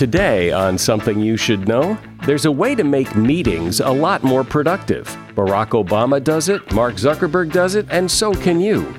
Today, 0.00 0.50
on 0.50 0.78
Something 0.78 1.20
You 1.20 1.36
Should 1.36 1.68
Know, 1.68 1.94
there's 2.24 2.46
a 2.46 2.50
way 2.50 2.74
to 2.74 2.84
make 2.84 3.14
meetings 3.16 3.80
a 3.80 3.90
lot 3.90 4.22
more 4.22 4.42
productive. 4.42 5.06
Barack 5.34 5.72
Obama 5.72 6.24
does 6.24 6.48
it, 6.48 6.72
Mark 6.72 6.94
Zuckerberg 6.94 7.52
does 7.52 7.74
it, 7.74 7.86
and 7.90 8.10
so 8.10 8.32
can 8.32 8.60
you. 8.60 8.94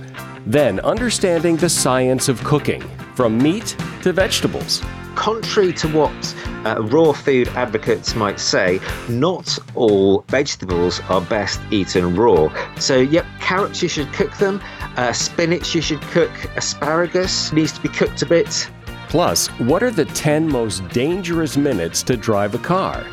Then, 0.45 0.79
understanding 0.81 1.57
the 1.57 1.69
science 1.69 2.29
of 2.29 2.43
cooking, 2.43 2.83
from 3.15 3.39
meat 3.39 3.75
to 4.03 4.13
vegetables. 4.13 4.83
Contrary 5.15 5.73
to 5.73 5.87
what 5.87 6.35
uh, 6.67 6.79
raw 6.83 7.11
food 7.13 7.47
advocates 7.55 8.13
might 8.13 8.39
say, 8.39 8.79
not 9.09 9.57
all 9.73 10.21
vegetables 10.27 10.99
are 11.09 11.21
best 11.21 11.59
eaten 11.71 12.15
raw. 12.15 12.47
So, 12.75 12.97
yep, 12.99 13.25
carrots 13.39 13.81
you 13.81 13.89
should 13.89 14.13
cook 14.13 14.37
them, 14.37 14.61
uh, 14.97 15.13
spinach 15.13 15.73
you 15.73 15.81
should 15.81 16.01
cook, 16.01 16.29
asparagus 16.55 17.51
needs 17.51 17.71
to 17.71 17.81
be 17.81 17.89
cooked 17.89 18.21
a 18.21 18.27
bit. 18.27 18.69
Plus, 19.11 19.47
what 19.59 19.83
are 19.83 19.91
the 19.91 20.05
10 20.05 20.47
most 20.47 20.87
dangerous 20.87 21.57
minutes 21.57 22.01
to 22.01 22.15
drive 22.15 22.55
a 22.55 22.57
car? 22.59 23.05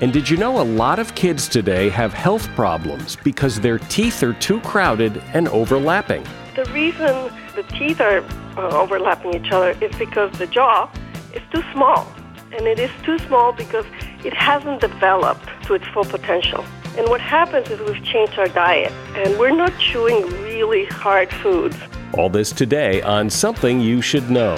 And 0.00 0.10
did 0.10 0.30
you 0.30 0.38
know 0.38 0.62
a 0.62 0.64
lot 0.64 0.98
of 0.98 1.14
kids 1.14 1.46
today 1.46 1.90
have 1.90 2.14
health 2.14 2.48
problems 2.54 3.16
because 3.16 3.60
their 3.60 3.78
teeth 3.78 4.22
are 4.22 4.32
too 4.32 4.62
crowded 4.62 5.18
and 5.34 5.48
overlapping? 5.48 6.24
The 6.56 6.64
reason 6.72 7.30
the 7.54 7.64
teeth 7.64 8.00
are 8.00 8.24
uh, 8.56 8.80
overlapping 8.80 9.34
each 9.34 9.52
other 9.52 9.72
is 9.84 9.94
because 9.96 10.32
the 10.38 10.46
jaw 10.46 10.90
is 11.34 11.42
too 11.52 11.62
small. 11.74 12.10
And 12.52 12.66
it 12.66 12.78
is 12.78 12.90
too 13.02 13.18
small 13.18 13.52
because 13.52 13.84
it 14.24 14.32
hasn't 14.32 14.80
developed 14.80 15.50
to 15.64 15.74
its 15.74 15.86
full 15.88 16.04
potential. 16.04 16.64
And 16.96 17.06
what 17.10 17.20
happens 17.20 17.68
is 17.68 17.78
we've 17.80 18.02
changed 18.02 18.38
our 18.38 18.48
diet 18.48 18.90
and 19.16 19.38
we're 19.38 19.54
not 19.54 19.78
chewing 19.78 20.24
really 20.40 20.86
hard 20.86 21.30
foods. 21.30 21.76
All 22.14 22.30
this 22.30 22.52
today 22.52 23.02
on 23.02 23.28
Something 23.28 23.82
You 23.82 24.00
Should 24.00 24.30
Know. 24.30 24.56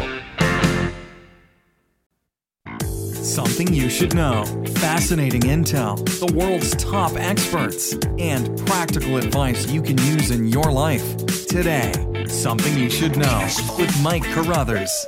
Something 3.25 3.73
you 3.73 3.89
should 3.89 4.15
know. 4.15 4.45
Fascinating 4.77 5.41
intel, 5.41 5.97
the 6.21 6.31
world's 6.37 6.77
top 6.77 7.17
experts, 7.17 7.95
and 8.19 8.55
practical 8.67 9.17
advice 9.17 9.67
you 9.67 9.81
can 9.81 9.97
use 9.97 10.31
in 10.31 10.47
your 10.47 10.71
life. 10.71 11.17
Today, 11.47 11.91
Something 12.29 12.79
You 12.79 12.91
Should 12.91 13.17
Know 13.17 13.49
with 13.79 13.99
Mike 14.03 14.25
Carruthers. 14.25 15.07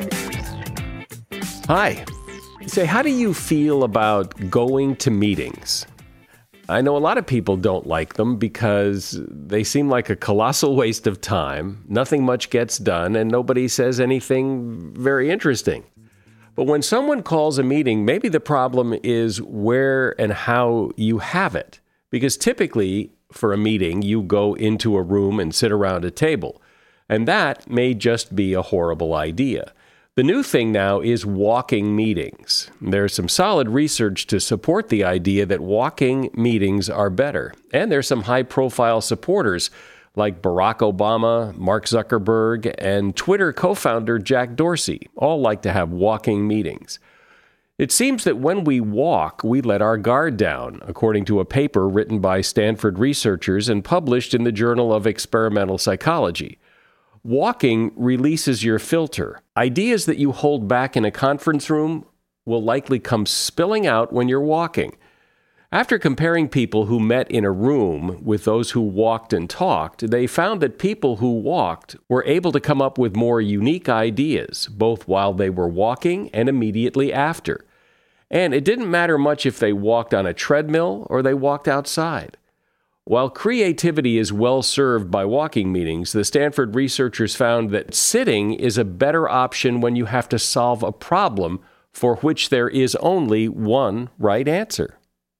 Hi. 1.67 2.07
Say, 2.67 2.87
how 2.87 3.03
do 3.03 3.11
you 3.11 3.35
feel 3.35 3.85
about 3.85 4.49
going 4.49 4.97
to 4.97 5.11
meetings? 5.11 5.85
I 6.71 6.81
know 6.81 6.97
a 6.97 6.99
lot 6.99 7.19
of 7.19 7.27
people 7.27 7.59
don't 7.59 7.87
like 7.87 8.15
them 8.15 8.39
because 8.39 9.21
they 9.29 9.63
seem 9.63 9.91
like 9.91 10.09
a 10.09 10.17
colossal 10.17 10.75
waste 10.75 11.07
of 11.07 11.21
time. 11.21 11.85
Nothing 11.87 12.25
much 12.25 12.49
gets 12.49 12.79
done, 12.79 13.15
and 13.15 13.31
nobody 13.31 13.69
says 13.69 14.01
anything 14.01 14.95
very 14.95 15.31
interesting. 15.31 15.85
But 16.57 16.67
when 16.67 16.83
someone 16.83 17.23
calls 17.23 17.59
a 17.59 17.63
meeting, 17.63 18.05
maybe 18.05 18.29
the 18.29 18.41
problem 18.41 18.99
is 19.03 19.41
where 19.43 20.19
and 20.21 20.33
how 20.33 20.91
you 20.97 21.19
have 21.19 21.55
it. 21.55 21.81
Because 22.11 22.37
typically, 22.39 23.13
for 23.31 23.53
a 23.53 23.59
meeting, 23.59 24.01
you 24.01 24.23
go 24.23 24.55
into 24.55 24.97
a 24.97 25.03
room 25.03 25.39
and 25.39 25.55
sit 25.55 25.71
around 25.71 26.05
a 26.05 26.11
table. 26.11 26.63
And 27.09 27.29
that 27.29 27.71
may 27.71 27.93
just 27.93 28.35
be 28.35 28.55
a 28.55 28.63
horrible 28.63 29.15
idea. 29.15 29.73
The 30.15 30.23
new 30.23 30.43
thing 30.43 30.73
now 30.73 31.01
is 31.03 31.27
walking 31.27 31.95
meetings. 31.95 32.71
There's 32.81 33.13
some 33.13 33.29
solid 33.29 33.69
research 33.69 34.27
to 34.29 34.41
support 34.41 34.89
the 34.89 35.05
idea 35.05 35.45
that 35.45 35.61
walking 35.61 36.31
meetings 36.33 36.89
are 36.89 37.11
better. 37.11 37.53
And 37.71 37.93
there's 37.93 38.09
some 38.09 38.23
high 38.23 38.45
profile 38.45 39.03
supporters 39.03 39.71
like 40.17 40.43
Barack 40.43 40.79
Obama, 40.79 41.57
Mark 41.57 41.85
Zuckerberg, 41.85 42.75
and 42.79 43.15
Twitter 43.15 43.53
co 43.53 43.75
founder 43.75 44.19
Jack 44.19 44.57
Dorsey 44.57 45.09
all 45.15 45.41
like 45.41 45.63
to 45.63 45.73
have 45.73 45.91
walking 45.91 46.49
meetings. 46.49 46.99
It 47.79 47.93
seems 47.93 48.25
that 48.25 48.39
when 48.39 48.65
we 48.65 48.81
walk, 48.81 49.45
we 49.45 49.61
let 49.61 49.83
our 49.83 49.99
guard 49.99 50.39
down, 50.39 50.81
according 50.87 51.27
to 51.27 51.41
a 51.41 51.45
paper 51.45 51.87
written 51.87 52.21
by 52.21 52.41
Stanford 52.41 52.99
researchers 52.99 53.69
and 53.69 53.85
published 53.85 54.33
in 54.33 54.45
the 54.45 54.53
Journal 54.53 54.95
of 54.95 55.07
Experimental 55.07 55.77
Psychology. 55.77 56.59
Walking 57.23 57.93
releases 57.95 58.65
your 58.65 58.79
filter. 58.79 59.43
Ideas 59.59 60.07
that 60.07 60.17
you 60.17 60.33
hold 60.33 60.67
back 60.67 60.97
in 60.97 61.05
a 61.05 61.11
conference 61.11 61.69
room 61.69 62.07
will 62.47 62.63
likely 62.63 62.99
come 62.99 63.27
spilling 63.27 63.87
out 63.87 64.11
when 64.11 64.27
you're 64.27 64.41
walking. 64.41 64.97
After 65.73 65.99
comparing 65.99 66.49
people 66.49 66.87
who 66.87 67.01
met 67.01 67.29
in 67.31 67.45
a 67.45 67.51
room 67.51 68.21
with 68.25 68.45
those 68.45 68.71
who 68.71 68.81
walked 68.81 69.33
and 69.33 69.51
talked, 69.51 70.11
they 70.11 70.29
found 70.29 70.61
that 70.61 70.79
people 70.79 71.17
who 71.17 71.33
walked 71.41 71.97
were 72.09 72.25
able 72.25 72.53
to 72.53 72.61
come 72.61 72.81
up 72.81 72.99
with 72.99 73.17
more 73.17 73.41
unique 73.41 73.89
ideas, 73.89 74.69
both 74.69 75.09
while 75.09 75.33
they 75.33 75.51
were 75.51 75.69
walking 75.69 76.31
and 76.31 76.49
immediately 76.49 77.13
after. 77.13 77.65
And 78.31 78.55
it 78.55 78.65
didn't 78.65 78.91
matter 78.91 79.19
much 79.19 79.45
if 79.45 79.59
they 79.59 79.73
walked 79.73 80.15
on 80.15 80.25
a 80.25 80.35
treadmill 80.35 81.07
or 81.11 81.21
they 81.21 81.35
walked 81.35 81.67
outside. 81.67 82.37
While 83.05 83.31
creativity 83.31 84.19
is 84.19 84.33
well 84.33 84.63
served 84.63 85.11
by 85.11 85.25
walking 85.25 85.73
meetings, 85.73 86.13
the 86.13 86.25
Stanford 86.25 86.75
researchers 86.75 87.37
found 87.37 87.71
that 87.71 87.95
sitting 87.95 88.53
is 88.53 88.79
a 88.79 88.85
better 88.85 89.29
option 89.29 89.81
when 89.81 89.97
you 89.97 90.07
have 90.07 90.29
to 90.31 90.39
solve 90.39 90.83
a 90.83 90.93
problem 90.93 91.61
for 91.93 92.17
which 92.17 92.51
there 92.51 92.69
is 92.69 92.97
only 92.97 93.49
one 93.49 94.11
right 94.19 94.47
answer. 94.47 94.96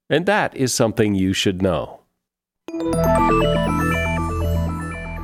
And 0.09 0.25
that 0.25 0.55
is 0.55 0.73
something 0.73 1.15
you 1.15 1.33
should 1.33 1.61
know. 1.61 1.99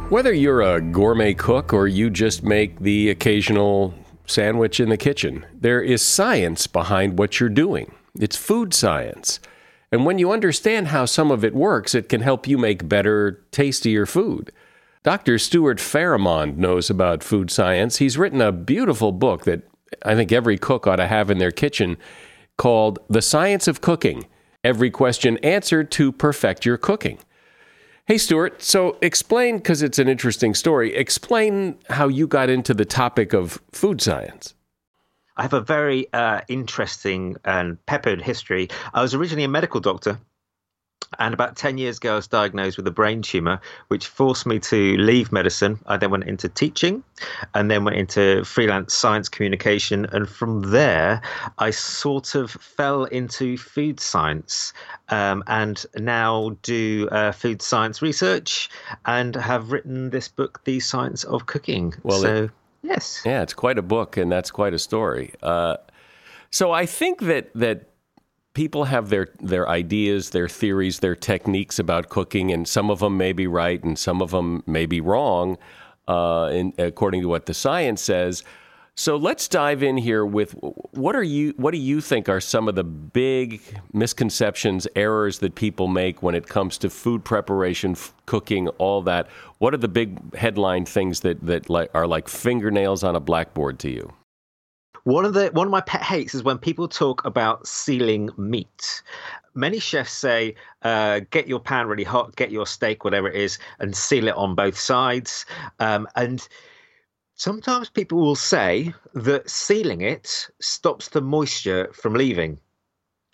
Whether 0.09 0.33
you're 0.33 0.61
a 0.61 0.81
gourmet 0.81 1.33
cook 1.33 1.73
or 1.73 1.87
you 1.87 2.09
just 2.09 2.43
make 2.43 2.79
the 2.79 3.09
occasional 3.09 3.93
sandwich 4.25 4.79
in 4.79 4.89
the 4.89 4.97
kitchen, 4.97 5.45
there 5.53 5.81
is 5.81 6.01
science 6.01 6.67
behind 6.67 7.17
what 7.17 7.39
you're 7.39 7.49
doing. 7.49 7.93
It's 8.19 8.35
food 8.35 8.73
science. 8.73 9.39
And 9.91 10.05
when 10.05 10.19
you 10.19 10.31
understand 10.31 10.89
how 10.89 11.05
some 11.05 11.31
of 11.31 11.43
it 11.45 11.55
works, 11.55 11.95
it 11.95 12.09
can 12.09 12.21
help 12.21 12.47
you 12.47 12.57
make 12.57 12.89
better, 12.89 13.43
tastier 13.51 14.05
food. 14.05 14.51
Dr. 15.03 15.37
Stuart 15.39 15.79
Farrimond 15.79 16.57
knows 16.57 16.89
about 16.89 17.23
food 17.23 17.49
science. 17.49 17.97
He's 17.97 18.17
written 18.17 18.41
a 18.41 18.51
beautiful 18.51 19.11
book 19.11 19.45
that 19.45 19.63
I 20.03 20.15
think 20.15 20.31
every 20.31 20.57
cook 20.57 20.87
ought 20.87 20.97
to 20.97 21.07
have 21.07 21.29
in 21.29 21.37
their 21.37 21.51
kitchen 21.51 21.97
called 22.57 22.99
The 23.09 23.21
Science 23.21 23.67
of 23.67 23.81
Cooking 23.81 24.25
every 24.63 24.91
question 24.91 25.37
answered 25.37 25.91
to 25.91 26.11
perfect 26.11 26.65
your 26.65 26.77
cooking. 26.77 27.19
Hey, 28.05 28.17
Stuart, 28.17 28.61
so 28.61 28.97
explain, 29.01 29.57
because 29.57 29.81
it's 29.81 29.97
an 29.97 30.09
interesting 30.09 30.53
story, 30.53 30.93
explain 30.93 31.77
how 31.89 32.09
you 32.09 32.27
got 32.27 32.49
into 32.49 32.73
the 32.73 32.85
topic 32.85 33.33
of 33.33 33.61
food 33.71 34.01
science. 34.01 34.55
I 35.37 35.41
have 35.41 35.53
a 35.53 35.61
very 35.61 36.11
uh, 36.13 36.41
interesting 36.47 37.37
and 37.45 37.83
peppered 37.85 38.21
history. 38.21 38.67
I 38.93 39.01
was 39.01 39.13
originally 39.13 39.45
a 39.45 39.47
medical 39.47 39.79
doctor 39.79 40.19
and 41.19 41.33
about 41.33 41.55
10 41.55 41.77
years 41.77 41.97
ago, 41.97 42.13
I 42.13 42.15
was 42.15 42.27
diagnosed 42.27 42.77
with 42.77 42.87
a 42.87 42.91
brain 42.91 43.21
tumor, 43.21 43.59
which 43.87 44.07
forced 44.07 44.45
me 44.45 44.59
to 44.59 44.97
leave 44.97 45.31
medicine. 45.31 45.79
I 45.87 45.97
then 45.97 46.11
went 46.11 46.25
into 46.25 46.49
teaching 46.49 47.03
and 47.53 47.69
then 47.69 47.83
went 47.83 47.97
into 47.97 48.43
freelance 48.43 48.93
science 48.93 49.29
communication. 49.29 50.05
And 50.11 50.27
from 50.27 50.71
there, 50.71 51.21
I 51.57 51.71
sort 51.71 52.35
of 52.35 52.51
fell 52.51 53.05
into 53.05 53.57
food 53.57 53.99
science 53.99 54.73
um, 55.09 55.43
and 55.47 55.85
now 55.95 56.57
do 56.61 57.07
uh, 57.11 57.31
food 57.31 57.61
science 57.61 58.01
research 58.01 58.69
and 59.05 59.35
have 59.35 59.71
written 59.71 60.09
this 60.09 60.27
book, 60.27 60.61
The 60.65 60.79
Science 60.79 61.23
of 61.23 61.45
Cooking. 61.45 61.93
Well, 62.03 62.21
so, 62.21 62.35
it, 62.45 62.51
yes. 62.81 63.21
Yeah, 63.25 63.41
it's 63.41 63.53
quite 63.53 63.77
a 63.77 63.83
book 63.83 64.17
and 64.17 64.31
that's 64.31 64.51
quite 64.51 64.73
a 64.73 64.79
story. 64.79 65.33
Uh, 65.41 65.77
so 66.51 66.71
I 66.71 66.85
think 66.85 67.21
that, 67.21 67.51
that 67.55 67.89
people 68.53 68.85
have 68.85 69.09
their 69.09 69.29
their 69.39 69.67
ideas, 69.67 70.29
their 70.29 70.47
theories, 70.47 70.99
their 70.99 71.15
techniques 71.15 71.79
about 71.79 72.09
cooking, 72.09 72.51
and 72.51 72.67
some 72.67 72.89
of 72.89 72.99
them 72.99 73.17
may 73.17 73.33
be 73.33 73.47
right 73.47 73.83
and 73.83 73.97
some 73.97 74.21
of 74.21 74.31
them 74.31 74.63
may 74.65 74.85
be 74.85 75.01
wrong, 75.01 75.57
uh, 76.07 76.49
in, 76.53 76.73
according 76.77 77.21
to 77.21 77.27
what 77.27 77.45
the 77.45 77.53
science 77.53 78.01
says. 78.01 78.43
So 78.95 79.17
let's 79.17 79.47
dive 79.47 79.81
in 79.81 79.97
here 79.97 80.23
with 80.23 80.51
what 80.91 81.15
are 81.15 81.23
you 81.23 81.55
what 81.57 81.71
do 81.71 81.79
you 81.79 81.99
think 81.99 82.29
are 82.29 82.39
some 82.39 82.67
of 82.67 82.75
the 82.75 82.83
big 82.83 83.59
misconceptions, 83.91 84.87
errors 84.95 85.39
that 85.39 85.55
people 85.55 85.87
make 85.87 86.21
when 86.21 86.35
it 86.35 86.47
comes 86.47 86.77
to 86.79 86.91
food 86.91 87.25
preparation, 87.25 87.93
f- 87.93 88.13
cooking, 88.27 88.67
all 88.77 89.01
that? 89.01 89.27
What 89.57 89.73
are 89.73 89.77
the 89.77 89.87
big 89.87 90.35
headline 90.35 90.85
things 90.85 91.21
that 91.21 91.41
that 91.41 91.69
are 91.95 92.05
like 92.05 92.27
fingernails 92.27 93.03
on 93.03 93.15
a 93.15 93.19
blackboard 93.19 93.79
to 93.79 93.89
you? 93.89 94.13
One 95.03 95.25
of 95.25 95.33
the 95.33 95.49
one 95.49 95.67
of 95.67 95.71
my 95.71 95.81
pet 95.81 96.01
hates 96.01 96.33
is 96.33 96.43
when 96.43 96.57
people 96.57 96.87
talk 96.87 97.25
about 97.25 97.67
sealing 97.67 98.29
meat. 98.37 99.03
Many 99.53 99.79
chefs 99.79 100.13
say, 100.13 100.55
uh, 100.81 101.19
"Get 101.29 101.45
your 101.47 101.59
pan 101.59 101.87
really 101.87 102.05
hot, 102.05 102.37
get 102.37 102.51
your 102.51 102.65
steak, 102.65 103.03
whatever 103.03 103.27
it 103.27 103.35
is, 103.35 103.59
and 103.79 103.95
seal 103.95 104.29
it 104.29 104.35
on 104.35 104.55
both 104.55 104.79
sides." 104.79 105.45
Um, 105.79 106.07
and 106.15 106.47
sometimes 107.35 107.89
people 107.89 108.19
will 108.19 108.37
say 108.37 108.93
that 109.13 109.49
sealing 109.49 109.99
it 110.01 110.47
stops 110.61 111.09
the 111.09 111.21
moisture 111.21 111.91
from 111.91 112.13
leaving. 112.13 112.59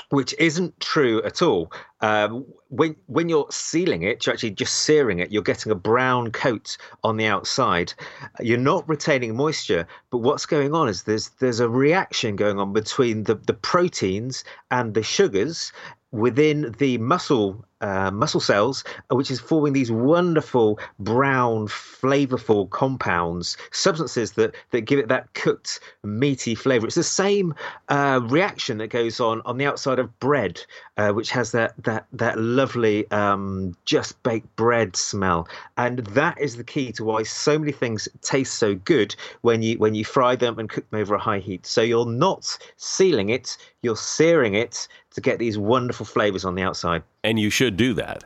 Which 0.10 0.34
isn't 0.40 0.80
true 0.80 1.22
at 1.24 1.42
all. 1.42 1.72
Um, 2.01 2.46
when 2.69 2.96
when 3.07 3.30
you're 3.30 3.48
sealing 3.51 4.04
it, 4.04 4.25
you're 4.25 4.34
actually 4.34 4.51
just 4.51 4.74
searing 4.80 5.19
it. 5.19 5.31
You're 5.31 5.44
getting 5.44 5.72
a 5.72 5.75
brown 5.75 6.31
coat 6.31 6.78
on 7.04 7.18
the 7.18 7.25
outside. 7.25 7.94
You're 8.40 8.57
not 8.57 8.88
retaining 8.88 9.36
moisture, 9.36 9.88
but 10.10 10.19
what's 10.19 10.46
going 10.46 10.74
on 10.74 10.88
is 10.88 11.04
there's 11.04 11.30
there's 11.40 11.60
a 11.60 11.69
reaction 11.69 12.36
going 12.36 12.60
on 12.60 12.74
between 12.74 13.24
the 13.24 13.36
the 13.36 13.54
proteins 13.54 14.44
and 14.72 14.94
the 14.94 15.04
sugars 15.04 15.72
within 16.12 16.75
the 16.80 16.98
muscle 16.98 17.66
uh, 17.81 18.12
muscle 18.12 18.40
cells, 18.40 18.84
uh, 19.12 19.16
which 19.16 19.31
is 19.31 19.40
forming 19.40 19.74
these 19.74 19.92
wonderful 19.92 20.80
brown, 21.00 21.68
flavorful 21.68 22.70
compounds, 22.70 23.58
substances 23.72 24.34
that 24.34 24.56
that 24.72 24.81
give 24.81 25.00
it 25.00 25.08
that 25.08 25.34
cooked, 25.34 25.80
meaty 26.04 26.56
flavor. 26.56 26.86
It's 26.86 26.96
the 26.96 27.04
same 27.04 27.54
uh, 27.90 28.20
reaction 28.24 28.78
that 28.80 28.88
goes 28.88 29.20
on 29.20 29.42
on 29.46 29.58
the 29.58 29.66
outside 29.66 30.00
of 30.00 30.20
bread, 30.20 30.62
uh, 30.98 31.12
which 31.12 31.30
has 31.31 31.52
that 31.52 31.74
that 31.84 32.06
that 32.14 32.38
lovely 32.38 33.10
um, 33.12 33.76
just 33.86 34.22
baked 34.24 34.54
bread 34.56 34.96
smell, 34.96 35.48
and 35.78 36.00
that 36.00 36.40
is 36.40 36.58
the 36.58 36.64
key 36.64 36.92
to 36.94 37.04
why 37.04 37.24
so 37.24 37.58
many 37.58 37.72
things 37.72 38.08
taste 38.22 38.56
so 38.56 38.75
good 38.75 39.16
when 39.42 39.62
you 39.62 39.78
when 39.78 39.96
you 39.96 40.06
fry 40.06 40.36
them 40.36 40.60
and 40.60 40.70
cook 40.70 40.90
them 40.90 41.00
over 41.00 41.16
a 41.16 41.20
high 41.20 41.40
heat. 41.40 41.66
So 41.66 41.82
you're 41.82 42.06
not 42.06 42.58
sealing 42.78 43.30
it, 43.30 43.58
you're 43.82 43.96
searing 43.96 44.54
it 44.54 44.88
to 45.12 45.22
get 45.22 45.40
these 45.40 45.58
wonderful 45.58 46.06
flavors 46.06 46.46
on 46.46 46.56
the 46.56 46.62
outside. 46.62 47.04
And 47.24 47.39
you 47.39 47.50
should 47.50 47.77
do 47.77 47.94
that. 47.95 48.24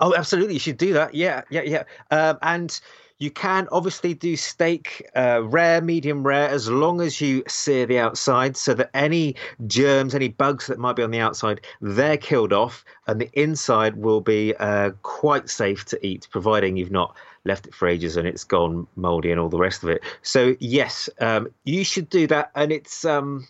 Oh, 0.00 0.14
absolutely. 0.14 0.54
You 0.54 0.60
should 0.60 0.76
do 0.76 0.92
that. 0.92 1.14
Yeah, 1.14 1.42
yeah, 1.50 1.62
yeah. 1.62 1.82
Um, 2.10 2.38
and 2.42 2.80
you 3.18 3.30
can 3.30 3.68
obviously 3.70 4.14
do 4.14 4.36
steak, 4.36 5.08
uh, 5.16 5.42
rare, 5.44 5.80
medium 5.80 6.26
rare, 6.26 6.48
as 6.48 6.68
long 6.68 7.00
as 7.00 7.20
you 7.20 7.42
sear 7.46 7.86
the 7.86 7.98
outside 7.98 8.56
so 8.56 8.74
that 8.74 8.90
any 8.94 9.36
germs, 9.66 10.14
any 10.14 10.28
bugs 10.28 10.66
that 10.66 10.78
might 10.78 10.96
be 10.96 11.02
on 11.02 11.10
the 11.10 11.20
outside, 11.20 11.60
they're 11.80 12.16
killed 12.16 12.52
off, 12.52 12.84
and 13.06 13.20
the 13.20 13.30
inside 13.32 13.96
will 13.96 14.20
be 14.20 14.54
uh, 14.56 14.90
quite 15.02 15.48
safe 15.48 15.84
to 15.86 16.06
eat, 16.06 16.28
providing 16.30 16.76
you've 16.76 16.90
not 16.90 17.16
left 17.44 17.66
it 17.66 17.74
for 17.74 17.86
ages 17.86 18.16
and 18.16 18.26
it's 18.26 18.42
gone 18.42 18.86
moldy 18.96 19.30
and 19.30 19.38
all 19.38 19.50
the 19.50 19.58
rest 19.58 19.82
of 19.82 19.90
it. 19.90 20.02
So 20.22 20.56
yes, 20.60 21.08
um, 21.20 21.48
you 21.64 21.84
should 21.84 22.08
do 22.08 22.26
that, 22.28 22.50
and 22.54 22.72
it's 22.72 23.04
um, 23.04 23.46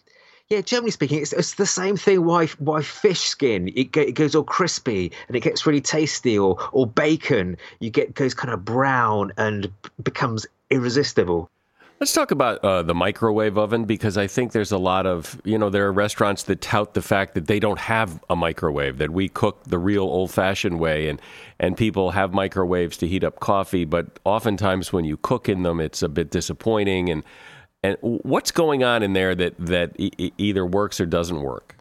yeah, 0.51 0.61
generally 0.61 0.91
speaking, 0.91 1.21
it's, 1.21 1.33
it's 1.33 1.55
the 1.55 1.67
same 1.67 1.97
thing. 1.97 2.25
Why 2.25 2.47
why 2.59 2.83
fish 2.83 3.21
skin? 3.21 3.69
It, 3.69 3.97
it 3.97 4.13
goes 4.13 4.35
all 4.35 4.45
crispy 4.45 5.11
and 5.29 5.37
it 5.37 5.41
gets 5.41 5.67
really 5.67 5.81
tasty, 5.81 6.39
or 6.39 6.59
or 6.73 6.87
bacon, 6.87 7.57
you 7.81 7.91
get 7.91 8.15
goes 8.15 8.35
kind 8.35 8.53
of 8.53 8.65
brown 8.65 9.33
and 9.37 9.71
becomes 10.03 10.47
irresistible. 10.71 11.51
Let's 12.01 12.13
talk 12.13 12.33
about 12.33 12.59
uh, 12.59 12.83
the 12.83 12.93
microwave 12.93 13.57
oven 13.57 13.85
because 13.85 14.19
I 14.19 14.27
think 14.27 14.51
there's 14.51 14.73
a 14.73 14.79
lot 14.79 15.07
of, 15.07 15.41
you 15.45 15.57
know, 15.57 15.71
there 15.71 15.87
are 15.87 15.93
restaurants 15.93 16.43
that 16.43 16.61
tout 16.61 16.93
the 16.93 17.01
fact 17.01 17.35
that 17.35 17.47
they 17.47 17.61
don't 17.61 17.79
have 17.79 18.23
a 18.29 18.35
microwave, 18.35 18.99
that 18.99 19.11
we 19.11 19.29
cook 19.29 19.63
the 19.65 19.79
real 19.79 20.03
old 20.03 20.33
fashioned 20.33 20.81
way, 20.81 21.09
and, 21.09 21.23
and 21.61 21.77
people 21.77 22.11
have 22.11 22.35
microwaves 22.35 22.97
to 22.99 23.07
heat 23.07 23.23
up 23.23 23.39
coffee, 23.39 23.85
but 23.85 24.19
oftentimes 24.25 24.93
when 24.93 25.05
you 25.05 25.17
cook 25.17 25.49
in 25.49 25.63
them, 25.63 25.81
it's 25.81 26.03
a 26.03 26.09
bit 26.09 26.31
disappointing. 26.31 27.11
And 27.11 27.23
and 27.85 27.99
what's 28.01 28.51
going 28.51 28.83
on 28.83 29.03
in 29.03 29.13
there 29.13 29.35
that 29.35 29.55
that 29.59 29.93
e- 29.99 30.33
either 30.39 30.65
works 30.65 30.99
or 31.01 31.05
doesn't 31.05 31.43
work? 31.43 31.77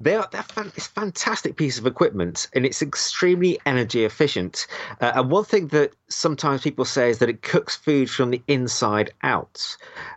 They 0.00 0.14
are 0.14 0.26
they're 0.32 0.42
fan, 0.42 0.72
it's 0.74 0.86
a 0.86 0.90
fantastic 0.90 1.56
piece 1.56 1.78
of 1.78 1.86
equipment 1.86 2.48
and 2.54 2.64
it's 2.64 2.80
extremely 2.80 3.58
energy 3.66 4.04
efficient. 4.06 4.66
Uh, 5.00 5.12
and 5.14 5.30
one 5.30 5.44
thing 5.44 5.68
that 5.68 5.92
sometimes 6.08 6.62
people 6.62 6.86
say 6.86 7.10
is 7.10 7.18
that 7.18 7.28
it 7.28 7.42
cooks 7.42 7.76
food 7.76 8.08
from 8.08 8.30
the 8.30 8.42
inside 8.48 9.12
out. 9.22 9.76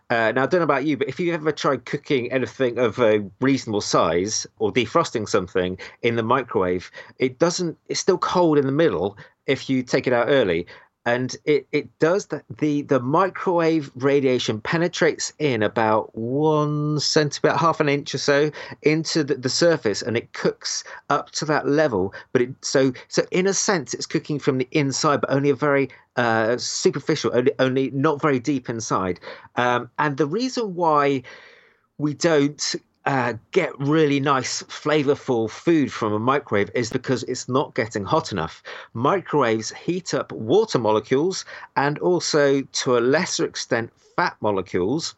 Uh, 0.10 0.32
now 0.34 0.44
I 0.44 0.46
don't 0.46 0.62
know 0.62 0.64
about 0.64 0.86
you, 0.86 0.96
but 0.96 1.10
if 1.10 1.20
you 1.20 1.34
ever 1.34 1.52
tried 1.52 1.84
cooking 1.84 2.32
anything 2.32 2.78
of 2.78 2.98
a 3.00 3.20
reasonable 3.42 3.82
size 3.82 4.48
or 4.58 4.72
defrosting 4.72 5.28
something 5.28 5.78
in 6.02 6.16
the 6.16 6.24
microwave, 6.24 6.92
it 7.18 7.40
doesn't. 7.40 7.78
It's 7.90 8.00
still 8.00 8.18
cold 8.18 8.58
in 8.58 8.66
the 8.66 8.72
middle 8.72 9.18
if 9.48 9.70
you 9.70 9.84
take 9.84 10.08
it 10.08 10.14
out 10.14 10.28
early 10.30 10.66
and 11.10 11.36
it, 11.46 11.68
it 11.72 11.88
does 11.98 12.28
that 12.28 12.44
the 12.60 12.84
the 12.84 13.00
microwave 13.00 13.92
radiation 13.96 14.62
penetrates 14.62 15.34
in 15.40 15.64
about 15.64 16.16
one 16.16 17.00
centimeter 17.00 17.58
half 17.58 17.80
an 17.80 17.90
inch 17.90 18.14
or 18.14 18.20
so 18.20 18.52
into 18.84 19.24
the, 19.24 19.34
the 19.34 19.50
surface 19.50 20.04
and 20.04 20.16
it 20.16 20.32
cooks 20.34 20.84
up 21.10 21.32
to 21.32 21.46
that 21.46 21.68
level. 21.68 22.14
But 22.32 22.44
it 22.44 22.50
so 22.62 22.94
so 23.08 23.26
in 23.32 23.48
a 23.48 23.56
sense 23.56 23.96
it's 23.96 24.06
cooking 24.06 24.38
from 24.38 24.60
the 24.60 24.68
inside 24.72 25.22
but 25.22 25.32
only 25.32 25.50
a 25.50 25.56
very 25.56 25.90
uh, 26.16 26.58
superficial 26.58 27.32
only, 27.34 27.54
only 27.58 27.90
not 27.90 28.22
very 28.22 28.40
deep 28.40 28.70
inside. 28.70 29.20
Um, 29.56 29.90
and 29.98 30.18
the 30.18 30.28
reason 30.28 30.76
why 30.76 31.24
we 31.98 32.14
don't 32.14 32.76
uh, 33.06 33.34
get 33.52 33.78
really 33.80 34.20
nice, 34.20 34.62
flavorful 34.64 35.50
food 35.50 35.92
from 35.92 36.14
a 36.14 36.20
microwave 36.20 36.70
is 36.76 36.90
because 36.90 37.24
it's 37.24 37.48
not 37.48 37.76
getting 37.76 38.04
hot 38.04 38.32
enough. 38.32 38.62
Microwaves 38.94 39.72
heat 39.72 40.14
up 40.14 40.32
water 40.32 40.80
molecules 40.80 41.46
and 41.76 41.98
also, 42.00 42.62
to 42.62 42.98
a 42.98 43.00
lesser 43.00 43.46
extent, 43.46 43.92
fat 44.16 44.36
molecules. 44.42 45.16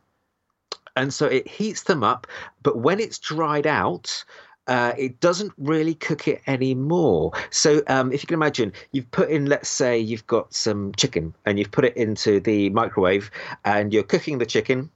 And 0.96 1.14
so 1.14 1.26
it 1.26 1.48
heats 1.48 1.84
them 1.84 2.04
up, 2.04 2.28
but 2.64 2.78
when 2.78 3.00
it's 3.00 3.18
dried 3.18 3.66
out, 3.66 4.24
uh, 4.68 4.94
it 4.98 5.20
doesn't 5.20 5.52
really 5.58 5.96
cook 5.96 6.28
it 6.28 6.42
anymore. 6.48 7.32
So 7.50 7.82
um, 7.88 8.12
if 8.12 8.22
you 8.22 8.28
can 8.28 8.36
imagine, 8.36 8.74
you've 8.92 9.10
put 9.12 9.30
in, 9.30 9.48
let's 9.48 9.70
say, 9.70 9.98
you've 9.98 10.28
got 10.28 10.54
some 10.54 10.94
chicken 10.96 11.34
and 11.46 11.58
you've 11.58 11.72
put 11.72 11.86
it 11.86 11.98
into 11.98 12.40
the 12.40 12.70
microwave 12.70 13.32
and 13.66 13.92
you're 13.92 14.04
cooking 14.04 14.38
the 14.38 14.46
chicken 14.46 14.90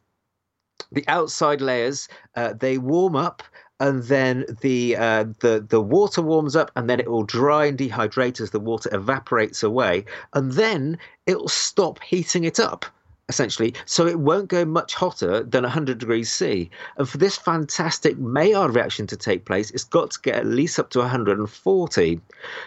the 0.92 1.06
outside 1.08 1.62
layers 1.62 2.08
uh, 2.36 2.54
they 2.54 2.78
warm 2.78 3.16
up 3.16 3.44
and 3.80 4.04
then 4.04 4.46
the 4.62 4.96
uh, 4.96 5.26
the 5.40 5.66
the 5.68 5.82
water 5.82 6.22
warms 6.22 6.56
up 6.56 6.72
and 6.76 6.90
then 6.90 7.00
it 7.00 7.10
will 7.10 7.24
dry 7.24 7.66
and 7.66 7.78
dehydrate 7.78 8.40
as 8.40 8.52
the 8.52 8.60
water 8.60 8.90
evaporates 8.94 9.64
away 9.64 10.06
and 10.34 10.54
then 10.54 10.98
it'll 11.26 11.50
stop 11.50 12.02
heating 12.02 12.44
it 12.46 12.60
up 12.60 12.86
essentially. 13.28 13.74
So 13.86 14.06
it 14.06 14.20
won't 14.20 14.50
go 14.50 14.66
much 14.66 14.94
hotter 14.94 15.44
than 15.44 15.64
100 15.64 15.98
degrees 15.98 16.32
C. 16.32 16.70
And 16.98 17.10
for 17.10 17.18
this 17.18 17.36
fantastic 17.36 18.18
Maillard 18.18 18.76
reaction 18.76 19.08
to 19.08 19.18
take 19.18 19.46
place, 19.46 19.72
it's 19.72 19.84
got 19.84 20.12
to 20.12 20.20
get 20.22 20.36
at 20.36 20.46
least 20.46 20.78
up 20.80 20.92
to 20.92 21.00
140. 21.00 22.22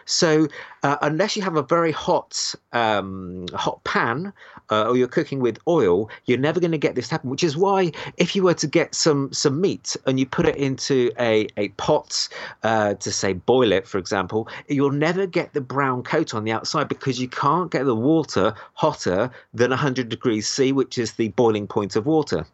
So 0.05 0.49
uh, 0.83 0.97
unless 1.03 1.37
you 1.37 1.43
have 1.43 1.57
a 1.57 1.63
very 1.63 1.93
hot 1.93 2.55
um, 2.73 3.47
hot 3.55 3.83
pan 3.85 4.33
uh, 4.71 4.89
or 4.89 4.97
you're 4.97 5.09
cooking 5.09 5.41
with 5.41 5.59
oil, 5.67 6.11
you're 6.27 6.39
never 6.39 6.61
going 6.61 6.73
to 6.73 6.79
get 6.79 6.95
this 6.95 7.09
to 7.09 7.15
happen. 7.15 7.31
Which 7.31 7.45
is 7.45 7.57
why 7.57 7.93
if 8.17 8.37
you 8.37 8.43
were 8.43 8.55
to 8.55 8.67
get 8.67 8.95
some 8.95 9.33
some 9.33 9.61
meat 9.61 9.97
and 10.07 10.19
you 10.19 10.27
put 10.27 10.47
it 10.47 10.57
into 10.57 11.11
a 11.19 11.49
a 11.57 11.69
pot 11.71 12.29
uh, 12.63 12.95
to 12.95 13.13
say 13.13 13.33
boil 13.33 13.73
it, 13.73 13.87
for 13.87 13.99
example, 13.99 14.49
you'll 14.69 14.91
never 14.91 15.27
get 15.27 15.53
the 15.55 15.61
brown 15.61 16.03
coat 16.03 16.35
on 16.35 16.45
the 16.45 16.53
outside 16.53 16.89
because 16.89 17.21
you 17.21 17.29
can't 17.29 17.71
get 17.71 17.85
the 17.85 17.95
water 17.95 18.55
hotter 18.75 19.31
than 19.55 19.71
100 19.71 20.09
degrees 20.09 20.49
C, 20.49 20.73
which 20.73 20.99
is 20.99 21.13
the 21.15 21.29
boiling 21.29 21.67
point 21.67 21.97
of 21.97 22.07
water. 22.07 22.47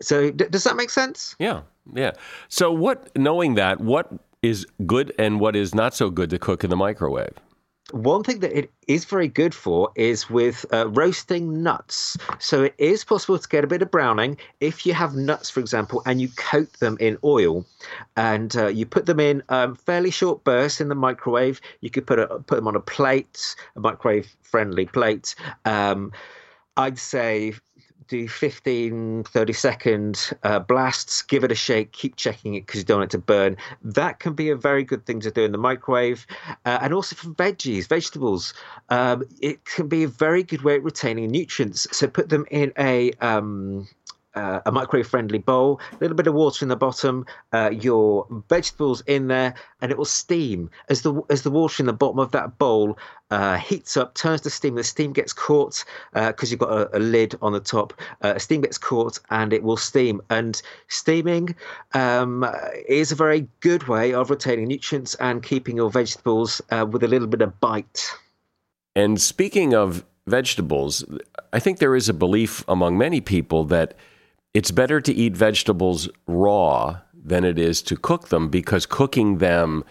So 0.00 0.30
d- 0.30 0.46
does 0.50 0.64
that 0.64 0.76
make 0.76 0.90
sense? 0.90 1.34
Yeah, 1.38 1.62
yeah. 1.94 2.12
So 2.48 2.72
what, 2.72 3.16
knowing 3.16 3.54
that, 3.54 3.80
what 3.80 4.12
is 4.42 4.66
good 4.86 5.12
and 5.18 5.40
what 5.40 5.54
is 5.54 5.74
not 5.74 5.94
so 5.94 6.10
good 6.10 6.30
to 6.30 6.38
cook 6.38 6.64
in 6.64 6.70
the 6.70 6.76
microwave? 6.76 7.34
One 7.92 8.24
thing 8.24 8.40
that 8.40 8.56
it 8.56 8.72
is 8.88 9.04
very 9.04 9.28
good 9.28 9.54
for 9.54 9.90
is 9.94 10.28
with 10.30 10.64
uh, 10.72 10.88
roasting 10.88 11.62
nuts. 11.62 12.16
So 12.38 12.64
it 12.64 12.74
is 12.78 13.04
possible 13.04 13.38
to 13.38 13.48
get 13.48 13.64
a 13.64 13.66
bit 13.66 13.82
of 13.82 13.90
browning 13.90 14.38
if 14.60 14.86
you 14.86 14.94
have 14.94 15.14
nuts, 15.14 15.50
for 15.50 15.60
example, 15.60 16.02
and 16.06 16.20
you 16.20 16.28
coat 16.30 16.72
them 16.80 16.96
in 17.00 17.18
oil, 17.22 17.66
and 18.16 18.56
uh, 18.56 18.68
you 18.68 18.86
put 18.86 19.06
them 19.06 19.20
in 19.20 19.42
um, 19.50 19.74
fairly 19.74 20.10
short 20.10 20.42
bursts 20.42 20.80
in 20.80 20.88
the 20.88 20.94
microwave. 20.94 21.60
You 21.80 21.90
could 21.90 22.06
put 22.06 22.18
a, 22.18 22.26
put 22.26 22.56
them 22.56 22.66
on 22.66 22.76
a 22.76 22.80
plate, 22.80 23.56
a 23.76 23.80
microwave 23.80 24.34
friendly 24.42 24.86
plate. 24.86 25.34
Um, 25.64 26.12
I'd 26.76 26.98
say 26.98 27.54
do 28.08 28.28
15, 28.28 29.24
30 29.24 29.52
second 29.52 30.30
uh, 30.42 30.58
blasts, 30.58 31.22
give 31.22 31.44
it 31.44 31.52
a 31.52 31.54
shake, 31.54 31.92
keep 31.92 32.16
checking 32.16 32.54
it 32.54 32.66
because 32.66 32.80
you 32.80 32.84
don't 32.84 32.98
want 32.98 33.12
it 33.12 33.16
to 33.16 33.22
burn. 33.22 33.56
That 33.82 34.18
can 34.18 34.34
be 34.34 34.50
a 34.50 34.56
very 34.56 34.84
good 34.84 35.06
thing 35.06 35.20
to 35.20 35.30
do 35.30 35.42
in 35.42 35.52
the 35.52 35.58
microwave. 35.58 36.26
Uh, 36.64 36.78
and 36.82 36.94
also 36.94 37.16
for 37.16 37.28
veggies, 37.30 37.88
vegetables, 37.88 38.54
um, 38.88 39.24
it 39.40 39.64
can 39.64 39.88
be 39.88 40.04
a 40.04 40.08
very 40.08 40.42
good 40.42 40.62
way 40.62 40.76
of 40.76 40.84
retaining 40.84 41.30
nutrients. 41.30 41.86
So 41.96 42.06
put 42.06 42.28
them 42.28 42.46
in 42.50 42.72
a 42.78 43.12
um, 43.20 43.88
uh, 44.34 44.60
a 44.66 44.72
microwave 44.72 45.06
friendly 45.06 45.38
bowl, 45.38 45.80
a 45.92 45.96
little 46.00 46.16
bit 46.16 46.26
of 46.26 46.34
water 46.34 46.64
in 46.64 46.68
the 46.68 46.76
bottom, 46.76 47.26
uh, 47.52 47.70
your 47.72 48.26
vegetables 48.48 49.02
in 49.06 49.28
there, 49.28 49.54
and 49.80 49.90
it 49.90 49.98
will 49.98 50.04
steam. 50.04 50.70
As 50.88 51.02
the 51.02 51.22
as 51.30 51.42
the 51.42 51.50
water 51.50 51.82
in 51.82 51.86
the 51.86 51.92
bottom 51.92 52.18
of 52.18 52.32
that 52.32 52.58
bowl 52.58 52.98
uh, 53.30 53.56
heats 53.56 53.96
up, 53.96 54.14
turns 54.14 54.42
to 54.42 54.50
steam, 54.50 54.74
the 54.74 54.84
steam 54.84 55.12
gets 55.12 55.32
caught 55.32 55.84
because 56.12 56.48
uh, 56.48 56.50
you've 56.50 56.60
got 56.60 56.70
a, 56.70 56.96
a, 56.96 57.00
lid 57.00 57.34
on 57.40 57.52
the 57.52 57.60
top. 57.60 57.94
Uh, 58.20 58.38
steam 58.38 58.60
gets 58.60 58.76
caught 58.76 59.18
and 59.30 59.52
it 59.52 59.62
will 59.62 59.76
steam. 59.76 60.20
And 60.28 60.60
steaming 60.88 61.54
um, 61.94 62.46
is 62.86 63.10
a 63.10 63.14
very 63.14 63.48
good 63.60 63.84
way 63.88 64.12
of 64.12 64.28
retaining 64.28 64.68
nutrients 64.68 65.14
and 65.14 65.42
keeping 65.42 65.76
your 65.76 65.90
vegetables 65.90 66.60
uh, 66.70 66.86
with 66.88 67.02
a 67.02 67.08
little 67.08 67.28
bit 67.28 67.40
of 67.40 67.58
bite. 67.60 68.04
And 68.94 69.18
speaking 69.18 69.74
of 69.74 70.04
vegetables, 70.26 71.04
I 71.52 71.58
think 71.58 71.78
there 71.78 71.96
is 71.96 72.10
a 72.10 72.14
belief 72.14 72.64
among 72.68 72.98
many 72.98 73.20
people 73.22 73.64
that 73.64 73.94
it's 74.54 74.70
better 74.70 75.00
to 75.00 75.12
eat 75.12 75.36
vegetables 75.36 76.08
raw 76.26 77.00
than 77.14 77.44
it 77.44 77.58
is 77.58 77.82
to 77.82 77.96
cook 77.96 78.28
them 78.28 78.48
because 78.48 78.86
cooking 78.86 79.38
them 79.38 79.84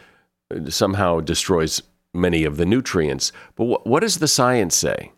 somehow 0.70 1.20
destroys 1.20 1.82
many 2.14 2.44
of 2.44 2.58
the 2.58 2.66
nutrients. 2.66 3.32
But 3.56 3.66
wh- 3.66 3.88
what 3.88 4.02
does 4.02 4.20
the 4.20 4.28
science 4.28 4.76
say? 4.76 5.12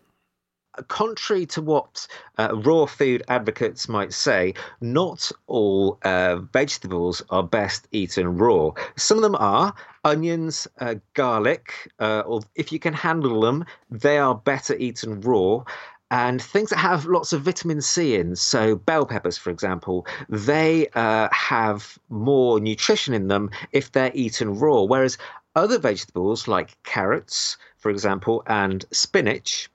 contrary 0.88 1.46
to 1.46 1.62
what 1.62 2.06
uh, 2.38 2.48
raw 2.64 2.86
food 2.86 3.22
advocates 3.28 3.88
might 3.88 4.12
say, 4.12 4.54
not 4.80 5.30
all 5.46 5.98
uh, 6.02 6.36
vegetables 6.52 7.22
are 7.30 7.42
best 7.42 7.86
eaten 7.92 8.36
raw. 8.36 8.70
Some 8.96 9.18
of 9.18 9.22
them 9.22 9.36
are. 9.36 9.74
Onions, 10.04 10.68
uh, 10.80 10.96
garlic, 11.14 11.90
uh, 11.98 12.22
or 12.26 12.42
if 12.56 12.70
you 12.72 12.78
can 12.78 12.92
handle 12.92 13.40
them, 13.40 13.64
they 13.90 14.18
are 14.18 14.34
better 14.34 14.74
eaten 14.76 15.20
raw 15.22 15.64
and 16.14 16.40
things 16.40 16.70
that 16.70 16.76
have 16.76 17.06
lots 17.06 17.32
of 17.32 17.42
vitamin 17.42 17.80
C 17.80 18.14
in, 18.14 18.36
so 18.36 18.76
bell 18.76 19.04
peppers, 19.04 19.36
for 19.36 19.50
example, 19.50 20.06
they 20.28 20.86
uh, 20.94 21.28
have 21.32 21.98
more 22.08 22.60
nutrition 22.60 23.14
in 23.14 23.26
them 23.26 23.50
if 23.72 23.90
they're 23.90 24.12
eaten 24.14 24.56
raw. 24.56 24.82
Whereas 24.82 25.18
other 25.56 25.76
vegetables 25.76 26.46
like 26.46 26.80
carrots, 26.84 27.56
for 27.78 27.90
example, 27.90 28.44
and 28.46 28.84
spinach, 28.92 29.68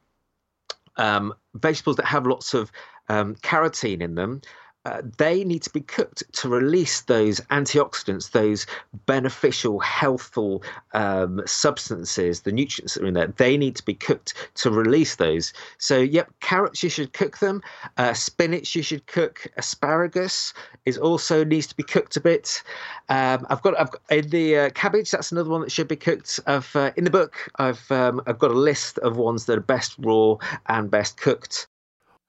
um, 0.95 1.33
vegetables 1.55 1.97
that 1.97 2.05
have 2.05 2.25
lots 2.25 2.53
of 2.53 2.71
um, 3.09 3.35
carotene 3.35 3.99
in 3.99 4.15
them, 4.15 4.41
uh, 4.89 5.01
they 5.17 5.43
need 5.43 5.61
to 5.61 5.69
be 5.69 5.81
cooked 5.81 6.23
to 6.33 6.49
release 6.49 7.01
those 7.01 7.39
antioxidants, 7.51 8.31
those 8.31 8.65
beneficial, 9.05 9.79
healthful 9.79 10.63
um, 10.93 11.41
substances, 11.45 12.41
the 12.41 12.51
nutrients 12.51 12.95
that 12.95 13.03
are 13.03 13.07
in 13.07 13.13
there. 13.13 13.27
They 13.27 13.55
need 13.55 13.75
to 13.75 13.85
be 13.85 13.93
cooked 13.93 14.33
to 14.55 14.71
release 14.71 15.17
those. 15.17 15.53
So, 15.77 15.99
yep, 15.99 16.31
carrots 16.39 16.81
you 16.81 16.89
should 16.89 17.13
cook 17.13 17.37
them. 17.37 17.61
Uh, 17.97 18.13
spinach 18.13 18.75
you 18.75 18.81
should 18.81 19.05
cook. 19.05 19.45
Asparagus 19.57 20.53
is 20.85 20.97
also 20.97 21.43
needs 21.43 21.67
to 21.67 21.75
be 21.75 21.83
cooked 21.83 22.17
a 22.17 22.21
bit. 22.21 22.63
Um, 23.09 23.45
I've 23.49 23.61
got 23.61 23.79
I've 23.79 23.91
got 23.91 24.01
in 24.09 24.29
the 24.29 24.57
uh, 24.57 24.69
cabbage. 24.71 25.11
That's 25.11 25.31
another 25.31 25.51
one 25.51 25.61
that 25.61 25.71
should 25.71 25.87
be 25.87 25.95
cooked. 25.95 26.39
I've 26.47 26.75
uh, 26.75 26.91
in 26.97 27.03
the 27.03 27.11
book 27.11 27.49
I've 27.57 27.91
um, 27.91 28.21
I've 28.25 28.39
got 28.39 28.49
a 28.51 28.59
list 28.59 28.97
of 28.99 29.17
ones 29.17 29.45
that 29.45 29.57
are 29.57 29.61
best 29.61 29.95
raw 29.99 30.37
and 30.65 30.89
best 30.89 31.17
cooked. 31.17 31.67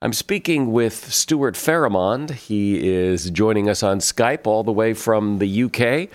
I'm 0.03 0.13
speaking 0.13 0.71
with 0.71 1.13
Stuart 1.13 1.53
Farrimond. 1.53 2.31
He 2.31 2.89
is 2.91 3.29
joining 3.29 3.69
us 3.69 3.83
on 3.83 3.99
Skype 3.99 4.47
all 4.47 4.63
the 4.63 4.71
way 4.71 4.95
from 4.95 5.37
the 5.37 5.63
UK, 5.65 6.09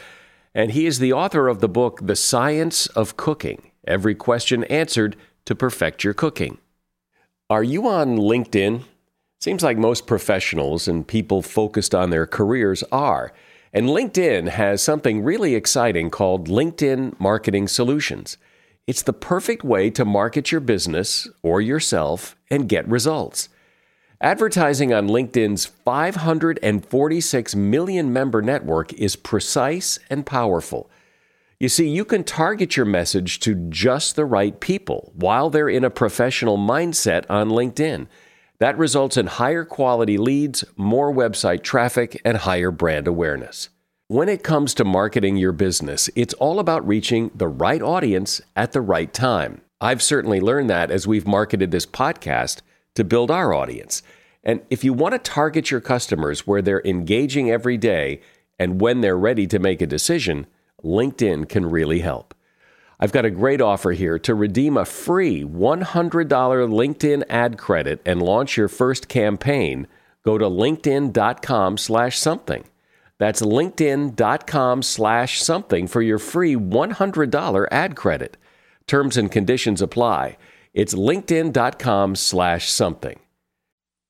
and 0.52 0.72
he 0.72 0.86
is 0.86 0.98
the 0.98 1.12
author 1.12 1.46
of 1.46 1.60
the 1.60 1.68
book, 1.68 2.00
The 2.02 2.16
Science 2.16 2.88
of 2.88 3.16
Cooking 3.16 3.70
Every 3.86 4.16
Question 4.16 4.64
Answered 4.64 5.14
to 5.44 5.54
Perfect 5.54 6.02
Your 6.02 6.14
Cooking. 6.14 6.58
Are 7.48 7.62
you 7.62 7.86
on 7.86 8.16
LinkedIn? 8.16 8.82
Seems 9.40 9.62
like 9.62 9.78
most 9.78 10.08
professionals 10.08 10.88
and 10.88 11.06
people 11.06 11.40
focused 11.40 11.94
on 11.94 12.10
their 12.10 12.26
careers 12.26 12.82
are. 12.90 13.32
And 13.72 13.90
LinkedIn 13.90 14.48
has 14.48 14.82
something 14.82 15.22
really 15.22 15.54
exciting 15.54 16.10
called 16.10 16.48
LinkedIn 16.48 17.20
Marketing 17.20 17.68
Solutions. 17.68 18.36
It's 18.88 19.02
the 19.02 19.12
perfect 19.12 19.62
way 19.62 19.90
to 19.90 20.04
market 20.04 20.50
your 20.50 20.60
business 20.60 21.28
or 21.44 21.60
yourself 21.60 22.34
and 22.50 22.68
get 22.68 22.88
results. 22.88 23.48
Advertising 24.20 24.94
on 24.94 25.08
LinkedIn's 25.08 25.66
546 25.66 27.54
million 27.54 28.12
member 28.14 28.40
network 28.40 28.94
is 28.94 29.14
precise 29.14 29.98
and 30.08 30.24
powerful. 30.24 30.88
You 31.60 31.68
see, 31.68 31.86
you 31.86 32.06
can 32.06 32.24
target 32.24 32.78
your 32.78 32.86
message 32.86 33.40
to 33.40 33.54
just 33.54 34.16
the 34.16 34.24
right 34.24 34.58
people 34.58 35.12
while 35.14 35.50
they're 35.50 35.68
in 35.68 35.84
a 35.84 35.90
professional 35.90 36.56
mindset 36.56 37.26
on 37.28 37.50
LinkedIn. 37.50 38.06
That 38.58 38.78
results 38.78 39.18
in 39.18 39.26
higher 39.26 39.66
quality 39.66 40.16
leads, 40.16 40.64
more 40.76 41.12
website 41.12 41.62
traffic, 41.62 42.18
and 42.24 42.38
higher 42.38 42.70
brand 42.70 43.06
awareness. 43.06 43.68
When 44.08 44.30
it 44.30 44.42
comes 44.42 44.72
to 44.74 44.84
marketing 44.84 45.36
your 45.36 45.52
business, 45.52 46.08
it's 46.14 46.34
all 46.34 46.58
about 46.58 46.86
reaching 46.88 47.30
the 47.34 47.48
right 47.48 47.82
audience 47.82 48.40
at 48.54 48.72
the 48.72 48.80
right 48.80 49.12
time. 49.12 49.60
I've 49.78 50.02
certainly 50.02 50.40
learned 50.40 50.70
that 50.70 50.90
as 50.90 51.06
we've 51.06 51.26
marketed 51.26 51.70
this 51.70 51.84
podcast 51.84 52.62
to 52.96 53.04
build 53.04 53.30
our 53.30 53.54
audience. 53.54 54.02
And 54.44 54.60
if 54.70 54.84
you 54.84 54.92
want 54.92 55.14
to 55.14 55.18
target 55.18 55.70
your 55.70 55.80
customers 55.80 56.46
where 56.46 56.62
they're 56.62 56.82
engaging 56.84 57.50
every 57.50 57.76
day 57.76 58.20
and 58.58 58.80
when 58.80 59.00
they're 59.00 59.18
ready 59.18 59.46
to 59.48 59.58
make 59.58 59.80
a 59.80 59.86
decision, 59.86 60.46
LinkedIn 60.84 61.48
can 61.48 61.66
really 61.66 62.00
help. 62.00 62.34
I've 62.98 63.12
got 63.12 63.24
a 63.24 63.30
great 63.30 63.60
offer 63.60 63.92
here 63.92 64.18
to 64.20 64.34
redeem 64.34 64.76
a 64.76 64.84
free 64.84 65.42
$100 65.44 66.28
LinkedIn 66.28 67.24
ad 67.28 67.58
credit 67.58 68.00
and 68.06 68.22
launch 68.22 68.56
your 68.56 68.68
first 68.68 69.08
campaign. 69.08 69.86
Go 70.22 70.38
to 70.38 70.46
linkedin.com 70.46 71.76
slash 71.76 72.18
something. 72.18 72.64
That's 73.18 73.42
linkedin.com 73.42 74.82
slash 74.82 75.42
something 75.42 75.86
for 75.86 76.02
your 76.02 76.18
free 76.18 76.54
$100 76.54 77.68
ad 77.70 77.96
credit. 77.96 78.36
Terms 78.86 79.16
and 79.16 79.30
conditions 79.30 79.82
apply. 79.82 80.36
It's 80.76 80.94
linkedin.com 80.94 82.16
slash 82.16 82.70
something. 82.70 83.18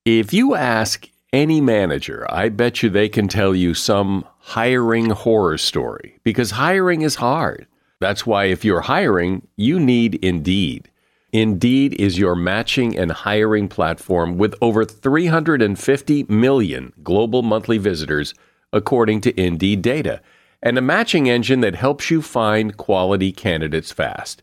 If 0.05 0.33
you 0.33 0.57
ask 0.57 1.09
any 1.33 1.61
manager, 1.61 2.27
I 2.29 2.49
bet 2.49 2.83
you 2.83 2.91
they 2.91 3.09
can 3.09 3.29
tell 3.29 3.55
you 3.55 3.73
some 3.73 4.27
hiring 4.41 5.11
horror 5.11 5.59
story 5.59 6.19
because 6.25 6.51
hiring 6.51 7.03
is 7.03 7.15
hard. 7.15 7.69
That's 8.01 8.27
why 8.27 8.47
if 8.47 8.65
you're 8.65 8.81
hiring, 8.81 9.47
you 9.57 9.79
need 9.79 10.17
Indeed. 10.17 10.91
Indeed 11.33 11.95
is 12.01 12.19
your 12.19 12.35
matching 12.35 12.99
and 12.99 13.13
hiring 13.13 13.69
platform 13.69 14.37
with 14.37 14.57
over 14.61 14.85
350 14.85 16.25
million 16.25 16.93
global 17.01 17.43
monthly 17.43 17.79
visitors, 17.79 18.35
according 18.73 19.21
to 19.21 19.41
Indeed 19.41 19.83
data, 19.83 20.21
and 20.61 20.77
a 20.77 20.83
matching 20.83 21.31
engine 21.31 21.61
that 21.61 21.77
helps 21.77 22.11
you 22.11 22.23
find 22.23 22.77
quality 22.77 23.31
candidates 23.31 23.93
fast. 23.93 24.43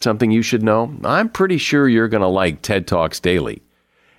something 0.00 0.30
you 0.30 0.42
should 0.42 0.62
know, 0.62 0.94
I'm 1.04 1.28
pretty 1.28 1.58
sure 1.58 1.88
you're 1.88 2.08
going 2.08 2.22
to 2.22 2.28
like 2.28 2.62
TED 2.62 2.86
Talks 2.86 3.20
Daily. 3.20 3.62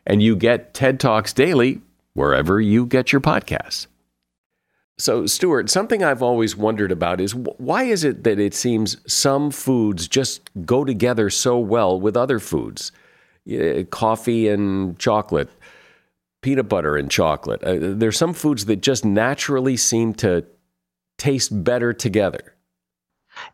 And 0.05 0.23
you 0.23 0.35
get 0.35 0.73
TED 0.73 0.99
Talks 0.99 1.33
daily 1.33 1.81
wherever 2.13 2.59
you 2.59 2.85
get 2.85 3.11
your 3.11 3.21
podcasts. 3.21 3.87
So, 4.97 5.25
Stuart, 5.25 5.69
something 5.69 6.03
I've 6.03 6.21
always 6.21 6.57
wondered 6.57 6.91
about 6.91 7.21
is 7.21 7.33
why 7.33 7.83
is 7.83 8.03
it 8.03 8.25
that 8.25 8.37
it 8.37 8.53
seems 8.53 8.97
some 9.11 9.49
foods 9.49 10.09
just 10.09 10.49
go 10.65 10.83
together 10.83 11.29
so 11.29 11.57
well 11.57 11.99
with 11.99 12.17
other 12.17 12.39
foods? 12.39 12.91
Coffee 13.91 14.49
and 14.49 14.99
chocolate, 14.99 15.49
peanut 16.41 16.67
butter 16.67 16.97
and 16.97 17.09
chocolate. 17.09 17.63
Uh, 17.63 17.77
there's 17.79 18.17
some 18.17 18.33
foods 18.33 18.65
that 18.65 18.81
just 18.81 19.05
naturally 19.05 19.77
seem 19.77 20.13
to 20.15 20.45
taste 21.17 21.63
better 21.63 21.93
together. 21.93 22.55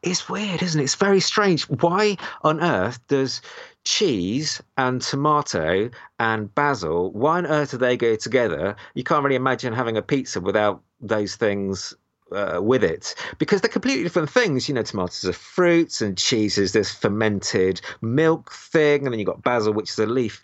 It's 0.02 0.30
weird, 0.30 0.62
isn't 0.62 0.80
it? 0.80 0.84
It's 0.84 0.96
very 0.96 1.20
strange. 1.20 1.64
Why 1.70 2.18
on 2.44 2.62
earth 2.62 3.00
does 3.08 3.42
cheese 3.86 4.62
and 4.78 5.02
tomato 5.02 5.90
and 6.20 6.54
basil, 6.54 7.12
why 7.12 7.38
on 7.38 7.46
earth 7.46 7.72
do 7.72 7.78
they 7.78 7.96
go 7.96 8.16
together? 8.16 8.76
You 8.96 9.04
can't 9.04 9.24
really 9.24 9.36
imagine 9.36 9.74
having 9.74 9.96
a 9.96 10.02
pizza 10.02 10.42
without 10.42 10.82
those 11.00 11.36
things 11.36 11.94
uh, 12.32 12.60
with 12.62 12.84
it 12.84 13.14
because 13.38 13.62
they're 13.62 13.70
completely 13.70 14.04
different 14.04 14.30
things. 14.30 14.68
You 14.68 14.76
know, 14.76 14.84
tomatoes 14.84 15.26
are 15.26 15.34
fruits 15.34 16.02
and 16.02 16.18
cheese 16.18 16.58
is 16.58 16.74
this 16.74 16.94
fermented 16.94 17.82
milk 18.02 18.52
thing, 18.52 19.06
and 19.06 19.14
then 19.14 19.20
you've 19.20 19.28
got 19.28 19.44
basil, 19.44 19.74
which 19.74 19.92
is 19.92 20.00
a 20.00 20.06
leaf. 20.06 20.42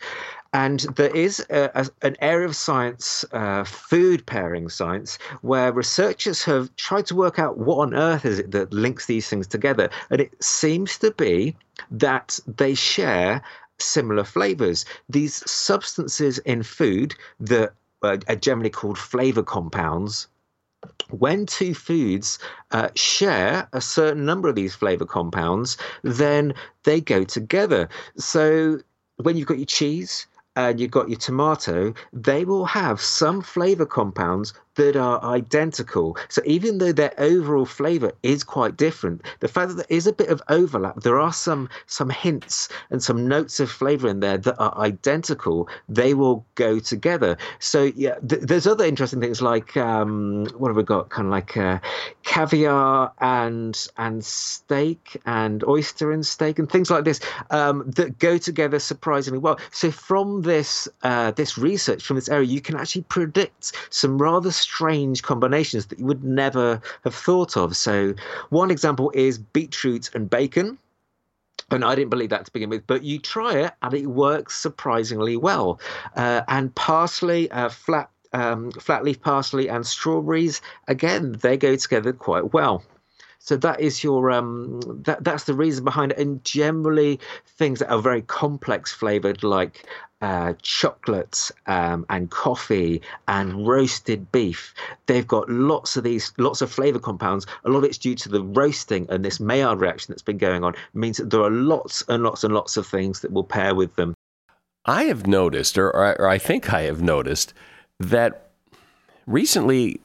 And 0.54 0.82
there 0.98 1.16
is 1.16 1.40
a, 1.50 1.72
a, 1.76 1.88
an 2.02 2.18
area 2.20 2.46
of 2.46 2.56
science, 2.56 3.24
uh, 3.32 3.64
food 3.64 4.26
pairing 4.26 4.68
science, 4.68 5.18
where 5.42 5.72
researchers 5.72 6.44
have 6.44 6.76
tried 6.76 7.06
to 7.08 7.16
work 7.16 7.40
out 7.40 7.58
what 7.58 7.78
on 7.78 7.96
earth 7.96 8.26
is 8.26 8.40
it 8.40 8.52
that 8.52 8.74
links 8.74 9.06
these 9.06 9.30
things 9.30 9.48
together. 9.48 9.90
And 10.10 10.20
it 10.20 10.44
seems 10.44 10.98
to 11.00 11.12
be 11.12 11.56
that 11.90 12.38
they 12.48 12.74
share 12.74 13.42
similar 13.80 14.26
flavors. 14.26 14.86
These 15.08 15.50
substances 15.50 16.38
in 16.40 16.64
food 16.64 17.16
that 17.40 17.74
are 18.04 18.18
generally 18.36 18.70
called 18.70 18.98
flavor 18.98 19.44
compounds 19.44 20.28
when 21.10 21.46
two 21.46 21.76
foods 21.76 22.40
uh, 22.72 22.90
share 22.96 23.70
a 23.74 23.82
certain 23.82 24.26
number 24.26 24.50
of 24.50 24.56
these 24.56 24.74
flavor 24.74 25.06
compounds, 25.06 25.78
then 26.02 26.54
they 26.84 27.00
go 27.00 27.24
together. 27.24 27.88
So 28.18 28.80
when 29.18 29.38
you've 29.38 29.48
got 29.48 29.60
your 29.60 29.68
cheese 29.68 30.26
and 30.56 30.80
you've 30.80 30.92
got 30.92 31.10
your 31.10 31.18
tomato, 31.20 31.94
they 32.12 32.44
will 32.46 32.66
have 32.66 33.00
some 33.02 33.42
flavor 33.42 33.86
compounds 33.86 34.54
that 34.76 34.96
are 34.96 35.24
identical. 35.24 36.18
So 36.30 36.42
even 36.46 36.78
though 36.78 36.92
their 36.92 37.14
overall 37.18 37.66
flavor 37.66 38.12
is 38.24 38.44
quite 38.44 38.78
different, 38.78 39.22
the 39.40 39.48
fact 39.48 39.70
that 39.70 39.76
there 39.76 39.86
is 39.98 40.08
a 40.08 40.14
bit 40.14 40.30
of 40.30 40.42
overlap, 40.50 41.02
there 41.02 41.20
are 41.20 41.34
some 41.34 41.70
some 41.88 42.10
hints 42.10 42.70
and 42.90 43.02
some 43.04 43.28
notes 43.28 43.60
of 43.60 43.70
flavor 43.70 44.08
in 44.08 44.20
there 44.20 44.38
that 44.38 44.58
are 44.58 44.78
identical. 44.78 45.68
They 45.90 46.14
will 46.14 46.46
go 46.56 46.80
together. 46.80 47.38
So 47.60 47.92
yeah, 47.96 48.16
th- 48.28 48.42
there's 48.42 48.68
other 48.68 48.86
interesting 48.86 49.22
things 49.22 49.42
like 49.42 49.76
um, 49.78 50.46
what 50.58 50.70
have 50.70 50.78
we 50.78 50.84
got? 50.84 51.10
Kind 51.10 51.28
of 51.28 51.32
like 51.32 51.58
uh, 51.58 51.80
caviar 52.24 53.12
and 53.20 53.88
and 53.98 54.24
steak 54.24 55.20
and 55.26 55.64
oyster 55.66 56.12
and 56.12 56.26
steak 56.26 56.60
and 56.60 56.70
things 56.70 56.90
like 56.90 57.04
this 57.04 57.20
um, 57.50 57.90
that 57.92 58.20
go 58.20 58.38
together 58.38 58.80
surprisingly 58.80 59.40
well. 59.40 59.60
So 59.72 59.92
from 59.92 60.44
this 60.44 60.88
uh, 61.04 61.32
this 61.32 61.58
research 61.58 62.04
from 62.04 62.16
this 62.16 62.30
area, 62.30 62.48
you 62.48 62.62
can 62.62 62.76
actually 62.76 63.04
predict 63.04 63.74
some 63.90 64.18
rather 64.18 64.52
strange 64.62 65.24
combinations 65.24 65.88
that 65.88 66.00
you 66.00 66.06
would 66.06 66.24
never 66.24 66.82
have 67.04 67.16
thought 67.16 67.58
of. 67.58 67.76
So, 67.76 68.14
one 68.50 68.72
example 68.72 69.12
is 69.14 69.38
beetroot 69.38 70.14
and 70.14 70.30
bacon. 70.30 70.78
And 71.70 71.86
I 71.86 71.96
didn't 71.96 72.10
believe 72.10 72.30
that 72.32 72.46
to 72.46 72.52
begin 72.52 72.70
with, 72.70 72.86
but 72.86 73.04
you 73.04 73.18
try 73.18 73.54
it 73.54 73.74
and 73.82 73.94
it 73.94 74.08
works 74.08 74.60
surprisingly 74.60 75.38
well. 75.38 75.80
Uh, 76.18 76.42
and 76.50 76.74
parsley, 76.76 77.50
uh, 77.52 77.70
flat 77.70 78.10
um, 78.34 78.72
flat 78.72 79.04
leaf 79.04 79.22
parsley, 79.22 79.70
and 79.70 79.86
strawberries, 79.86 80.62
again, 80.88 81.34
they 81.42 81.58
go 81.58 81.76
together 81.76 82.14
quite 82.14 82.54
well. 82.54 82.84
So 83.40 83.58
that 83.58 83.80
is 83.80 84.04
your 84.04 84.32
um, 84.32 84.82
that 85.04 85.24
that's 85.24 85.46
the 85.46 85.54
reason 85.54 85.84
behind 85.84 86.12
it. 86.12 86.20
And 86.20 86.44
generally, 86.46 87.20
things 87.46 87.80
that 87.80 87.92
are 87.92 88.02
very 88.02 88.22
complex 88.22 88.92
flavored, 88.92 89.44
like 89.44 89.86
uh, 90.22 90.54
um, 91.68 92.06
and 92.10 92.30
coffee 92.30 93.02
and 93.28 93.68
roasted 93.68 94.32
beef. 94.32 94.74
They've 95.08 95.28
got 95.28 95.50
lots 95.50 95.98
of 95.98 96.04
these, 96.04 96.32
lots 96.38 96.62
of 96.62 96.72
flavor 96.72 97.00
compounds. 97.00 97.46
A 97.66 97.70
lot 97.70 97.80
of 97.80 97.84
it's 97.86 97.98
due 97.98 98.16
to 98.16 98.30
the 98.30 98.44
roasting 98.44 99.08
and 99.10 99.26
this 99.26 99.40
Maillard 99.40 99.82
reaction 99.82 100.12
that's 100.12 100.22
been 100.22 100.38
going 100.38 100.64
on. 100.64 100.74
It 100.74 100.80
means 100.94 101.18
that 101.18 101.30
there 101.30 101.42
are 101.42 101.52
lots 101.52 102.04
and 102.08 102.24
lots 102.24 102.44
and 102.44 102.54
lots 102.54 102.78
of 102.78 102.86
things 102.86 103.22
that 103.22 103.32
will 103.32 103.44
pair 103.44 103.74
with 103.76 103.96
them. 103.96 104.14
I 104.86 105.04
have 105.04 105.28
noticed, 105.28 105.78
or, 105.78 105.92
or 105.92 106.28
I 106.28 106.38
think 106.38 106.74
I 106.74 106.82
have 106.84 107.02
noticed, 107.02 107.54
that 108.00 108.50
recently 109.28 110.02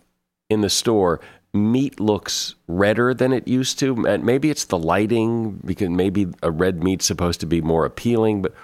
in 0.51 0.61
the 0.61 0.71
store, 0.71 1.21
meat 1.55 1.99
looks 1.99 2.55
redder 2.69 3.15
than 3.15 3.33
it 3.33 3.49
used 3.49 3.79
to. 3.79 3.97
Maybe 3.97 4.51
it's 4.51 4.67
the 4.67 4.79
lighting, 4.79 5.61
because 5.65 5.89
maybe 5.89 6.29
a 6.43 6.51
red 6.51 6.85
meat's 6.85 7.07
supposed 7.07 7.41
to 7.41 7.47
be 7.47 7.63
more 7.63 7.87
appealing. 7.87 8.43
But 8.43 8.55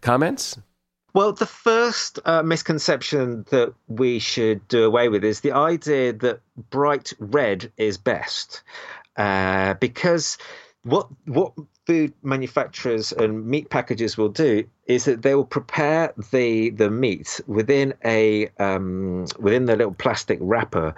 comments? 0.00 0.58
Well, 1.14 1.32
the 1.32 1.46
first 1.46 2.18
uh, 2.26 2.42
misconception 2.42 3.46
that 3.50 3.72
we 3.88 4.18
should 4.18 4.68
do 4.68 4.84
away 4.84 5.08
with 5.08 5.24
is 5.24 5.40
the 5.40 5.52
idea 5.52 6.12
that 6.12 6.40
bright 6.68 7.14
red 7.18 7.72
is 7.78 7.96
best, 7.96 8.62
uh, 9.16 9.74
because 9.74 10.36
what 10.82 11.08
what 11.24 11.54
food 11.86 12.12
manufacturers 12.22 13.12
and 13.12 13.46
meat 13.46 13.70
packages 13.70 14.18
will 14.18 14.28
do 14.28 14.64
is 14.86 15.04
that 15.04 15.22
they 15.22 15.34
will 15.34 15.44
prepare 15.44 16.12
the 16.30 16.70
the 16.70 16.90
meat 16.90 17.40
within 17.46 17.94
a 18.04 18.48
um, 18.58 19.26
within 19.38 19.66
the 19.66 19.76
little 19.76 19.94
plastic 19.94 20.38
wrapper 20.40 20.94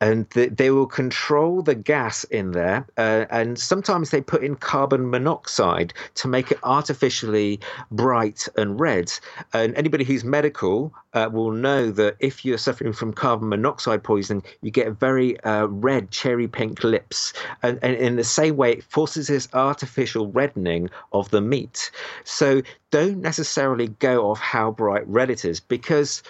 and 0.00 0.28
the, 0.30 0.48
they 0.48 0.70
will 0.70 0.86
control 0.86 1.62
the 1.62 1.74
gas 1.74 2.24
in 2.24 2.52
there. 2.52 2.86
Uh, 2.96 3.24
and 3.30 3.58
sometimes 3.58 4.10
they 4.10 4.20
put 4.20 4.44
in 4.44 4.56
carbon 4.56 5.10
monoxide 5.10 5.94
to 6.16 6.28
make 6.28 6.50
it 6.50 6.58
artificially 6.62 7.60
bright 7.90 8.46
and 8.56 8.78
red. 8.78 9.12
And 9.52 9.74
anybody 9.74 10.04
who's 10.04 10.24
medical 10.24 10.92
uh, 11.14 11.30
will 11.32 11.50
know 11.50 11.90
that 11.92 12.16
if 12.20 12.44
you're 12.44 12.58
suffering 12.58 12.92
from 12.92 13.12
carbon 13.12 13.48
monoxide 13.48 14.04
poisoning, 14.04 14.42
you 14.60 14.70
get 14.70 14.92
very 14.92 15.40
uh, 15.40 15.66
red, 15.66 16.10
cherry 16.10 16.46
pink 16.46 16.84
lips. 16.84 17.32
And, 17.62 17.78
and 17.82 17.96
in 17.96 18.16
the 18.16 18.24
same 18.24 18.56
way, 18.56 18.72
it 18.72 18.84
forces 18.84 19.28
this 19.28 19.48
artificial 19.54 20.30
reddening 20.30 20.90
of 21.12 21.30
the 21.30 21.40
meat. 21.40 21.90
So 22.24 22.60
don't 22.90 23.20
necessarily 23.20 23.88
go 23.88 24.30
off 24.30 24.38
how 24.38 24.70
bright 24.70 25.06
red 25.08 25.30
it 25.30 25.44
is 25.44 25.60
because 25.60 26.22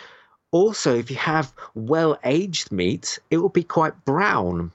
also, 0.53 0.97
if 0.97 1.11
you 1.11 1.17
have 1.17 1.53
well 1.75 2.19
aged 2.25 2.73
meat, 2.73 3.19
it 3.31 3.39
will 3.39 3.51
be 3.51 3.63
quite 3.65 4.05
brown. 4.05 4.73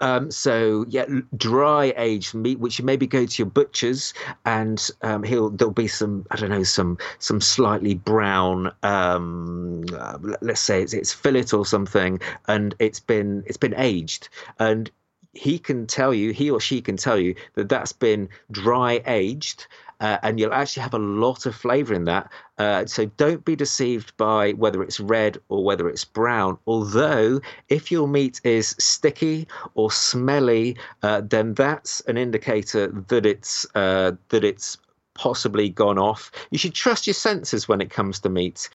Um, 0.00 0.30
so 0.30 0.84
yeah, 0.88 1.06
dry 1.36 1.92
aged 1.96 2.34
meat, 2.34 2.58
which 2.58 2.78
you 2.78 2.84
maybe 2.84 3.06
go 3.06 3.26
to 3.26 3.38
your 3.42 3.50
butcher's, 3.50 4.14
and 4.44 4.90
um, 5.02 5.22
he'll 5.24 5.50
there'll 5.50 5.74
be 5.74 5.88
some 5.88 6.24
I 6.30 6.36
don't 6.36 6.50
know 6.50 6.62
some 6.62 6.98
some 7.18 7.40
slightly 7.40 7.94
brown, 7.94 8.72
um, 8.82 9.84
uh, 9.96 10.18
let's 10.40 10.60
say 10.60 10.82
it's, 10.82 10.94
it's 10.94 11.12
fillet 11.12 11.46
or 11.52 11.66
something, 11.66 12.20
and 12.48 12.74
it's 12.78 13.00
been 13.00 13.42
it's 13.46 13.56
been 13.56 13.74
aged, 13.76 14.28
and 14.58 14.90
he 15.34 15.58
can 15.58 15.86
tell 15.86 16.12
you 16.14 16.32
he 16.32 16.50
or 16.50 16.60
she 16.60 16.80
can 16.80 16.96
tell 16.96 17.18
you 17.18 17.34
that 17.54 17.68
that's 17.68 17.92
been 17.92 18.28
dry 18.50 19.02
aged 19.06 19.66
uh, 20.02 20.18
and 20.24 20.38
you'll 20.38 20.52
actually 20.52 20.82
have 20.82 20.94
a 20.94 20.98
lot 20.98 21.46
of 21.46 21.54
flavor 21.54 21.94
in 21.94 22.04
that. 22.04 22.30
Uh, 22.58 22.84
so 22.84 23.06
don't 23.16 23.44
be 23.44 23.54
deceived 23.54 24.14
by 24.16 24.50
whether 24.52 24.82
it's 24.82 24.98
red 24.98 25.38
or 25.48 25.64
whether 25.64 25.88
it's 25.88 26.04
brown. 26.04 26.58
Although, 26.66 27.40
if 27.68 27.90
your 27.90 28.08
meat 28.08 28.40
is 28.42 28.74
sticky 28.78 29.46
or 29.74 29.92
smelly, 29.92 30.76
uh, 31.02 31.22
then 31.22 31.54
that's 31.54 32.00
an 32.00 32.18
indicator 32.18 32.88
that 33.08 33.24
it's 33.24 33.64
uh, 33.76 34.12
that 34.30 34.44
it's 34.44 34.76
possibly 35.14 35.68
gone 35.68 35.98
off. 35.98 36.32
You 36.50 36.58
should 36.58 36.74
trust 36.74 37.06
your 37.06 37.14
senses 37.14 37.68
when 37.68 37.80
it 37.80 37.90
comes 37.90 38.18
to 38.20 38.28
meat. 38.28 38.68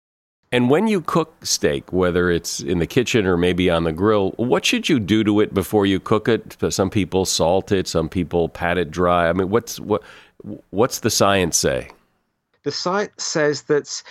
And 0.52 0.70
when 0.70 0.88
you 0.88 1.02
cook 1.02 1.34
steak, 1.44 1.92
whether 1.92 2.30
it's 2.30 2.62
in 2.62 2.78
the 2.78 2.88
kitchen 2.88 3.26
or 3.26 3.36
maybe 3.36 3.70
on 3.70 3.84
the 3.84 3.92
grill, 3.92 4.32
what 4.38 4.64
should 4.64 4.88
you 4.88 5.00
do 5.00 5.24
to 5.24 5.42
it 5.42 5.54
before 5.54 5.86
you 5.86 6.00
cook 6.00 6.30
it? 6.30 6.56
Some 6.70 6.90
people 6.90 7.26
salt 7.26 7.72
it, 7.72 7.88
some 7.88 8.08
people 8.08 8.48
pat 8.48 8.78
it 8.78 8.92
dry. 8.92 9.28
I 9.28 9.34
mean, 9.34 9.50
what's 9.50 9.80
what 9.80 10.04
What's 10.70 11.00
the 11.00 11.10
science 11.10 11.58
say? 11.58 11.90
The 12.64 12.72
science 12.72 13.24
says 13.24 13.64
that 13.64 14.04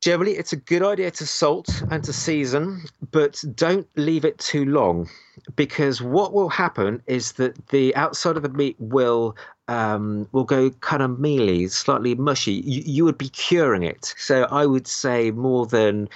generally 0.00 0.36
it's 0.36 0.52
a 0.52 0.56
good 0.56 0.82
idea 0.82 1.10
to 1.12 1.26
salt 1.26 1.82
and 1.90 2.02
to 2.04 2.12
season, 2.12 2.82
but 3.10 3.42
don't 3.54 3.86
leave 3.96 4.24
it 4.24 4.38
too 4.38 4.64
long 4.64 5.08
because 5.56 6.00
what 6.02 6.32
will 6.32 6.48
happen 6.48 7.02
is 7.06 7.32
that 7.32 7.68
the 7.68 7.94
outside 7.96 8.36
of 8.36 8.42
the 8.42 8.48
meat 8.48 8.76
will 8.78 9.36
um, 9.68 10.28
will 10.32 10.44
go 10.44 10.70
kind 10.70 11.02
of 11.02 11.18
mealy, 11.18 11.68
slightly 11.68 12.14
mushy. 12.14 12.62
You, 12.64 12.82
you 12.86 13.04
would 13.04 13.18
be 13.18 13.28
curing 13.28 13.82
it. 13.82 14.14
So 14.16 14.44
I 14.44 14.64
would 14.64 14.86
say 14.86 15.30
more 15.30 15.66
than 15.66 16.08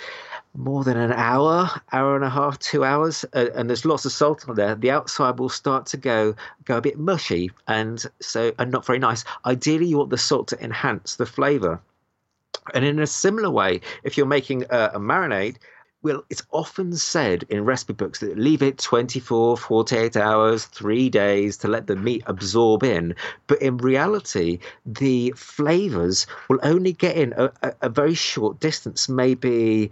more 0.55 0.85
than 0.85 0.97
an 0.97 1.13
hour, 1.13 1.71
hour 1.93 2.15
and 2.15 2.25
a 2.25 2.31
half, 2.31 2.59
two 2.59 2.85
hours, 2.85 3.25
uh, 3.33 3.47
and 3.55 3.69
there's 3.69 3.85
lots 3.85 4.05
of 4.05 4.13
salt 4.13 4.49
on 4.49 4.55
there, 4.55 4.75
the 4.75 4.91
outside 4.91 5.39
will 5.39 5.49
start 5.49 5.87
to 5.87 5.97
go 5.97 6.35
go 6.65 6.77
a 6.77 6.81
bit 6.81 6.99
mushy 6.99 7.51
and 7.67 8.05
so 8.21 8.53
and 8.59 8.71
not 8.71 8.85
very 8.85 8.99
nice. 8.99 9.25
Ideally, 9.47 9.87
you 9.87 9.99
want 9.99 10.11
the 10.11 10.19
salt 10.19 10.49
to 10.49 10.63
enhance 10.63 11.17
the 11.17 11.27
flavour. 11.27 11.81
And 12.75 12.85
in 12.85 12.99
a 13.01 13.07
similar 13.07 13.51
way, 13.51 13.81
if 14.05 14.17
you're 14.17 14.27
making 14.27 14.65
a, 14.71 14.93
a 14.95 15.01
marinade, 15.01 15.57
well, 16.03 16.25
it's 16.31 16.43
often 16.51 16.95
said 16.95 17.45
in 17.49 17.65
recipe 17.65 17.93
books 17.93 18.21
that 18.21 18.37
leave 18.37 18.63
it 18.63 18.79
24, 18.79 19.57
48 19.57 20.17
hours, 20.17 20.65
three 20.65 21.09
days 21.09 21.57
to 21.59 21.69
let 21.69 21.87
the 21.87 21.97
meat 21.97 22.25
absorb 22.27 22.83
in. 22.83 23.15
But 23.47 23.63
in 23.63 23.77
reality, 23.77 24.59
the 24.85 25.33
flavors 25.37 26.27
will 26.49 26.59
only 26.63 26.93
get 26.93 27.17
in 27.17 27.33
a, 27.37 27.53
a, 27.63 27.75
a 27.83 27.89
very 27.89 28.15
short 28.15 28.59
distance, 28.59 29.09
maybe 29.09 29.91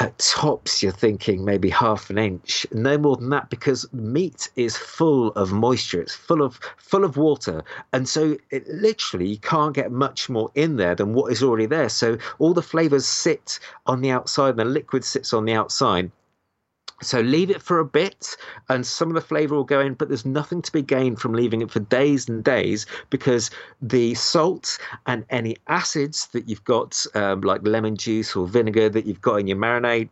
at 0.00 0.18
tops 0.18 0.82
you're 0.82 0.90
thinking 0.90 1.44
maybe 1.44 1.68
half 1.68 2.08
an 2.08 2.16
inch. 2.16 2.66
No 2.72 2.96
more 2.96 3.16
than 3.16 3.28
that 3.28 3.50
because 3.50 3.86
meat 3.92 4.48
is 4.56 4.74
full 4.74 5.28
of 5.32 5.52
moisture. 5.52 6.00
It's 6.00 6.14
full 6.14 6.42
of 6.42 6.58
full 6.78 7.04
of 7.04 7.18
water. 7.18 7.62
And 7.92 8.08
so 8.08 8.38
it 8.50 8.66
literally 8.66 9.28
you 9.28 9.36
can't 9.38 9.74
get 9.74 9.92
much 9.92 10.30
more 10.30 10.50
in 10.54 10.76
there 10.76 10.94
than 10.94 11.12
what 11.12 11.30
is 11.30 11.42
already 11.42 11.66
there. 11.66 11.90
So 11.90 12.16
all 12.38 12.54
the 12.54 12.62
flavors 12.62 13.04
sit 13.06 13.60
on 13.86 14.00
the 14.00 14.10
outside 14.10 14.50
and 14.50 14.60
the 14.60 14.64
liquid 14.64 15.04
sits 15.04 15.34
on 15.34 15.44
the 15.44 15.52
outside 15.52 16.10
so 17.02 17.20
leave 17.20 17.50
it 17.50 17.62
for 17.62 17.78
a 17.78 17.84
bit, 17.84 18.36
and 18.68 18.86
some 18.86 19.08
of 19.08 19.14
the 19.14 19.20
flavour 19.20 19.54
will 19.54 19.64
go 19.64 19.80
in, 19.80 19.94
but 19.94 20.08
there's 20.08 20.26
nothing 20.26 20.62
to 20.62 20.72
be 20.72 20.82
gained 20.82 21.20
from 21.20 21.32
leaving 21.32 21.62
it 21.62 21.70
for 21.70 21.80
days 21.80 22.28
and 22.28 22.44
days 22.44 22.86
because 23.08 23.50
the 23.80 24.14
salt 24.14 24.78
and 25.06 25.24
any 25.30 25.56
acids 25.68 26.26
that 26.28 26.48
you've 26.48 26.64
got, 26.64 27.04
um, 27.14 27.40
like 27.40 27.66
lemon 27.66 27.96
juice 27.96 28.36
or 28.36 28.46
vinegar 28.46 28.88
that 28.88 29.06
you've 29.06 29.20
got 29.20 29.36
in 29.36 29.46
your 29.46 29.56
marinade, 29.56 30.08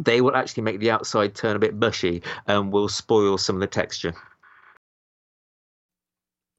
they 0.00 0.20
will 0.20 0.36
actually 0.36 0.62
make 0.62 0.80
the 0.80 0.90
outside 0.90 1.34
turn 1.34 1.56
a 1.56 1.58
bit 1.58 1.74
mushy 1.74 2.22
and 2.46 2.72
will 2.72 2.88
spoil 2.88 3.38
some 3.38 3.56
of 3.56 3.60
the 3.60 3.66
texture. 3.66 4.14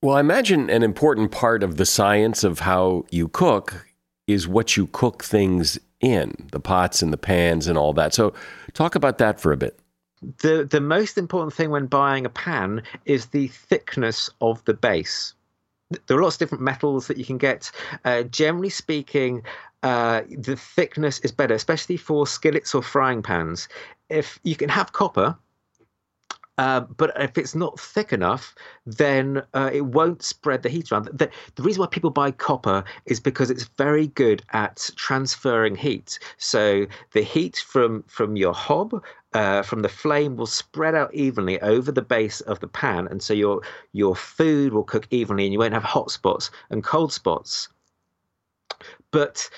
Well, 0.02 0.18
I 0.18 0.20
imagine 0.20 0.70
an 0.70 0.84
important 0.84 1.32
part 1.32 1.64
of 1.64 1.78
the 1.78 1.86
science 1.86 2.44
of 2.44 2.60
how 2.60 3.06
you 3.10 3.30
cook 3.30 3.88
is 4.28 4.48
what 4.48 4.76
you 4.76 4.88
cook 4.88 5.24
things 5.24 5.80
in 6.02 6.34
the 6.52 6.60
pots 6.60 7.02
and 7.02 7.14
the 7.14 7.18
pans 7.18 7.68
and 7.68 7.78
all 7.78 7.94
that. 7.94 8.14
So, 8.14 8.34
talk 8.74 8.96
about 8.96 9.18
that 9.20 9.40
for 9.40 9.52
a 9.52 9.58
bit. 9.58 9.80
The 10.40 10.68
the 10.70 10.82
most 10.82 11.18
important 11.18 11.54
thing 11.54 11.70
when 11.70 11.88
buying 11.88 12.26
a 12.26 12.30
pan 12.30 12.84
is 13.06 13.28
the 13.28 13.48
thickness 13.48 14.30
of 14.42 14.64
the 14.66 14.74
base. 14.74 15.34
There 16.08 16.18
are 16.18 16.24
lots 16.24 16.36
of 16.36 16.40
different 16.40 16.64
metals 16.64 17.08
that 17.08 17.18
you 17.18 17.26
can 17.26 17.38
get. 17.38 17.72
Uh, 18.04 18.24
generally 18.24 18.70
speaking, 18.70 19.44
uh, 19.84 20.22
the 20.30 20.56
thickness 20.56 21.20
is 21.20 21.32
better, 21.32 21.54
especially 21.54 21.98
for 21.98 22.26
skillets 22.26 22.74
or 22.74 22.82
frying 22.82 23.22
pans. 23.22 23.68
If 24.10 24.40
you 24.44 24.56
can 24.56 24.70
have 24.70 24.94
copper, 24.94 25.38
uh, 26.60 26.82
but 26.82 27.12
if 27.20 27.36
it's 27.38 27.56
not 27.56 27.80
thick 27.80 28.14
enough, 28.14 28.54
then 28.86 29.42
uh, 29.56 29.72
it 29.74 29.82
won't 29.82 30.22
spread 30.22 30.62
the 30.62 30.70
heat 30.70 30.92
around. 30.92 31.06
The, 31.06 31.30
the, 31.56 31.64
reason 31.64 31.82
why 31.82 31.88
people 31.88 32.12
buy 32.12 32.30
copper 32.30 32.84
is 33.06 33.20
because 33.20 33.50
it's 33.50 33.64
very 33.78 34.08
good 34.08 34.44
at 34.52 34.90
transferring 34.96 35.76
heat. 35.76 36.20
So 36.38 36.86
the 37.14 37.24
heat 37.24 37.58
from 37.58 38.04
from 38.04 38.36
your 38.36 38.54
hob, 38.54 39.04
uh, 39.34 39.64
from 39.64 39.82
the 39.82 39.90
flame, 39.90 40.36
will 40.36 40.46
spread 40.46 40.94
out 40.94 41.12
evenly 41.16 41.60
over 41.62 41.92
the 41.92 42.04
base 42.04 42.42
of 42.42 42.60
the 42.60 42.68
pan, 42.68 43.08
and 43.08 43.24
so 43.24 43.34
your 43.34 43.62
your 43.94 44.16
food 44.16 44.74
will 44.74 44.84
cook 44.84 45.08
evenly, 45.10 45.46
and 45.46 45.54
you 45.54 45.60
won't 45.60 45.74
have 45.74 45.84
hot 45.84 46.12
spots 46.12 46.52
and 46.70 46.84
cold 46.84 47.12
spots. 47.12 47.68
But 49.10 49.50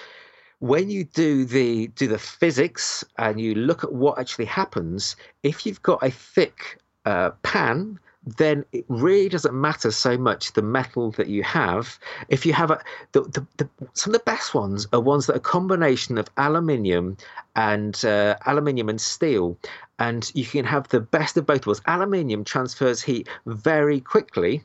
when 0.59 0.89
you 0.89 1.03
do 1.03 1.43
the 1.43 1.87
do 1.87 2.07
the 2.07 2.17
physics 2.17 3.03
and 3.17 3.41
you 3.41 3.53
look 3.53 3.83
at 3.83 3.91
what 3.91 4.17
actually 4.17 4.45
happens 4.45 5.17
if 5.43 5.65
you've 5.65 5.81
got 5.81 6.01
a 6.01 6.09
thick 6.09 6.79
uh, 7.05 7.31
pan, 7.43 7.99
then 8.25 8.65
it 8.71 8.85
really 8.87 9.29
doesn't 9.29 9.53
matter 9.53 9.91
so 9.91 10.17
much 10.17 10.53
the 10.53 10.61
metal 10.61 11.11
that 11.11 11.27
you 11.27 11.43
have. 11.43 11.99
If 12.29 12.45
you 12.45 12.53
have 12.53 12.71
a, 12.71 12.81
the, 13.11 13.21
the, 13.21 13.45
the 13.57 13.69
some 13.93 14.13
of 14.13 14.19
the 14.19 14.23
best 14.25 14.53
ones 14.55 14.87
are 14.93 14.99
ones 14.99 15.27
that 15.27 15.33
are 15.33 15.37
a 15.37 15.41
combination 15.41 16.17
of 16.17 16.29
aluminium 16.37 17.17
and 17.55 18.03
uh, 18.03 18.35
aluminium 18.45 18.89
and 18.89 18.99
steel, 18.99 19.57
and 19.99 20.31
you 20.33 20.45
can 20.45 20.65
have 20.65 20.89
the 20.89 20.99
best 20.99 21.37
of 21.37 21.45
both 21.45 21.65
worlds. 21.65 21.81
Aluminium 21.85 22.43
transfers 22.43 23.01
heat 23.01 23.27
very 23.45 23.99
quickly 23.99 24.63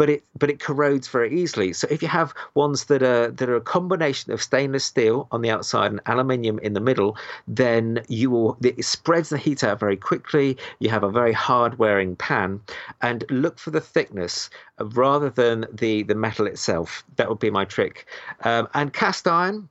but 0.00 0.08
it 0.08 0.24
but 0.38 0.48
it 0.48 0.60
corrodes 0.60 1.08
very 1.08 1.30
easily. 1.38 1.74
So 1.74 1.86
if 1.90 2.00
you 2.00 2.08
have 2.08 2.32
ones 2.54 2.86
that 2.86 3.02
are 3.02 3.30
that 3.32 3.50
are 3.50 3.56
a 3.56 3.60
combination 3.60 4.32
of 4.32 4.40
stainless 4.40 4.82
steel 4.82 5.28
on 5.30 5.42
the 5.42 5.50
outside 5.50 5.90
and 5.90 6.00
aluminium 6.06 6.58
in 6.60 6.72
the 6.72 6.80
middle, 6.80 7.18
then 7.46 8.02
you 8.08 8.30
will 8.30 8.56
it 8.62 8.82
spreads 8.82 9.28
the 9.28 9.36
heat 9.36 9.62
out 9.62 9.78
very 9.78 9.98
quickly. 9.98 10.56
You 10.78 10.88
have 10.88 11.02
a 11.02 11.10
very 11.10 11.34
hard 11.34 11.78
wearing 11.78 12.16
pan, 12.16 12.62
and 13.02 13.24
look 13.28 13.58
for 13.58 13.72
the 13.72 13.80
thickness 13.82 14.48
rather 14.80 15.28
than 15.28 15.66
the 15.70 16.04
the 16.04 16.14
metal 16.14 16.46
itself. 16.46 17.04
That 17.16 17.28
would 17.28 17.38
be 17.38 17.50
my 17.50 17.66
trick. 17.66 18.06
Um, 18.42 18.68
and 18.72 18.94
cast 18.94 19.28
iron 19.28 19.68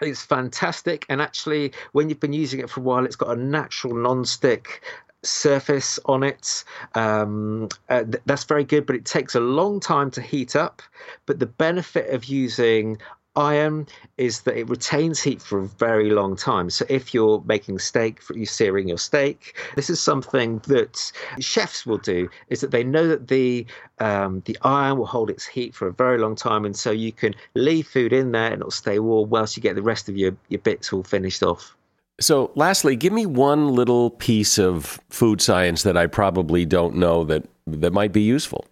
it's 0.00 0.22
fantastic 0.22 1.04
and 1.08 1.20
actually 1.20 1.72
when 1.90 2.08
you've 2.08 2.20
been 2.20 2.32
using 2.32 2.60
it 2.60 2.70
for 2.70 2.78
a 2.78 2.82
while 2.84 3.04
it's 3.04 3.16
got 3.16 3.36
a 3.36 3.40
natural 3.40 3.94
non-stick 3.94 4.80
surface 5.22 5.98
on 6.06 6.22
it. 6.22 6.64
Um, 6.94 7.68
uh, 7.88 8.04
th- 8.04 8.22
that's 8.26 8.44
very 8.44 8.64
good, 8.64 8.86
but 8.86 8.96
it 8.96 9.04
takes 9.04 9.34
a 9.34 9.40
long 9.40 9.80
time 9.80 10.10
to 10.12 10.22
heat 10.22 10.56
up. 10.56 10.82
But 11.26 11.38
the 11.38 11.46
benefit 11.46 12.10
of 12.10 12.24
using 12.26 12.98
iron 13.36 13.86
is 14.16 14.40
that 14.42 14.56
it 14.56 14.68
retains 14.68 15.22
heat 15.22 15.40
for 15.40 15.60
a 15.60 15.66
very 15.66 16.10
long 16.10 16.36
time. 16.36 16.70
So 16.70 16.84
if 16.88 17.14
you're 17.14 17.42
making 17.46 17.78
steak, 17.78 18.20
you're 18.34 18.46
searing 18.46 18.88
your 18.88 18.98
steak, 18.98 19.56
this 19.76 19.88
is 19.88 20.00
something 20.00 20.58
that 20.66 21.12
chefs 21.38 21.86
will 21.86 21.98
do. 21.98 22.28
Is 22.48 22.60
that 22.60 22.72
they 22.72 22.84
know 22.84 23.06
that 23.06 23.28
the 23.28 23.66
um, 24.00 24.42
the 24.44 24.58
iron 24.62 24.98
will 24.98 25.06
hold 25.06 25.30
its 25.30 25.46
heat 25.46 25.74
for 25.74 25.86
a 25.86 25.92
very 25.92 26.18
long 26.18 26.34
time, 26.34 26.64
and 26.64 26.76
so 26.76 26.90
you 26.90 27.12
can 27.12 27.34
leave 27.54 27.86
food 27.86 28.12
in 28.12 28.32
there 28.32 28.52
and 28.52 28.60
it'll 28.60 28.70
stay 28.70 28.98
warm 28.98 29.30
whilst 29.30 29.56
you 29.56 29.62
get 29.62 29.76
the 29.76 29.82
rest 29.82 30.08
of 30.08 30.16
your 30.16 30.36
your 30.48 30.60
bits 30.60 30.92
all 30.92 31.04
finished 31.04 31.42
off. 31.42 31.76
So, 32.20 32.50
lastly, 32.56 32.96
give 32.96 33.12
me 33.12 33.26
one 33.26 33.68
little 33.68 34.10
piece 34.10 34.58
of 34.58 34.98
food 35.08 35.40
science 35.40 35.84
that 35.84 35.96
I 35.96 36.06
probably 36.06 36.64
don't 36.64 36.96
know 36.96 37.22
that 37.24 37.46
that 37.66 37.92
might 37.92 38.12
be 38.12 38.22
useful. 38.22 38.64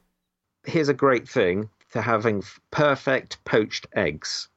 Here's 0.64 0.88
a 0.88 0.94
great 0.94 1.28
thing 1.28 1.68
to 1.92 2.02
having 2.02 2.42
perfect 2.72 3.42
poached 3.44 3.86
eggs 3.94 4.48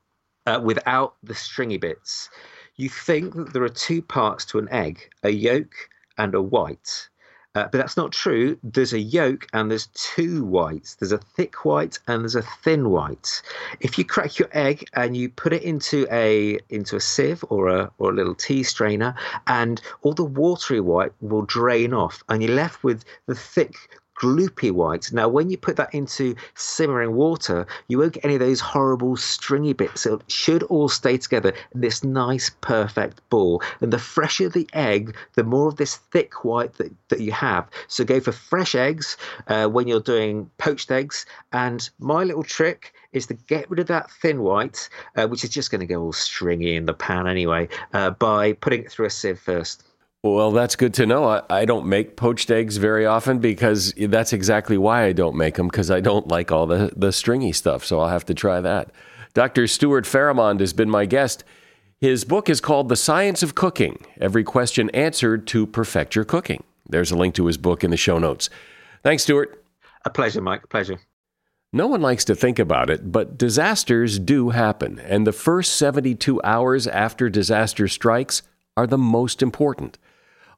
uh, 0.48 0.60
without 0.64 1.16
the 1.22 1.36
stringy 1.36 1.78
bits. 1.78 2.30
You 2.78 2.90
think 2.90 3.36
that 3.36 3.54
there 3.54 3.64
are 3.64 3.70
two 3.70 4.02
parts 4.02 4.44
to 4.46 4.58
an 4.58 4.68
egg, 4.72 5.08
a 5.24 5.30
yolk 5.30 5.72
and 6.18 6.34
a 6.34 6.42
white. 6.42 7.10
Uh, 7.56 7.64
but 7.64 7.80
that's 7.80 7.98
not 7.98 8.12
true. 8.12 8.58
There's 8.62 8.94
a 8.94 9.00
yolk 9.00 9.48
and 9.54 9.72
there's 9.72 9.88
two 9.88 10.44
whites. 10.46 10.96
There's 10.96 11.12
a 11.12 11.18
thick 11.18 11.66
white 11.66 11.98
and 12.08 12.22
there's 12.22 12.36
a 12.36 12.44
thin 12.64 12.90
white. 12.92 13.42
If 13.80 13.98
you 13.98 14.06
crack 14.06 14.38
your 14.38 14.50
egg 14.52 14.88
and 14.94 15.18
you 15.18 15.30
put 15.30 15.54
it 15.54 15.64
into 15.64 16.08
a 16.12 16.60
into 16.70 16.96
a 16.96 17.00
sieve 17.00 17.44
or 17.50 17.68
a 17.68 17.92
or 17.98 18.12
a 18.12 18.14
little 18.14 18.36
tea 18.36 18.62
strainer, 18.62 19.16
and 19.48 19.82
all 20.04 20.14
the 20.14 20.24
watery 20.24 20.80
white 20.80 21.12
will 21.22 21.42
drain 21.42 21.92
off, 21.92 22.24
and 22.30 22.44
you're 22.44 22.54
left 22.54 22.84
with 22.84 23.04
the 23.26 23.36
thick 23.36 23.76
gloopy 24.20 24.72
white. 24.72 25.12
Now, 25.12 25.28
when 25.28 25.50
you 25.50 25.58
put 25.58 25.78
that 25.78 25.94
into 25.94 26.36
simmering 26.56 27.16
water, 27.16 27.66
you 27.88 27.98
won't 27.98 28.14
get 28.14 28.26
any 28.26 28.36
of 28.36 28.40
those 28.40 28.60
horrible 28.60 29.16
stringy 29.16 29.74
bits. 29.74 30.06
It 30.06 30.22
should 30.28 30.64
all 30.64 30.90
stay 30.90 31.18
together 31.18 31.54
in 31.74 31.82
this 31.82 32.04
nice, 32.04 32.52
perfect 32.62 33.22
ball. 33.30 33.64
And 33.82 33.92
the 33.92 34.00
fresher 34.00 34.50
the 34.50 34.68
egg, 34.74 35.16
the 35.36 35.44
more 35.44 35.70
of 35.70 35.78
this 35.78 35.96
thick 35.96 36.44
white 36.44 36.74
that, 36.76 36.92
that 37.10 37.22
you 37.22 37.32
have. 37.32 37.68
So 37.88 38.04
go 38.04 38.20
for 38.20 38.32
fresh 38.32 38.76
eggs 38.76 39.18
uh, 39.48 39.68
when 39.68 39.88
you're 39.88 40.00
doing 40.02 40.50
poached 40.58 40.92
eggs. 40.92 41.26
And 41.54 41.90
my 42.00 42.24
little 42.24 42.44
trick 42.44 42.94
is 43.14 43.26
to 43.28 43.34
get 43.34 43.70
rid 43.70 43.80
of 43.80 43.88
that 43.88 44.12
thin 44.12 44.42
white, 44.42 44.90
uh, 45.16 45.28
which 45.28 45.44
is 45.44 45.50
just 45.50 45.72
going 45.72 45.80
to 45.80 45.88
go 45.88 46.02
all 46.02 46.14
stringy 46.14 46.76
in 46.76 46.86
the 46.86 46.94
pan 46.94 47.28
anyway, 47.28 47.68
uh, 47.94 48.12
by 48.12 48.54
putting 48.54 48.82
it 48.84 48.92
through 48.92 49.08
a 49.08 49.10
sieve 49.10 49.40
first. 49.40 49.89
Well, 50.22 50.52
that's 50.52 50.76
good 50.76 50.94
to 50.96 51.06
know. 51.06 51.24
I, 51.24 51.42
I, 51.50 51.66
don't 51.66 51.86
make 51.86 52.18
poached 52.18 52.52
eggs 52.52 52.76
very 52.76 53.06
often 53.06 53.40
because 53.40 53.94
that's 53.98 54.34
exactly 54.34 54.78
why 54.78 55.06
I 55.06 55.14
don't 55.14 55.38
make 55.38 55.56
them 55.56 55.68
because 55.68 55.90
I 55.90 56.02
don't 56.02 56.28
like 56.28 56.52
all 56.52 56.68
the, 56.68 56.92
the 56.94 57.14
stringy 57.14 57.54
stuff. 57.54 57.86
So 57.86 58.02
I'll 58.02 58.10
have 58.10 58.26
to 58.26 58.34
try 58.34 58.60
that. 58.60 58.92
Dr. 59.34 59.66
Stuart 59.66 60.04
Farrimond 60.04 60.60
has 60.60 60.74
been 60.74 60.90
my 60.90 61.06
guest. 61.06 61.46
His 62.02 62.26
book 62.26 62.50
is 62.50 62.60
called 62.60 62.90
The 62.90 62.98
Science 62.98 63.44
of 63.44 63.56
Cooking 63.56 64.06
Every 64.20 64.44
Question 64.44 64.90
Answered 64.90 65.48
to 65.48 65.66
Perfect 65.66 66.16
Your 66.16 66.26
Cooking. 66.26 66.64
There's 66.90 67.12
a 67.12 67.18
link 67.18 67.36
to 67.36 67.46
his 67.46 67.58
book 67.58 67.86
in 67.86 67.92
the 67.92 67.98
show 67.98 68.20
notes. 68.20 68.50
Thanks, 69.04 69.24
Stuart. 69.24 69.64
A 70.04 70.10
pleasure, 70.10 70.42
Mike. 70.42 70.64
A 70.66 70.68
pleasure. 70.68 71.00
No 71.72 71.88
one 71.88 72.02
likes 72.02 72.26
to 72.26 72.36
think 72.36 72.58
about 72.60 72.90
it, 72.90 73.12
but 73.12 73.38
disasters 73.38 74.18
do 74.18 74.50
happen, 74.50 75.00
and 75.00 75.26
the 75.26 75.32
first 75.32 75.76
72 75.76 76.42
hours 76.42 76.88
after 76.88 77.30
disaster 77.30 77.88
strikes 77.88 78.42
are 78.76 78.88
the 78.88 78.98
most 78.98 79.42
important. 79.44 79.98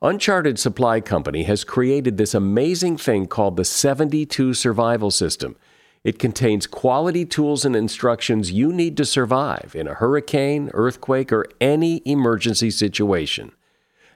Uncharted 0.04 0.58
Supply 0.58 1.00
Company 1.00 1.44
has 1.44 1.64
created 1.64 2.18
this 2.18 2.34
amazing 2.34 2.98
thing 2.98 3.28
called 3.28 3.56
the 3.56 3.64
72 3.64 4.56
Survival 4.56 5.12
System. 5.12 5.56
It 6.04 6.18
contains 6.18 6.66
quality 6.66 7.24
tools 7.24 7.66
and 7.66 7.76
instructions 7.76 8.52
you 8.52 8.74
need 8.74 8.98
to 8.98 9.06
survive 9.06 9.76
in 9.76 9.88
a 9.88 9.94
hurricane, 9.94 10.72
earthquake, 10.74 11.32
or 11.32 11.46
any 11.62 12.02
emergency 12.04 12.72
situation. 12.72 13.52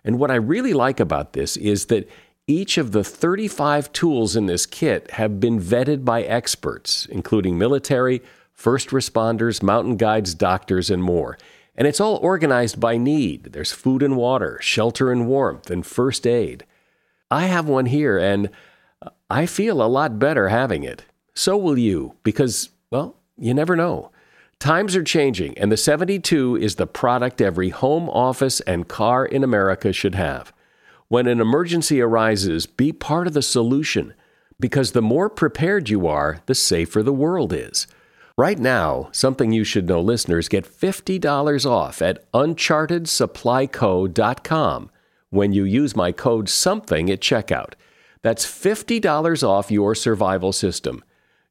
And 0.04 0.18
what 0.18 0.32
I 0.32 0.36
really 0.36 0.74
like 0.74 1.00
about 1.00 1.34
this 1.34 1.56
is 1.56 1.86
that 1.86 2.10
each 2.48 2.80
of 2.80 2.92
the 2.92 3.04
35 3.04 3.94
tools 3.94 4.36
in 4.36 4.48
this 4.48 4.66
kit 4.66 5.12
have 5.12 5.40
been 5.40 5.60
vetted 5.60 6.04
by 6.04 6.24
experts, 6.24 7.06
including 7.12 7.60
military, 7.60 8.24
first 8.54 8.90
responders, 8.90 9.62
mountain 9.62 9.98
guides, 9.98 10.34
doctors, 10.34 10.90
and 10.90 11.04
more. 11.04 11.38
And 11.78 11.88
it's 11.88 12.00
all 12.00 12.18
organized 12.18 12.80
by 12.80 12.98
need. 12.98 13.52
There's 13.52 13.72
food 13.72 14.02
and 14.02 14.16
water, 14.16 14.60
shelter 14.62 15.12
and 15.12 15.28
warmth, 15.28 15.70
and 15.70 15.86
first 15.86 16.26
aid. 16.26 16.66
I 17.30 17.48
have 17.48 17.68
one 17.68 17.88
here, 17.88 18.18
and 18.18 18.50
I 19.30 19.46
feel 19.46 19.82
a 19.82 19.88
lot 19.88 20.20
better 20.20 20.50
having 20.50 20.84
it. 20.84 21.04
So 21.34 21.58
will 21.58 21.78
you, 21.78 22.16
because, 22.24 22.70
well, 22.92 23.18
you 23.38 23.54
never 23.54 23.76
know. 23.76 24.12
Times 24.58 24.96
are 24.96 25.04
changing, 25.04 25.58
and 25.58 25.70
the 25.70 25.78
72 25.78 26.56
is 26.56 26.76
the 26.76 26.88
product 26.88 27.42
every 27.42 27.70
home, 27.70 28.10
office, 28.10 28.62
and 28.62 28.88
car 28.88 29.26
in 29.26 29.44
America 29.44 29.92
should 29.92 30.16
have. 30.16 30.54
When 31.10 31.28
an 31.28 31.42
emergency 31.42 32.00
arises, 32.00 32.66
be 32.66 32.94
part 32.94 33.28
of 33.28 33.34
the 33.34 33.42
solution, 33.42 34.14
because 34.60 34.94
the 34.94 35.02
more 35.02 35.30
prepared 35.30 35.90
you 35.90 36.08
are, 36.08 36.40
the 36.46 36.56
safer 36.56 37.04
the 37.04 37.12
world 37.12 37.52
is. 37.52 37.86
Right 38.38 38.60
now, 38.60 39.08
something 39.14 39.54
you 39.54 39.64
should 39.64 39.88
know 39.88 40.02
listeners 40.02 40.50
get 40.50 40.66
$50 40.66 41.66
off 41.66 42.02
at 42.02 42.30
unchartedsupplyco.com 42.34 44.92
when 45.30 45.54
you 45.54 45.64
use 45.64 45.96
my 45.96 46.12
code 46.12 46.50
SOMETHING 46.50 47.10
at 47.10 47.22
checkout. 47.22 47.76
That's 48.24 48.46
$50 48.46 49.48
off 49.48 49.72
your 49.72 49.96
survival 49.96 50.52
system. 50.52 51.02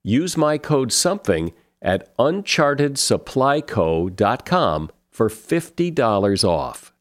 Use 0.03 0.37
my 0.37 0.59
code 0.59 0.93
SOMETHING 0.93 1.55
at 1.81 2.15
unchartedsupplyco.com 2.19 4.91
for 5.11 5.31
$50 5.31 6.45
off. 6.45 6.93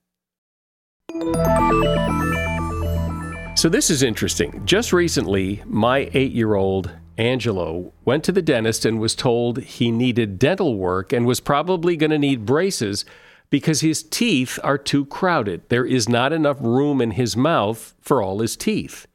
So, 3.58 3.68
this 3.68 3.90
is 3.90 4.02
interesting. 4.02 4.66
Just 4.66 4.94
recently, 4.94 5.62
my 5.66 6.10
eight 6.14 6.32
year 6.32 6.56
old 6.56 6.90
Angelo 7.18 7.94
went 8.06 8.24
to 8.24 8.32
the 8.32 8.42
dentist 8.42 8.86
and 8.86 9.00
was 9.00 9.16
told 9.16 9.60
he 9.60 9.92
needed 9.92 10.40
dental 10.40 10.78
work 10.78 11.14
and 11.14 11.26
was 11.26 11.40
probably 11.40 11.96
going 11.96 12.10
to 12.10 12.18
need 12.18 12.46
braces 12.46 13.06
because 13.50 13.82
his 13.82 14.02
teeth 14.02 14.58
are 14.64 14.80
too 14.80 15.06
crowded. 15.06 15.62
There 15.70 15.86
is 15.86 16.10
not 16.10 16.34
enough 16.34 16.58
room 16.60 17.02
in 17.02 17.12
his 17.12 17.38
mouth 17.38 17.94
for 18.02 18.22
all 18.22 18.40
his 18.40 18.56
teeth. 18.56 19.06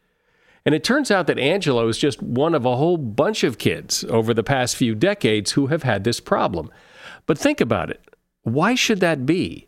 And 0.64 0.74
it 0.74 0.84
turns 0.84 1.10
out 1.10 1.26
that 1.26 1.38
Angelo 1.38 1.88
is 1.88 1.98
just 1.98 2.22
one 2.22 2.54
of 2.54 2.64
a 2.64 2.76
whole 2.76 2.98
bunch 2.98 3.42
of 3.42 3.58
kids 3.58 4.04
over 4.04 4.32
the 4.32 4.44
past 4.44 4.76
few 4.76 4.94
decades 4.94 5.52
who 5.52 5.68
have 5.68 5.82
had 5.82 6.04
this 6.04 6.20
problem. 6.20 6.70
But 7.26 7.38
think 7.38 7.60
about 7.60 7.90
it. 7.90 8.00
Why 8.42 8.74
should 8.74 9.00
that 9.00 9.26
be? 9.26 9.66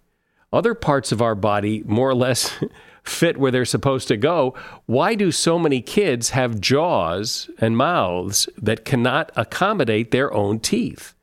Other 0.53 0.75
parts 0.75 1.11
of 1.11 1.23
our 1.23 1.35
body 1.35 1.83
more 1.87 2.09
or 2.09 2.15
less 2.15 2.63
fit 3.11 3.37
where 3.37 3.51
they're 3.51 3.65
supposed 3.65 4.09
to 4.09 4.17
go, 4.17 4.55
why 4.87 5.15
do 5.15 5.31
so 5.33 5.59
many 5.59 5.81
kids 5.81 6.31
have 6.31 6.61
jaws 6.61 7.51
and 7.59 7.77
mouths 7.77 8.49
that 8.57 8.85
cannot 8.85 9.31
accommodate 9.37 10.11
their 10.11 10.33
own 10.33 10.61
teeth? 10.61 11.15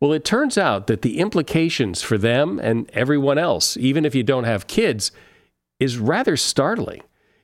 Well, 0.00 0.12
it 0.12 0.24
turns 0.24 0.56
out 0.56 0.86
that 0.86 1.02
the 1.02 1.18
implications 1.18 2.02
for 2.02 2.16
them 2.16 2.58
and 2.58 2.90
everyone 2.94 3.36
else, 3.36 3.76
even 3.76 4.06
if 4.06 4.14
you 4.14 4.22
don't 4.22 4.44
have 4.44 4.66
kids, 4.66 5.12
is 5.78 5.98
rather 5.98 6.36
startling. 6.36 7.02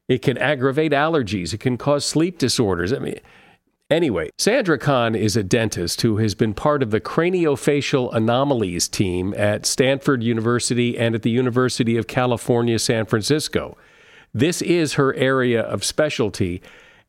It 0.08 0.22
can 0.22 0.38
aggravate 0.38 0.92
allergies, 0.92 1.52
it 1.52 1.60
can 1.60 1.76
cause 1.76 2.04
sleep 2.04 2.38
disorders. 2.38 2.92
I 2.92 2.98
mean, 2.98 3.20
Anyway, 3.88 4.30
Sandra 4.36 4.78
Kahn 4.78 5.14
is 5.14 5.36
a 5.36 5.44
dentist 5.44 6.00
who 6.00 6.16
has 6.16 6.34
been 6.34 6.54
part 6.54 6.82
of 6.82 6.90
the 6.90 7.00
craniofacial 7.00 8.12
anomalies 8.12 8.88
team 8.88 9.32
at 9.36 9.64
Stanford 9.64 10.24
University 10.24 10.98
and 10.98 11.14
at 11.14 11.22
the 11.22 11.30
University 11.30 11.96
of 11.96 12.08
California, 12.08 12.80
San 12.80 13.06
Francisco. 13.06 13.76
This 14.34 14.60
is 14.60 14.94
her 14.94 15.14
area 15.14 15.62
of 15.62 15.84
specialty, 15.84 16.60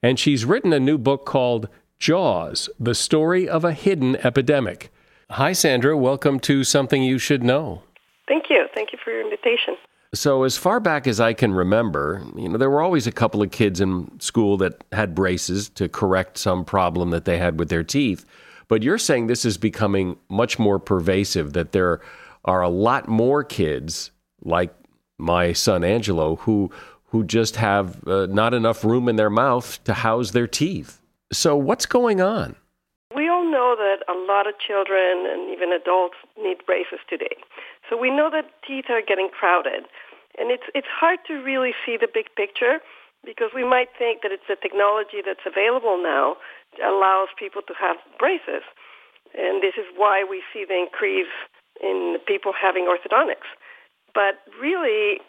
and 0.03 0.19
she's 0.19 0.45
written 0.45 0.71
a 0.71 0.79
new 0.79 0.99
book 0.99 1.25
called 1.25 1.67
Jaws 1.97 2.69
The 2.79 2.93
Story 2.93 3.49
of 3.49 3.65
a 3.65 3.73
Hidden 3.73 4.17
Epidemic. 4.17 4.91
Hi, 5.31 5.53
Sandra. 5.53 5.97
Welcome 5.97 6.39
to 6.41 6.63
Something 6.63 7.01
You 7.01 7.17
Should 7.17 7.41
Know. 7.41 7.81
Thank 8.27 8.51
you. 8.51 8.67
Thank 8.75 8.93
you 8.93 8.99
for 9.03 9.09
your 9.09 9.23
invitation. 9.23 9.77
So, 10.13 10.43
as 10.43 10.57
far 10.57 10.79
back 10.79 11.05
as 11.05 11.19
I 11.19 11.33
can 11.33 11.53
remember, 11.53 12.23
you 12.35 12.47
know, 12.47 12.57
there 12.57 12.69
were 12.69 12.81
always 12.81 13.07
a 13.07 13.11
couple 13.11 13.41
of 13.41 13.51
kids 13.51 13.81
in 13.81 14.19
school 14.19 14.55
that 14.57 14.83
had 14.93 15.13
braces 15.13 15.69
to 15.71 15.89
correct 15.89 16.37
some 16.37 16.63
problem 16.63 17.09
that 17.09 17.25
they 17.25 17.37
had 17.37 17.59
with 17.59 17.69
their 17.69 17.83
teeth. 17.83 18.25
But 18.69 18.83
you're 18.83 18.97
saying 18.97 19.27
this 19.27 19.45
is 19.45 19.57
becoming 19.57 20.17
much 20.29 20.59
more 20.59 20.79
pervasive, 20.79 21.53
that 21.53 21.73
there 21.73 22.01
are 22.45 22.61
a 22.61 22.69
lot 22.69 23.07
more 23.07 23.43
kids 23.43 24.11
like 24.41 24.73
my 25.17 25.51
son 25.53 25.83
Angelo 25.83 26.37
who 26.37 26.71
who 27.07 27.23
just 27.23 27.55
have 27.55 28.05
uh, 28.07 28.27
not 28.27 28.53
enough 28.53 28.83
room 28.83 29.07
in 29.07 29.15
their 29.15 29.29
mouth 29.29 29.81
to 29.85 29.93
house 29.93 30.31
their 30.31 30.47
teeth. 30.47 31.01
So 31.31 31.55
what's 31.55 31.85
going 31.85 32.21
on? 32.21 32.55
We 33.15 33.29
all 33.29 33.45
know 33.49 33.75
that 33.77 34.03
a 34.07 34.17
lot 34.27 34.47
of 34.47 34.55
children 34.59 35.25
and 35.25 35.49
even 35.49 35.71
adults 35.71 36.15
need 36.37 36.57
braces 36.65 36.99
today. 37.09 37.35
So 37.89 37.97
we 37.97 38.09
know 38.09 38.29
that 38.31 38.49
teeth 38.67 38.85
are 38.89 39.01
getting 39.01 39.29
crowded. 39.29 39.87
And 40.37 40.51
it's, 40.51 40.67
it's 40.75 40.87
hard 40.87 41.19
to 41.27 41.41
really 41.41 41.73
see 41.85 41.97
the 41.97 42.07
big 42.07 42.27
picture 42.35 42.79
because 43.25 43.49
we 43.53 43.63
might 43.63 43.89
think 43.97 44.21
that 44.21 44.31
it's 44.31 44.45
the 44.47 44.55
technology 44.55 45.25
that's 45.25 45.43
available 45.45 45.97
now 45.97 46.37
that 46.77 46.87
allows 46.87 47.29
people 47.37 47.61
to 47.67 47.73
have 47.79 47.97
braces. 48.19 48.63
And 49.33 49.61
this 49.61 49.75
is 49.75 49.85
why 49.95 50.23
we 50.23 50.43
see 50.53 50.63
the 50.63 50.77
increase 50.77 51.31
in 51.81 52.17
people 52.27 52.53
having 52.53 52.85
orthodontics. 52.85 53.49
But 54.13 54.39
really, 54.59 55.19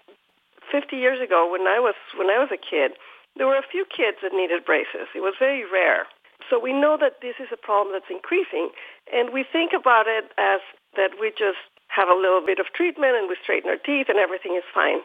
50 0.71 0.97
years 0.97 1.21
ago, 1.21 1.49
when 1.51 1.67
I 1.67 1.81
was 1.81 1.95
when 2.17 2.31
I 2.31 2.39
was 2.39 2.49
a 2.53 2.61
kid, 2.61 2.93
there 3.37 3.47
were 3.47 3.59
a 3.59 3.67
few 3.67 3.85
kids 3.85 4.19
that 4.23 4.33
needed 4.33 4.65
braces. 4.65 5.09
It 5.15 5.21
was 5.21 5.35
very 5.39 5.65
rare. 5.65 6.07
So 6.49 6.59
we 6.59 6.73
know 6.73 6.97
that 7.01 7.21
this 7.21 7.37
is 7.41 7.49
a 7.53 7.57
problem 7.57 7.93
that's 7.93 8.11
increasing, 8.11 8.71
and 9.13 9.33
we 9.33 9.45
think 9.45 9.73
about 9.75 10.07
it 10.07 10.31
as 10.39 10.61
that 10.97 11.19
we 11.21 11.31
just 11.31 11.61
have 11.89 12.09
a 12.09 12.15
little 12.15 12.45
bit 12.45 12.59
of 12.59 12.67
treatment 12.75 13.17
and 13.17 13.29
we 13.29 13.37
straighten 13.43 13.71
our 13.71 13.77
teeth 13.77 14.07
and 14.09 14.19
everything 14.19 14.57
is 14.57 14.65
fine. 14.73 15.01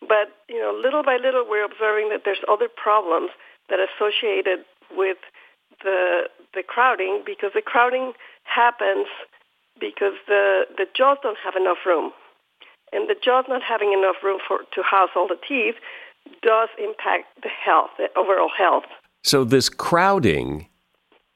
But, 0.00 0.30
you 0.48 0.60
know, 0.60 0.70
little 0.70 1.02
by 1.02 1.16
little 1.16 1.44
we're 1.48 1.64
observing 1.64 2.10
that 2.10 2.22
there's 2.24 2.42
other 2.48 2.68
problems 2.68 3.30
that 3.68 3.80
are 3.80 3.88
associated 3.96 4.64
with 4.94 5.18
the 5.82 6.28
the 6.54 6.62
crowding 6.62 7.22
because 7.24 7.52
the 7.54 7.62
crowding 7.62 8.12
happens 8.44 9.06
because 9.80 10.14
the 10.26 10.66
the 10.76 10.86
jaws 10.96 11.18
don't 11.22 11.38
have 11.44 11.56
enough 11.56 11.78
room. 11.84 12.12
And 12.92 13.08
the 13.08 13.16
jaws 13.22 13.44
not 13.48 13.62
having 13.62 13.92
enough 13.92 14.16
room 14.22 14.38
for 14.46 14.60
to 14.74 14.82
house 14.82 15.10
all 15.14 15.28
the 15.28 15.38
teeth 15.46 15.74
does 16.42 16.68
impact 16.78 17.26
the 17.42 17.48
health, 17.48 17.90
the 17.98 18.08
overall 18.16 18.50
health. 18.56 18.84
So 19.24 19.44
this 19.44 19.68
crowding 19.68 20.68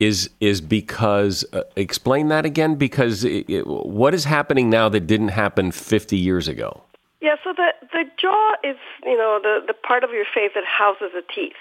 is 0.00 0.30
is 0.40 0.60
because 0.60 1.44
uh, 1.52 1.62
explain 1.76 2.28
that 2.28 2.44
again 2.44 2.74
because 2.74 3.24
it, 3.24 3.48
it, 3.48 3.66
what 3.66 4.14
is 4.14 4.24
happening 4.24 4.68
now 4.68 4.88
that 4.88 5.06
didn't 5.06 5.28
happen 5.28 5.70
50 5.70 6.16
years 6.16 6.48
ago? 6.48 6.82
Yeah 7.20 7.36
so 7.42 7.52
the 7.56 7.72
the 7.92 8.04
jaw 8.20 8.52
is 8.64 8.76
you 9.04 9.16
know 9.16 9.38
the 9.42 9.60
the 9.66 9.74
part 9.74 10.04
of 10.04 10.10
your 10.10 10.24
face 10.24 10.52
that 10.54 10.64
houses 10.64 11.10
the 11.14 11.22
teeth. 11.34 11.60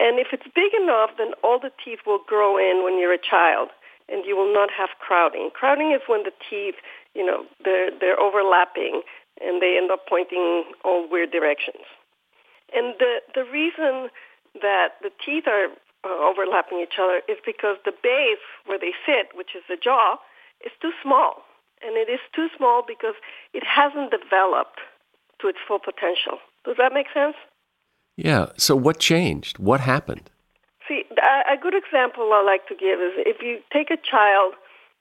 And 0.00 0.18
if 0.18 0.28
it's 0.32 0.46
big 0.54 0.72
enough 0.80 1.10
then 1.18 1.32
all 1.42 1.58
the 1.58 1.72
teeth 1.84 2.00
will 2.06 2.20
grow 2.26 2.56
in 2.56 2.82
when 2.84 2.98
you're 2.98 3.14
a 3.14 3.18
child 3.18 3.68
and 4.08 4.24
you 4.24 4.36
will 4.36 4.52
not 4.52 4.70
have 4.70 4.90
crowding. 4.98 5.50
Crowding 5.52 5.92
is 5.92 6.00
when 6.06 6.24
the 6.24 6.32
teeth 6.50 6.76
you 7.14 7.24
know 7.24 7.44
they're 7.64 7.90
they're 8.00 8.18
overlapping 8.18 9.02
and 9.40 9.62
they 9.62 9.78
end 9.78 9.90
up 9.90 10.06
pointing 10.08 10.64
all 10.84 11.08
weird 11.08 11.30
directions. 11.30 11.86
And 12.74 12.94
the 12.98 13.20
the 13.34 13.44
reason 13.44 14.10
that 14.60 14.98
the 15.02 15.10
teeth 15.24 15.46
are 15.46 15.68
uh, 16.04 16.08
overlapping 16.08 16.80
each 16.80 16.98
other 17.00 17.22
is 17.28 17.38
because 17.44 17.76
the 17.84 17.92
base 18.02 18.42
where 18.66 18.78
they 18.78 18.92
sit, 19.06 19.34
which 19.34 19.54
is 19.56 19.62
the 19.68 19.76
jaw, 19.76 20.16
is 20.64 20.72
too 20.80 20.92
small. 21.02 21.42
And 21.82 21.96
it 21.96 22.10
is 22.10 22.20
too 22.34 22.48
small 22.56 22.82
because 22.86 23.14
it 23.54 23.62
hasn't 23.64 24.10
developed 24.10 24.80
to 25.40 25.48
its 25.48 25.58
full 25.66 25.78
potential. 25.78 26.38
Does 26.64 26.76
that 26.78 26.92
make 26.92 27.06
sense? 27.14 27.36
Yeah. 28.16 28.50
So 28.56 28.74
what 28.74 28.98
changed? 28.98 29.58
What 29.58 29.80
happened? 29.80 30.30
See, 30.88 31.04
a 31.10 31.56
good 31.60 31.74
example 31.74 32.32
I 32.32 32.42
like 32.42 32.66
to 32.68 32.74
give 32.74 32.98
is 32.98 33.12
if 33.18 33.42
you 33.42 33.60
take 33.72 33.90
a 33.90 34.00
child 34.00 34.54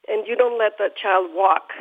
and 0.08 0.28
you 0.28 0.36
don't 0.36 0.60
let 0.60 0.78
that 0.78 0.98
child 0.98 1.32
walk, 1.34 1.72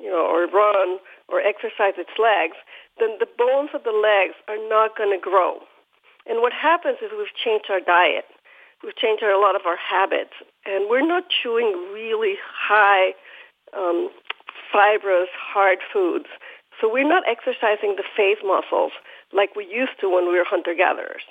you 0.00 0.10
know, 0.10 0.26
or 0.26 0.46
run 0.46 0.98
or 1.28 1.40
exercise 1.40 1.94
its 1.96 2.12
legs, 2.18 2.56
then 2.98 3.16
the 3.20 3.30
bones 3.38 3.70
of 3.72 3.84
the 3.84 3.94
legs 3.94 4.34
are 4.48 4.60
not 4.68 4.96
going 4.98 5.16
to 5.16 5.22
grow. 5.22 5.60
And 6.26 6.42
what 6.42 6.52
happens 6.52 6.98
is 7.02 7.10
we've 7.16 7.32
changed 7.32 7.66
our 7.70 7.80
diet 7.80 8.26
we've 8.82 8.96
changed 8.96 9.22
a 9.22 9.38
lot 9.38 9.54
of 9.54 9.62
our 9.66 9.76
habits, 9.76 10.34
and 10.66 10.90
we're 10.90 11.06
not 11.06 11.24
chewing 11.30 11.72
really 11.92 12.34
high, 12.42 13.14
um, 13.76 14.10
fibrous, 14.72 15.28
hard 15.32 15.78
foods. 15.92 16.26
So 16.80 16.90
we're 16.92 17.08
not 17.08 17.22
exercising 17.28 17.96
the 17.96 18.04
face 18.16 18.42
muscles 18.44 18.92
like 19.32 19.54
we 19.54 19.64
used 19.64 20.00
to 20.00 20.08
when 20.10 20.26
we 20.26 20.36
were 20.36 20.44
hunter-gatherers. 20.44 21.22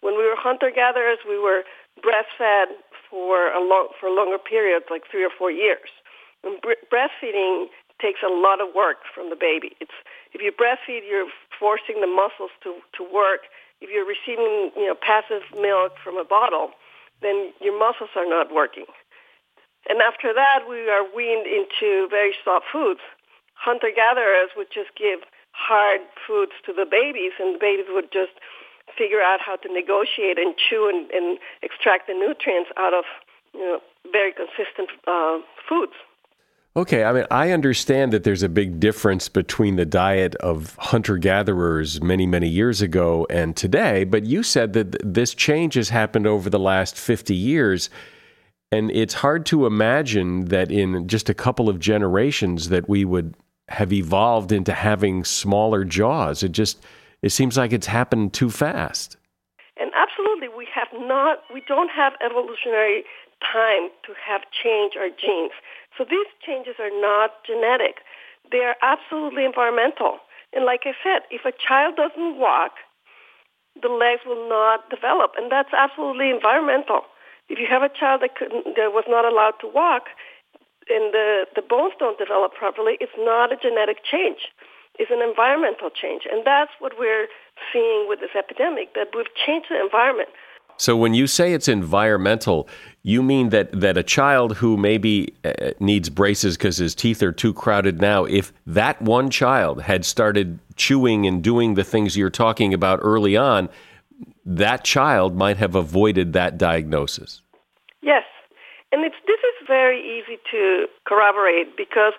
When 0.00 0.16
we 0.16 0.24
were 0.24 0.36
hunter-gatherers, 0.38 1.18
we 1.28 1.38
were 1.38 1.62
breastfed 2.00 2.72
for 3.10 3.50
a 3.52 3.60
long, 3.60 3.88
for 4.00 4.10
longer 4.10 4.38
periods, 4.38 4.86
like 4.90 5.02
three 5.10 5.24
or 5.24 5.30
four 5.36 5.50
years. 5.50 5.90
And 6.44 6.60
bre- 6.60 6.80
breastfeeding 6.92 7.66
takes 8.00 8.20
a 8.22 8.32
lot 8.32 8.60
of 8.60 8.74
work 8.74 8.98
from 9.12 9.28
the 9.28 9.36
baby. 9.36 9.74
It's 9.80 9.98
if 10.32 10.42
you 10.42 10.52
breastfeed, 10.52 11.02
you're 11.08 11.28
forcing 11.58 12.00
the 12.00 12.06
muscles 12.06 12.50
to 12.62 12.76
to 12.96 13.02
work 13.02 13.48
if 13.80 13.90
you're 13.90 14.06
receiving 14.06 14.70
you 14.76 14.86
know 14.86 14.94
passive 14.94 15.42
milk 15.54 15.94
from 16.02 16.16
a 16.16 16.24
bottle, 16.24 16.70
then 17.22 17.52
your 17.60 17.78
muscles 17.78 18.10
are 18.16 18.26
not 18.26 18.52
working. 18.52 18.86
And 19.88 20.02
after 20.02 20.34
that, 20.34 20.66
we 20.68 20.90
are 20.90 21.06
weaned 21.14 21.46
into 21.46 22.08
very 22.10 22.34
soft 22.44 22.66
foods. 22.70 23.00
Hunter-gatherers 23.54 24.50
would 24.56 24.68
just 24.72 24.90
give 24.96 25.20
hard 25.52 26.00
foods 26.26 26.52
to 26.66 26.72
the 26.72 26.84
babies, 26.84 27.32
and 27.40 27.54
the 27.54 27.58
babies 27.58 27.86
would 27.88 28.12
just 28.12 28.32
figure 28.96 29.20
out 29.20 29.40
how 29.40 29.56
to 29.56 29.72
negotiate 29.72 30.38
and 30.38 30.54
chew 30.56 30.88
and, 30.88 31.10
and 31.10 31.38
extract 31.62 32.06
the 32.06 32.14
nutrients 32.14 32.70
out 32.76 32.94
of 32.94 33.04
you 33.54 33.60
know, 33.60 33.80
very 34.12 34.32
consistent 34.32 34.90
uh, 35.06 35.38
foods. 35.68 35.94
Okay, 36.78 37.02
I 37.02 37.12
mean, 37.12 37.24
I 37.32 37.50
understand 37.50 38.12
that 38.12 38.22
there's 38.22 38.44
a 38.44 38.48
big 38.48 38.78
difference 38.78 39.28
between 39.28 39.74
the 39.74 39.84
diet 39.84 40.36
of 40.36 40.76
hunter 40.76 41.18
gatherers 41.18 42.00
many, 42.00 42.24
many 42.24 42.46
years 42.46 42.80
ago 42.80 43.26
and 43.28 43.56
today, 43.56 44.04
but 44.04 44.26
you 44.26 44.44
said 44.44 44.74
that 44.74 44.94
this 45.02 45.34
change 45.34 45.74
has 45.74 45.88
happened 45.88 46.28
over 46.28 46.48
the 46.48 46.58
last 46.60 46.96
50 46.96 47.34
years. 47.34 47.90
And 48.70 48.92
it's 48.92 49.14
hard 49.14 49.44
to 49.46 49.66
imagine 49.66 50.44
that 50.50 50.70
in 50.70 51.08
just 51.08 51.28
a 51.28 51.34
couple 51.34 51.68
of 51.68 51.80
generations 51.80 52.68
that 52.68 52.88
we 52.88 53.04
would 53.04 53.34
have 53.70 53.92
evolved 53.92 54.52
into 54.52 54.72
having 54.72 55.24
smaller 55.24 55.82
jaws. 55.82 56.44
It 56.44 56.52
just 56.52 56.80
it 57.22 57.30
seems 57.30 57.56
like 57.56 57.72
it's 57.72 57.88
happened 57.88 58.34
too 58.34 58.50
fast. 58.50 59.16
And 59.80 59.90
absolutely, 59.96 60.46
we 60.56 60.68
have 60.72 60.86
not. 60.92 61.38
We 61.52 61.60
don't 61.66 61.90
have 61.90 62.12
evolutionary 62.24 63.02
time 63.42 63.90
to 64.04 64.12
have 64.24 64.42
changed 64.62 64.96
our 64.96 65.08
genes. 65.08 65.52
So 65.98 66.06
these 66.08 66.30
changes 66.46 66.76
are 66.78 66.94
not 66.94 67.42
genetic. 67.44 68.06
They 68.50 68.62
are 68.62 68.76
absolutely 68.80 69.44
environmental. 69.44 70.22
And 70.54 70.64
like 70.64 70.86
I 70.86 70.94
said, 71.02 71.26
if 71.30 71.44
a 71.44 71.52
child 71.52 71.96
doesn't 71.96 72.38
walk, 72.38 72.78
the 73.82 73.88
legs 73.88 74.22
will 74.24 74.48
not 74.48 74.88
develop, 74.90 75.32
and 75.36 75.52
that's 75.52 75.74
absolutely 75.76 76.30
environmental. 76.30 77.02
If 77.48 77.58
you 77.58 77.66
have 77.68 77.82
a 77.82 77.88
child 77.88 78.22
that, 78.22 78.34
couldn't, 78.34 78.76
that 78.76 78.90
was 78.94 79.04
not 79.06 79.24
allowed 79.24 79.54
to 79.60 79.68
walk, 79.68 80.04
and 80.88 81.12
the, 81.12 81.46
the 81.54 81.62
bones 81.62 81.92
don't 81.98 82.18
develop 82.18 82.54
properly, 82.54 82.96
it's 83.00 83.12
not 83.18 83.52
a 83.52 83.56
genetic 83.56 83.98
change. 84.02 84.48
It's 84.98 85.10
an 85.12 85.22
environmental 85.22 85.90
change. 85.90 86.22
And 86.30 86.44
that's 86.44 86.72
what 86.80 86.94
we're 86.98 87.28
seeing 87.72 88.06
with 88.08 88.20
this 88.20 88.34
epidemic, 88.36 88.94
that 88.94 89.08
we've 89.14 89.32
changed 89.46 89.68
the 89.70 89.80
environment. 89.80 90.30
So 90.76 90.96
when 90.96 91.12
you 91.12 91.26
say 91.26 91.52
it's 91.52 91.68
environmental, 91.68 92.68
you 93.08 93.22
mean 93.22 93.48
that, 93.48 93.72
that 93.72 93.96
a 93.96 94.02
child 94.02 94.56
who 94.56 94.76
maybe 94.76 95.32
uh, 95.42 95.70
needs 95.80 96.10
braces 96.10 96.58
because 96.58 96.76
his 96.76 96.94
teeth 96.94 97.22
are 97.22 97.32
too 97.32 97.54
crowded 97.54 98.02
now, 98.02 98.26
if 98.26 98.52
that 98.66 99.00
one 99.00 99.30
child 99.30 99.80
had 99.80 100.04
started 100.04 100.58
chewing 100.76 101.26
and 101.26 101.42
doing 101.42 101.72
the 101.72 101.84
things 101.84 102.18
you're 102.18 102.28
talking 102.28 102.74
about 102.74 102.98
early 103.00 103.34
on, 103.34 103.70
that 104.44 104.84
child 104.84 105.34
might 105.34 105.56
have 105.56 105.74
avoided 105.74 106.34
that 106.34 106.58
diagnosis. 106.58 107.40
Yes. 108.02 108.24
And 108.92 109.02
this 109.02 109.12
is 109.26 109.66
very 109.66 110.00
easy 110.00 110.38
to 110.50 110.86
corroborate 111.06 111.78
because 111.78 112.12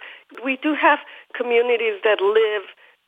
we 0.44 0.58
do 0.64 0.74
have 0.74 0.98
communities 1.36 2.02
that 2.04 2.20
live 2.20 2.64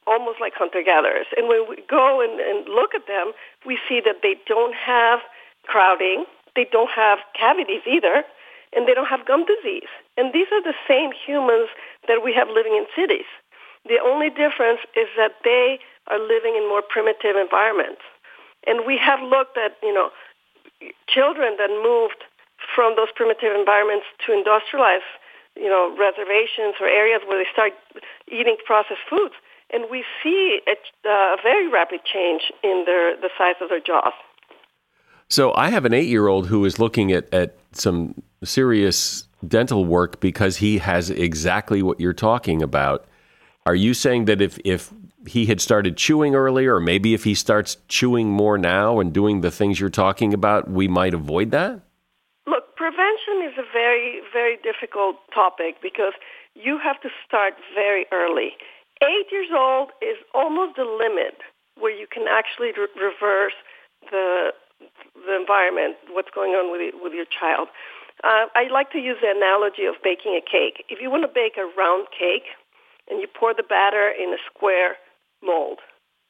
almost 0.05 0.39
like 0.39 0.53
hunter-gatherers. 0.53 1.25
And 1.35 1.47
when 1.47 1.67
we 1.67 1.77
go 1.89 2.21
and, 2.21 2.39
and 2.39 2.69
look 2.69 2.93
at 2.93 3.07
them, 3.07 3.33
we 3.65 3.79
see 3.89 4.01
that 4.05 4.17
they 4.21 4.35
don't 4.45 4.75
have 4.75 5.19
crowding, 5.65 6.25
they 6.55 6.65
don't 6.71 6.91
have 6.91 7.19
cavities 7.37 7.81
either, 7.85 8.23
and 8.73 8.87
they 8.87 8.93
don't 8.93 9.07
have 9.07 9.25
gum 9.25 9.45
disease. 9.45 9.91
And 10.17 10.33
these 10.33 10.47
are 10.51 10.63
the 10.63 10.75
same 10.87 11.11
humans 11.11 11.69
that 12.07 12.23
we 12.23 12.33
have 12.33 12.47
living 12.47 12.73
in 12.73 12.85
cities. 12.95 13.27
The 13.87 13.99
only 13.99 14.29
difference 14.29 14.79
is 14.95 15.07
that 15.17 15.41
they 15.43 15.79
are 16.07 16.19
living 16.19 16.55
in 16.55 16.67
more 16.67 16.81
primitive 16.81 17.35
environments. 17.35 18.01
And 18.67 18.85
we 18.85 18.97
have 18.97 19.19
looked 19.21 19.57
at, 19.57 19.77
you 19.81 19.93
know, 19.93 20.09
children 21.07 21.55
that 21.57 21.69
moved 21.69 22.23
from 22.75 22.95
those 22.95 23.09
primitive 23.15 23.55
environments 23.57 24.05
to 24.25 24.33
industrialized, 24.33 25.09
you 25.55 25.69
know, 25.69 25.93
reservations 25.97 26.75
or 26.79 26.87
areas 26.87 27.21
where 27.27 27.43
they 27.43 27.49
start 27.51 27.73
eating 28.31 28.57
processed 28.65 29.01
foods. 29.09 29.33
And 29.73 29.89
we 29.89 30.03
see 30.21 30.61
a, 30.67 30.75
a 31.07 31.37
very 31.41 31.67
rapid 31.67 32.01
change 32.05 32.51
in 32.63 32.83
their, 32.85 33.15
the 33.17 33.29
size 33.37 33.55
of 33.61 33.69
their 33.69 33.79
jaws. 33.79 34.13
So 35.31 35.53
I 35.55 35.69
have 35.69 35.85
an 35.85 35.93
eight 35.93 36.09
year 36.09 36.27
old 36.27 36.47
who 36.47 36.65
is 36.65 36.77
looking 36.77 37.13
at, 37.13 37.33
at 37.33 37.55
some 37.71 38.21
serious 38.43 39.29
dental 39.47 39.85
work 39.85 40.19
because 40.19 40.57
he 40.57 40.79
has 40.79 41.09
exactly 41.09 41.81
what 41.81 42.01
you're 42.01 42.11
talking 42.11 42.61
about. 42.61 43.05
Are 43.65 43.73
you 43.73 43.93
saying 43.93 44.25
that 44.25 44.41
if, 44.41 44.59
if 44.65 44.91
he 45.25 45.45
had 45.45 45.61
started 45.61 45.95
chewing 45.95 46.35
earlier, 46.35 46.75
or 46.75 46.81
maybe 46.81 47.13
if 47.13 47.23
he 47.23 47.33
starts 47.33 47.77
chewing 47.87 48.29
more 48.29 48.57
now 48.57 48.99
and 48.99 49.13
doing 49.13 49.39
the 49.39 49.51
things 49.51 49.79
you're 49.79 49.89
talking 49.89 50.33
about, 50.33 50.69
we 50.69 50.89
might 50.89 51.13
avoid 51.13 51.51
that? 51.51 51.79
Look, 52.45 52.75
prevention 52.75 53.47
is 53.47 53.57
a 53.57 53.63
very, 53.71 54.19
very 54.33 54.57
difficult 54.57 55.15
topic 55.33 55.75
because 55.81 56.13
you 56.55 56.77
have 56.83 56.99
to 57.03 57.09
start 57.25 57.53
very 57.73 58.05
early. 58.11 58.51
Eight 59.01 59.31
years 59.31 59.47
old 59.57 59.91
is 60.01 60.17
almost 60.33 60.75
the 60.75 60.83
limit 60.83 61.39
where 61.79 61.97
you 61.97 62.05
can 62.11 62.25
actually 62.27 62.73
re- 62.75 62.91
reverse 62.99 63.55
the 64.09 64.51
the 65.25 65.35
environment, 65.35 65.97
what's 66.09 66.31
going 66.33 66.51
on 66.51 66.71
with 66.71 66.93
with 67.01 67.13
your 67.13 67.29
child. 67.29 67.69
Uh, 68.23 68.45
I 68.53 68.69
like 68.69 68.91
to 68.91 68.99
use 68.99 69.17
the 69.21 69.31
analogy 69.31 69.85
of 69.85 69.95
baking 70.03 70.37
a 70.37 70.43
cake. 70.43 70.85
If 70.89 71.01
you 71.01 71.09
want 71.09 71.23
to 71.23 71.31
bake 71.31 71.57
a 71.57 71.65
round 71.73 72.07
cake, 72.13 72.45
and 73.11 73.19
you 73.19 73.27
pour 73.27 73.53
the 73.53 73.63
batter 73.63 74.09
in 74.09 74.33
a 74.33 74.39
square 74.47 74.95
mold 75.43 75.79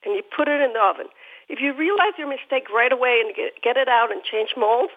and 0.04 0.16
you 0.16 0.24
put 0.24 0.50
it 0.50 0.60
in 0.60 0.74
the 0.74 0.82
oven. 0.82 1.08
If 1.48 1.62
you 1.62 1.78
realize 1.78 2.18
your 2.18 2.28
mistake 2.28 2.70
right 2.74 2.92
away 2.92 3.22
and 3.24 3.36
get, 3.36 3.62
get 3.62 3.78
it 3.78 3.88
out 3.88 4.12
and 4.12 4.24
change 4.24 4.58
molds, 4.58 4.92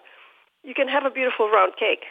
you 0.63 0.73
can 0.73 0.87
have 0.87 1.05
a 1.05 1.11
beautiful 1.11 1.49
round 1.49 1.77
cake. 1.77 2.09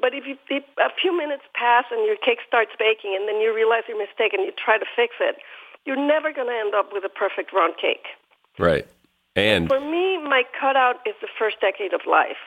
But 0.00 0.14
if, 0.14 0.26
you, 0.26 0.36
if 0.50 0.64
a 0.78 0.92
few 1.00 1.16
minutes 1.16 1.42
pass 1.54 1.84
and 1.90 2.04
your 2.04 2.16
cake 2.16 2.40
starts 2.46 2.72
baking 2.78 3.16
and 3.16 3.28
then 3.28 3.40
you 3.40 3.54
realize 3.54 3.84
your 3.88 3.98
mistake 3.98 4.32
and 4.32 4.44
you 4.44 4.52
try 4.52 4.78
to 4.78 4.86
fix 4.96 5.14
it, 5.20 5.36
you're 5.84 5.96
never 5.96 6.32
going 6.32 6.48
to 6.48 6.54
end 6.54 6.74
up 6.74 6.92
with 6.92 7.04
a 7.04 7.08
perfect 7.08 7.52
round 7.52 7.74
cake. 7.80 8.06
Right. 8.58 8.86
And 9.34 9.68
for 9.68 9.80
me, 9.80 10.18
my 10.18 10.42
cutout 10.58 10.96
is 11.06 11.14
the 11.20 11.28
first 11.38 11.60
decade 11.60 11.94
of 11.94 12.02
life. 12.08 12.40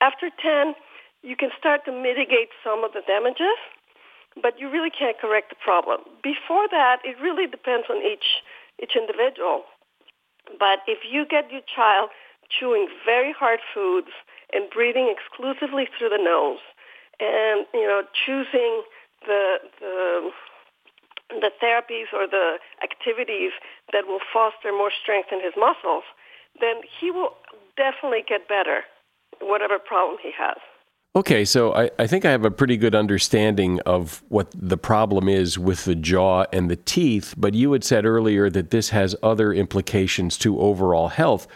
After 0.00 0.30
10, 0.30 0.74
you 1.22 1.36
can 1.36 1.50
start 1.58 1.84
to 1.84 1.92
mitigate 1.92 2.50
some 2.64 2.82
of 2.82 2.92
the 2.92 3.02
damages, 3.06 3.58
but 4.40 4.58
you 4.58 4.68
really 4.68 4.90
can't 4.90 5.18
correct 5.18 5.50
the 5.50 5.60
problem. 5.62 6.00
Before 6.22 6.66
that, 6.68 6.98
it 7.04 7.16
really 7.22 7.46
depends 7.46 7.86
on 7.88 8.02
each 8.02 8.42
each 8.82 8.96
individual. 8.96 9.62
But 10.58 10.82
if 10.88 11.06
you 11.06 11.24
get 11.24 11.52
your 11.52 11.62
child 11.62 12.10
chewing 12.50 12.88
very 13.04 13.32
hard 13.32 13.60
foods 13.72 14.10
and 14.52 14.68
breathing 14.70 15.14
exclusively 15.14 15.86
through 15.86 16.08
the 16.10 16.18
nose, 16.18 16.58
and 17.20 17.66
you 17.72 17.86
know 17.86 18.02
choosing 18.26 18.82
the 19.26 19.58
the 19.78 20.30
the 21.30 21.50
therapies 21.62 22.12
or 22.12 22.26
the 22.26 22.58
activities 22.82 23.52
that 23.92 24.06
will 24.06 24.20
foster 24.32 24.72
more 24.72 24.90
strength 24.90 25.28
in 25.30 25.40
his 25.40 25.54
muscles, 25.56 26.04
then 26.62 26.76
he 27.00 27.10
will 27.10 27.34
definitely 27.76 28.24
get 28.26 28.48
better, 28.48 28.80
whatever 29.40 29.78
problem 29.78 30.16
he 30.22 30.30
has. 30.38 30.56
Okay, 31.14 31.44
so 31.44 31.74
I, 31.74 31.90
I 31.98 32.06
think 32.06 32.24
I 32.24 32.30
have 32.30 32.46
a 32.46 32.50
pretty 32.50 32.78
good 32.78 32.94
understanding 32.94 33.80
of 33.80 34.22
what 34.30 34.50
the 34.56 34.78
problem 34.78 35.28
is 35.28 35.58
with 35.58 35.84
the 35.84 35.94
jaw 35.94 36.46
and 36.54 36.70
the 36.70 36.76
teeth, 36.76 37.34
but 37.36 37.52
you 37.52 37.72
had 37.72 37.84
said 37.84 38.06
earlier 38.06 38.48
that 38.48 38.70
this 38.70 38.88
has 38.90 39.14
other 39.22 39.52
implications 39.52 40.38
to 40.38 40.58
overall 40.58 41.08
health. 41.08 41.46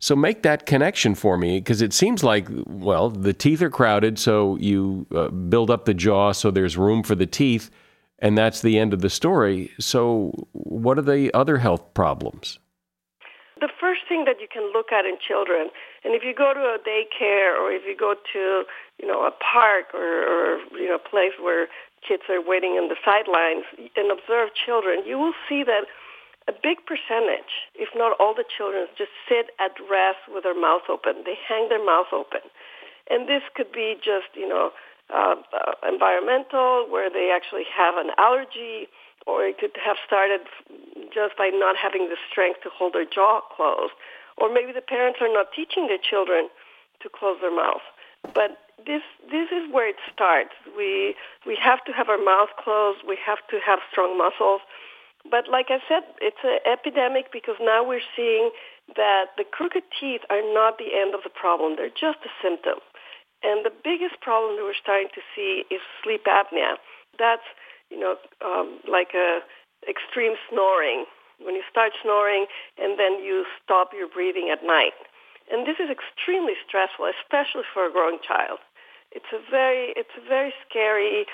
So 0.00 0.16
make 0.16 0.42
that 0.42 0.66
connection 0.66 1.14
for 1.14 1.38
me 1.38 1.60
because 1.60 1.80
it 1.80 1.92
seems 1.92 2.24
like, 2.24 2.48
well, 2.66 3.08
the 3.08 3.32
teeth 3.32 3.62
are 3.62 3.70
crowded, 3.70 4.18
so 4.18 4.56
you 4.56 5.06
uh, 5.14 5.28
build 5.28 5.70
up 5.70 5.84
the 5.84 5.94
jaw 5.94 6.32
so 6.32 6.50
there's 6.50 6.76
room 6.76 7.04
for 7.04 7.14
the 7.14 7.26
teeth, 7.26 7.70
and 8.18 8.36
that's 8.36 8.62
the 8.62 8.80
end 8.80 8.92
of 8.92 9.00
the 9.00 9.10
story. 9.10 9.70
So, 9.78 10.48
what 10.52 10.98
are 10.98 11.02
the 11.02 11.32
other 11.32 11.58
health 11.58 11.94
problems? 11.94 12.58
The 13.60 13.70
first 13.80 14.02
thing 14.08 14.24
that 14.24 14.40
you 14.40 14.48
can 14.50 14.72
look 14.72 14.90
at 14.90 15.06
in 15.06 15.16
children, 15.22 15.70
and 16.02 16.14
if 16.14 16.24
you 16.24 16.34
go 16.34 16.52
to 16.52 16.74
a 16.74 16.78
daycare 16.82 17.54
or 17.54 17.70
if 17.70 17.82
you 17.86 17.96
go 17.96 18.14
to, 18.14 18.64
you 18.98 19.06
know, 19.06 19.22
a 19.26 19.30
park 19.30 19.94
or, 19.94 20.02
or 20.02 20.58
you 20.74 20.88
know, 20.88 20.96
a 20.96 21.08
place 21.08 21.38
where 21.40 21.68
kids 22.06 22.24
are 22.28 22.42
waiting 22.42 22.72
on 22.72 22.88
the 22.88 22.96
sidelines 23.04 23.64
and 23.96 24.10
observe 24.10 24.50
children, 24.54 25.06
you 25.06 25.18
will 25.18 25.34
see 25.48 25.62
that 25.62 25.86
a 26.46 26.52
big 26.52 26.84
percentage, 26.84 27.64
if 27.74 27.88
not 27.94 28.16
all 28.20 28.34
the 28.34 28.44
children, 28.44 28.86
just 28.98 29.10
sit 29.28 29.54
at 29.58 29.72
rest 29.88 30.28
with 30.28 30.44
their 30.44 30.58
mouth 30.58 30.90
open. 30.90 31.24
They 31.24 31.38
hang 31.40 31.70
their 31.70 31.84
mouth 31.84 32.12
open. 32.12 32.44
And 33.08 33.28
this 33.28 33.42
could 33.54 33.72
be 33.72 33.96
just, 33.96 34.28
you 34.34 34.48
know, 34.48 34.70
uh, 35.12 35.36
uh, 35.52 35.72
environmental, 35.88 36.86
where 36.88 37.08
they 37.08 37.32
actually 37.34 37.64
have 37.72 37.96
an 37.96 38.10
allergy, 38.18 38.88
or 39.26 39.44
it 39.44 39.58
could 39.58 39.76
have 39.82 39.96
started 40.06 40.40
just 41.12 41.36
by 41.36 41.50
not 41.52 41.76
having 41.76 42.08
the 42.08 42.16
strength 42.30 42.62
to 42.62 42.70
hold 42.70 42.94
their 42.94 43.06
jaw 43.06 43.40
closed. 43.54 43.94
Or 44.36 44.52
maybe 44.52 44.72
the 44.72 44.82
parents 44.82 45.20
are 45.22 45.32
not 45.32 45.52
teaching 45.54 45.86
their 45.86 46.02
children 46.02 46.48
to 47.02 47.08
close 47.08 47.38
their 47.40 47.54
mouth. 47.54 47.84
But 48.34 48.58
this 48.84 49.02
this 49.30 49.48
is 49.52 49.70
where 49.70 49.88
it 49.88 49.96
starts. 50.12 50.54
We 50.76 51.14
we 51.46 51.56
have 51.60 51.84
to 51.84 51.92
have 51.92 52.08
our 52.08 52.18
mouth 52.18 52.50
closed. 52.58 53.00
We 53.06 53.16
have 53.24 53.38
to 53.50 53.60
have 53.64 53.78
strong 53.90 54.18
muscles. 54.18 54.60
But 55.30 55.48
like 55.48 55.70
I 55.70 55.80
said, 55.88 56.04
it's 56.20 56.42
an 56.44 56.58
epidemic 56.68 57.32
because 57.32 57.56
now 57.60 57.82
we're 57.84 58.04
seeing 58.16 58.50
that 58.96 59.32
the 59.38 59.44
crooked 59.44 59.84
teeth 59.98 60.20
are 60.28 60.42
not 60.52 60.76
the 60.76 60.92
end 60.92 61.14
of 61.14 61.22
the 61.24 61.32
problem. 61.32 61.76
They're 61.76 61.88
just 61.88 62.20
a 62.28 62.32
symptom. 62.42 62.84
And 63.42 63.64
the 63.64 63.72
biggest 63.72 64.20
problem 64.20 64.56
that 64.56 64.64
we're 64.64 64.76
starting 64.76 65.08
to 65.14 65.22
see 65.36 65.64
is 65.70 65.80
sleep 66.02 66.24
apnea. 66.24 66.76
That's, 67.18 67.44
you 67.90 67.98
know, 67.98 68.16
um, 68.44 68.80
like 68.90 69.14
a 69.14 69.40
extreme 69.88 70.34
snoring. 70.50 71.04
When 71.42 71.54
you 71.54 71.62
start 71.68 71.92
snoring 72.02 72.46
and 72.78 72.98
then 72.98 73.22
you 73.22 73.44
stop 73.62 73.90
your 73.92 74.08
breathing 74.08 74.50
at 74.52 74.64
night. 74.64 74.94
And 75.50 75.66
this 75.66 75.76
is 75.76 75.90
extremely 75.90 76.54
stressful, 76.66 77.10
especially 77.20 77.66
for 77.74 77.86
a 77.86 77.92
growing 77.92 78.18
child. 78.26 78.60
It's 79.12 79.28
a 79.32 79.38
very, 79.50 79.92
it's 79.96 80.14
a 80.16 80.26
very 80.26 80.54
scary 80.66 81.26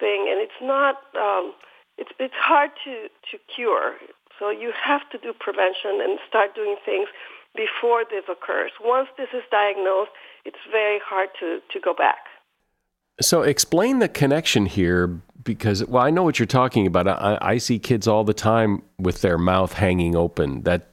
thing, 0.00 0.26
and 0.28 0.40
it's 0.40 0.60
not, 0.60 0.96
um, 1.14 1.54
it's, 1.96 2.10
it's 2.18 2.34
hard 2.34 2.70
to, 2.84 3.08
to 3.30 3.38
cure. 3.54 3.94
So 4.38 4.50
you 4.50 4.72
have 4.72 5.08
to 5.10 5.18
do 5.18 5.32
prevention 5.32 6.00
and 6.02 6.18
start 6.28 6.54
doing 6.54 6.76
things 6.84 7.08
before 7.54 8.04
this 8.04 8.24
occurs. 8.28 8.72
Once 8.82 9.08
this 9.16 9.28
is 9.32 9.42
diagnosed, 9.50 10.10
it's 10.44 10.60
very 10.70 11.00
hard 11.02 11.28
to, 11.40 11.60
to 11.72 11.80
go 11.80 11.94
back. 11.94 12.18
So 13.20 13.42
explain 13.42 13.98
the 14.00 14.08
connection 14.08 14.66
here 14.66 15.22
because, 15.46 15.82
well, 15.86 16.02
I 16.02 16.10
know 16.10 16.22
what 16.22 16.38
you're 16.38 16.46
talking 16.46 16.86
about. 16.86 17.08
I, 17.08 17.38
I 17.40 17.56
see 17.56 17.78
kids 17.78 18.06
all 18.06 18.24
the 18.24 18.34
time 18.34 18.82
with 18.98 19.22
their 19.22 19.38
mouth 19.38 19.72
hanging 19.72 20.14
open. 20.14 20.64
That 20.64 20.90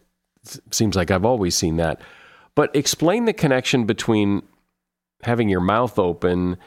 seems 0.72 0.96
like 0.96 1.12
I've 1.12 1.26
always 1.26 1.58
seen 1.58 1.76
that. 1.78 2.00
But 2.56 2.74
explain 2.74 3.26
the 3.26 3.34
connection 3.34 3.86
between 3.86 4.44
having 5.24 5.50
your 5.50 5.60
mouth 5.60 6.00
open 6.00 6.58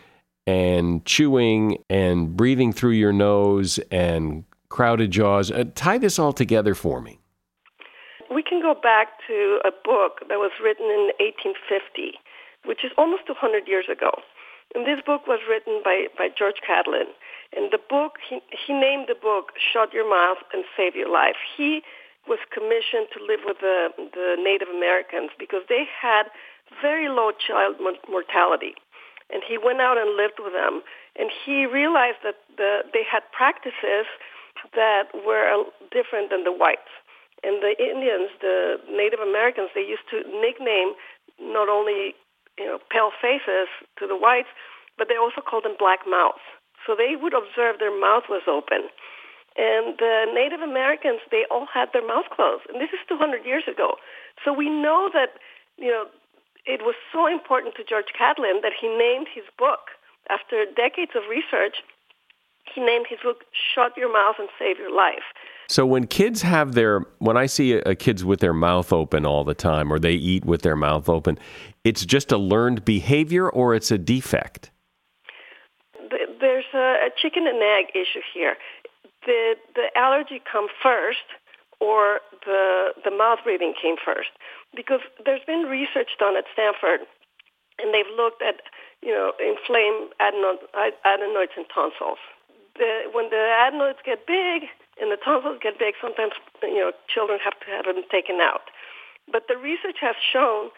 and 0.47 1.05
chewing 1.05 1.78
and 1.89 2.37
breathing 2.37 2.72
through 2.72 2.93
your 2.93 3.12
nose 3.12 3.78
and 3.91 4.45
crowded 4.68 5.11
jaws. 5.11 5.51
Uh, 5.51 5.64
tie 5.74 5.99
this 5.99 6.18
all 6.18 6.32
together 6.32 6.74
for 6.74 7.01
me. 7.01 7.18
We 8.34 8.43
can 8.43 8.61
go 8.61 8.74
back 8.74 9.09
to 9.28 9.61
a 9.64 9.70
book 9.70 10.26
that 10.28 10.39
was 10.39 10.51
written 10.62 10.87
in 10.87 11.11
1850, 11.22 12.18
which 12.64 12.84
is 12.84 12.91
almost 12.99 13.26
200 13.26 13.68
years 13.68 13.87
ago. 13.91 14.11
And 14.74 14.84
this 14.84 15.01
book 15.07 15.26
was 15.26 15.41
written 15.49 15.80
by, 15.84 16.07
by 16.18 16.28
George 16.37 16.59
Catlin. 16.66 17.07
And 17.55 17.70
the 17.70 17.78
book, 17.78 18.18
he, 18.28 18.40
he 18.51 18.72
named 18.72 19.07
the 19.09 19.14
book 19.14 19.53
Shut 19.61 19.92
Your 19.92 20.09
Mouth 20.09 20.38
and 20.53 20.64
Save 20.76 20.97
Your 20.97 21.11
Life. 21.11 21.36
He 21.57 21.82
was 22.26 22.38
commissioned 22.51 23.07
to 23.14 23.22
live 23.22 23.40
with 23.47 23.59
the, 23.61 23.88
the 23.97 24.36
Native 24.38 24.68
Americans 24.68 25.30
because 25.38 25.62
they 25.68 25.84
had 25.86 26.24
very 26.82 27.09
low 27.09 27.30
child 27.30 27.76
mortality. 28.09 28.74
And 29.30 29.42
he 29.47 29.59
went 29.59 29.80
out 29.80 29.99
and 29.99 30.16
lived 30.16 30.38
with 30.38 30.53
them. 30.53 30.82
And 31.18 31.30
he 31.30 31.66
realized 31.66 32.18
that 32.24 32.36
the, 32.57 32.82
they 32.92 33.03
had 33.03 33.22
practices 33.32 34.07
that 34.74 35.11
were 35.26 35.64
different 35.90 36.30
than 36.30 36.44
the 36.44 36.53
whites. 36.53 36.90
And 37.42 37.62
the 37.62 37.74
Indians, 37.78 38.30
the 38.40 38.78
Native 38.90 39.20
Americans, 39.20 39.70
they 39.74 39.86
used 39.86 40.09
to 40.11 40.24
nickname 40.40 40.94
not 41.38 41.68
only 41.68 42.14
you 42.59 42.64
know 42.64 42.78
pale 42.90 43.11
faces 43.20 43.68
to 43.99 44.07
the 44.07 44.16
whites, 44.16 44.49
but 44.97 45.09
they 45.09 45.16
also 45.16 45.40
called 45.40 45.64
them 45.64 45.76
black 45.78 46.01
mouths. 46.09 46.42
So 46.87 46.95
they 46.95 47.16
would 47.20 47.34
observe 47.34 47.78
their 47.78 47.95
mouth 47.95 48.24
was 48.30 48.47
open. 48.47 48.89
And 49.59 49.99
the 49.99 50.26
Native 50.32 50.61
Americans, 50.61 51.20
they 51.30 51.45
all 51.51 51.66
had 51.66 51.89
their 51.93 52.07
mouth 52.07 52.26
closed. 52.30 52.64
And 52.72 52.80
this 52.80 52.91
is 52.93 53.01
200 53.09 53.45
years 53.45 53.64
ago. 53.66 53.97
So 54.45 54.53
we 54.53 54.68
know 54.68 55.11
that, 55.12 55.41
you 55.76 55.91
know, 55.91 56.05
it 56.66 56.82
was 56.82 56.95
so 57.12 57.26
important 57.26 57.74
to 57.76 57.84
George 57.84 58.12
Catlin 58.16 58.61
that 58.62 58.72
he 58.78 58.89
named 58.89 59.28
his 59.32 59.45
book, 59.59 59.97
after 60.28 60.64
decades 60.76 61.12
of 61.14 61.22
research, 61.30 61.76
he 62.74 62.80
named 62.80 63.07
his 63.09 63.20
book 63.22 63.45
Shut 63.53 63.97
Your 63.97 64.12
Mouth 64.12 64.37
and 64.39 64.49
Save 64.59 64.78
Your 64.78 64.95
Life. 64.95 65.22
So 65.68 65.87
when 65.87 66.07
kids 66.07 66.43
have 66.43 66.74
their 66.74 67.01
when 67.18 67.37
I 67.37 67.47
see 67.47 67.74
a, 67.74 67.80
a 67.80 67.95
kids 67.95 68.24
with 68.24 68.41
their 68.41 68.53
mouth 68.53 68.93
open 68.93 69.26
all 69.26 69.45
the 69.45 69.55
time 69.55 69.93
or 69.93 69.99
they 69.99 70.12
eat 70.12 70.45
with 70.45 70.62
their 70.62 70.76
mouth 70.76 71.09
open, 71.09 71.39
it's 71.84 72.05
just 72.05 72.30
a 72.32 72.39
learned 72.39 72.84
behavior 72.84 73.49
or 73.49 73.74
it's 73.74 73.91
a 73.91 73.99
defect. 73.99 74.70
Chicken 77.16 77.46
and 77.46 77.62
egg 77.62 77.90
issue 77.94 78.22
here. 78.32 78.56
The 79.26 79.54
the 79.74 79.88
allergy 79.96 80.40
come 80.40 80.68
first 80.82 81.26
or 81.80 82.20
the 82.44 82.94
the 83.04 83.10
mouth 83.10 83.40
breathing 83.44 83.74
came 83.80 83.96
first 84.02 84.30
because 84.74 85.00
there's 85.24 85.44
been 85.46 85.64
research 85.64 86.10
done 86.18 86.36
at 86.36 86.44
Stanford 86.52 87.00
and 87.78 87.92
they've 87.92 88.10
looked 88.16 88.42
at 88.42 88.62
you 89.02 89.12
know 89.12 89.32
inflamed 89.40 90.12
adenoids 90.20 91.52
and 91.56 91.66
tonsils 91.72 92.18
the, 92.78 93.08
when 93.12 93.30
the 93.30 93.40
adenoids 93.66 93.98
get 94.04 94.26
big 94.26 94.68
and 95.00 95.12
the 95.12 95.20
tonsils 95.20 95.58
get 95.60 95.78
big, 95.78 95.94
sometimes 96.00 96.32
you 96.62 96.80
know 96.80 96.92
children 97.08 97.38
have 97.42 97.58
to 97.60 97.66
have 97.72 97.84
them 97.84 98.04
taken 98.10 98.40
out. 98.40 98.72
But 99.30 99.48
the 99.48 99.56
research 99.56 99.98
has 100.00 100.16
shown 100.20 100.70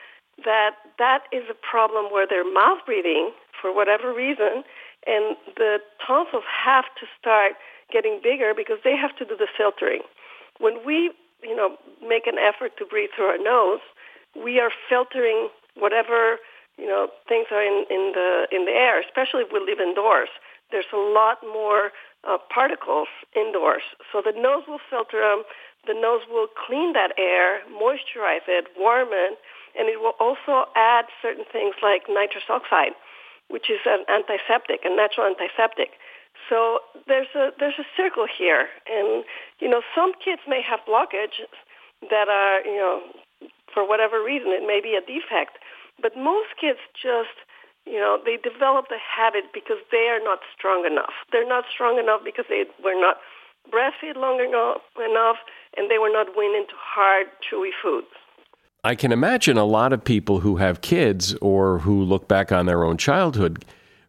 that 0.45 0.79
that 0.99 1.27
is 1.33 1.45
a 1.51 1.59
problem 1.59 2.11
where 2.11 2.27
they're 2.27 2.47
mouth 2.47 2.79
breathing 2.87 3.33
for 3.61 3.75
whatever 3.75 4.15
reason, 4.15 4.63
and 5.07 5.37
the 5.57 5.79
tonsils 6.05 6.45
have 6.47 6.85
to 7.01 7.07
start 7.19 7.53
getting 7.93 8.21
bigger 8.23 8.53
because 8.55 8.79
they 8.85 8.97
have 8.97 9.17
to 9.17 9.25
do 9.25 9.37
the 9.37 9.49
filtering. 9.57 10.03
When 10.59 10.85
we, 10.85 11.13
you 11.43 11.57
know, 11.57 11.77
make 12.07 12.27
an 12.27 12.39
effort 12.39 12.77
to 12.79 12.85
breathe 12.85 13.11
through 13.15 13.27
our 13.27 13.39
nose, 13.39 13.81
we 14.37 14.61
are 14.61 14.71
filtering 14.89 15.49
whatever 15.77 16.39
you 16.77 16.87
know 16.87 17.09
things 17.29 17.47
are 17.51 17.63
in, 17.63 17.85
in 17.91 18.13
the 18.15 18.47
in 18.53 18.65
the 18.65 18.73
air, 18.73 19.01
especially 19.01 19.43
if 19.43 19.53
we 19.53 19.61
live 19.61 19.81
indoors 19.81 20.29
there's 20.71 20.91
a 20.93 20.97
lot 20.97 21.39
more 21.43 21.91
uh, 22.29 22.37
particles 22.53 23.09
indoors. 23.35 23.83
So 24.13 24.23
the 24.25 24.37
nose 24.37 24.65
will 24.69 24.83
filter 24.91 25.21
them. 25.21 25.45
The 25.87 25.95
nose 25.95 26.23
will 26.29 26.49
clean 26.49 26.93
that 26.93 27.13
air, 27.17 27.61
moisturize 27.73 28.45
it, 28.47 28.67
warm 28.77 29.09
it, 29.13 29.39
and 29.79 29.89
it 29.89 30.01
will 30.01 30.17
also 30.21 30.69
add 30.77 31.07
certain 31.23 31.45
things 31.51 31.77
like 31.83 32.03
nitrous 32.09 32.45
oxide, 32.51 32.93
which 33.49 33.71
is 33.71 33.81
an 33.87 34.05
antiseptic, 34.09 34.85
a 34.85 34.93
natural 34.95 35.27
antiseptic. 35.27 35.97
So 36.49 36.81
there's 37.07 37.33
a 37.35 37.51
there's 37.59 37.79
a 37.79 37.89
circle 37.97 38.27
here, 38.27 38.69
and 38.87 39.25
you 39.61 39.69
know 39.69 39.83
some 39.95 40.13
kids 40.23 40.43
may 40.47 40.63
have 40.63 40.81
blockage 40.89 41.45
that 42.11 42.29
are 42.29 42.65
you 42.65 42.77
know 42.77 43.03
for 43.73 43.87
whatever 43.87 44.23
reason 44.23 44.49
it 44.49 44.67
may 44.67 44.81
be 44.81 44.95
a 44.95 45.03
defect, 45.05 45.59
but 46.01 46.17
most 46.17 46.57
kids 46.61 46.79
just 46.95 47.37
you 47.89 47.97
know, 47.97 48.21
they 48.21 48.37
develop 48.37 48.93
the 48.93 49.01
habit 49.01 49.49
because 49.57 49.81
they 49.91 50.13
are 50.13 50.21
not 50.21 50.45
strong 50.53 50.85
enough. 50.85 51.25
They're 51.33 51.49
not 51.49 51.65
strong 51.73 51.99
enough 51.99 52.21
because 52.23 52.45
they 52.53 52.69
were 52.85 53.01
not 53.01 53.17
breastfed 53.73 54.17
long 54.17 54.45
enough, 54.45 54.85
enough 55.01 55.41
and 55.77 55.91
they 55.91 55.97
were 55.97 56.13
not 56.13 56.37
weaned 56.37 56.57
into 56.57 56.77
hard, 56.77 57.29
chewy 57.41 57.73
foods. 57.73 58.13
I 58.85 58.95
can 58.95 59.11
imagine 59.11 59.57
a 59.57 59.65
lot 59.65 59.93
of 59.93 60.05
people 60.05 60.41
who 60.41 60.57
have 60.57 60.81
kids 60.81 61.35
or 61.37 61.81
who 61.81 62.03
look 62.03 62.29
back 62.29 62.53
on 62.53 62.67
their 62.67 62.85
own 62.85 62.97
childhood 62.97 63.65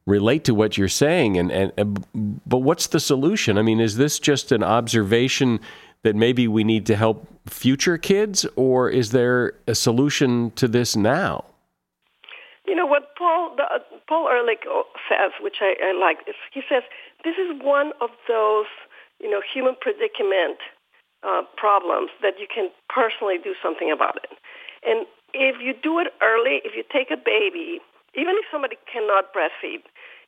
relate 0.05 0.43
to 0.43 0.55
what 0.55 0.77
you're 0.77 0.87
saying 0.87 1.37
and, 1.37 1.51
and, 1.51 2.05
but 2.45 2.59
what's 2.59 2.87
the 2.87 2.99
solution? 2.99 3.57
I 3.57 3.61
mean, 3.61 3.79
is 3.79 3.97
this 3.97 4.19
just 4.19 4.51
an 4.51 4.63
observation 4.63 5.59
that 6.03 6.15
maybe 6.15 6.47
we 6.47 6.63
need 6.63 6.85
to 6.87 6.95
help 6.95 7.27
future 7.47 7.97
kids 7.97 8.45
or 8.55 8.89
is 8.89 9.11
there 9.11 9.53
a 9.67 9.75
solution 9.75 10.51
to 10.51 10.67
this 10.67 10.95
now? 10.95 11.45
You 12.65 12.75
know 12.75 12.85
what 12.85 13.15
Paul 13.17 13.55
the, 13.57 13.63
uh, 13.63 13.79
Paul 14.07 14.29
Ehrlich 14.29 14.63
says, 15.09 15.31
which 15.41 15.57
I, 15.61 15.73
I 15.83 15.91
like, 15.99 16.19
is 16.27 16.35
he 16.53 16.61
says 16.69 16.83
this 17.23 17.35
is 17.37 17.59
one 17.61 17.91
of 17.99 18.09
those 18.27 18.67
you 19.19 19.29
know 19.29 19.41
human 19.41 19.75
predicament 19.81 20.59
uh, 21.23 21.41
problems 21.57 22.11
that 22.21 22.39
you 22.39 22.47
can 22.53 22.69
personally 22.87 23.37
do 23.43 23.53
something 23.61 23.91
about 23.91 24.17
it. 24.17 24.37
And 24.85 25.05
if 25.33 25.61
you 25.61 25.73
do 25.73 25.99
it 25.99 26.07
early, 26.21 26.61
if 26.63 26.75
you 26.75 26.83
take 26.91 27.11
a 27.11 27.17
baby, 27.17 27.79
even 28.15 28.35
if 28.37 28.45
somebody 28.51 28.77
cannot 28.91 29.33
breastfeed, 29.33 29.85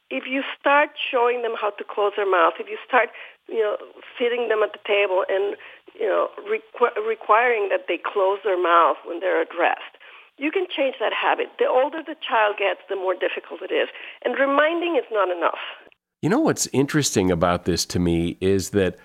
if 0.10 0.28
you 0.28 0.44
start 0.60 0.92
showing 1.00 1.42
them 1.42 1.56
how 1.60 1.72
to 1.72 1.84
close 1.84 2.14
their 2.16 2.30
mouth, 2.30 2.54
if 2.60 2.68
you 2.68 2.78
start, 2.86 3.10
you 3.48 3.64
know, 3.64 3.78
feeding 4.20 4.50
them 4.50 4.62
at 4.62 4.74
the 4.74 4.84
table 4.86 5.24
and, 5.30 5.56
you 5.98 6.06
know, 6.06 6.28
requ- 6.44 6.96
requiring 7.08 7.70
that 7.70 7.88
they 7.88 7.98
close 7.98 8.40
their 8.44 8.62
mouth 8.62 8.98
when 9.06 9.22
they're 9.22 9.42
addressed, 9.42 9.96
you 10.38 10.52
can 10.52 10.66
change 10.70 10.96
that 11.00 11.14
habit. 11.14 11.48
The 11.60 11.68
older 11.68 12.04
the 12.06 12.16
child 12.28 12.58
gets, 12.58 12.82
the 12.90 12.96
more 12.96 13.14
difficult 13.14 13.62
it 13.62 13.74
is. 13.74 13.88
And 14.26 14.36
reminding 14.38 14.98
is 14.98 15.08
not 15.12 15.30
enough. 15.30 15.60
You 16.22 16.30
know 16.30 16.40
what's 16.40 16.68
interesting 16.74 17.32
about 17.32 17.66
this 17.66 17.86
to 17.86 18.00
me 18.00 18.38
is 18.42 18.72
that 18.72 18.98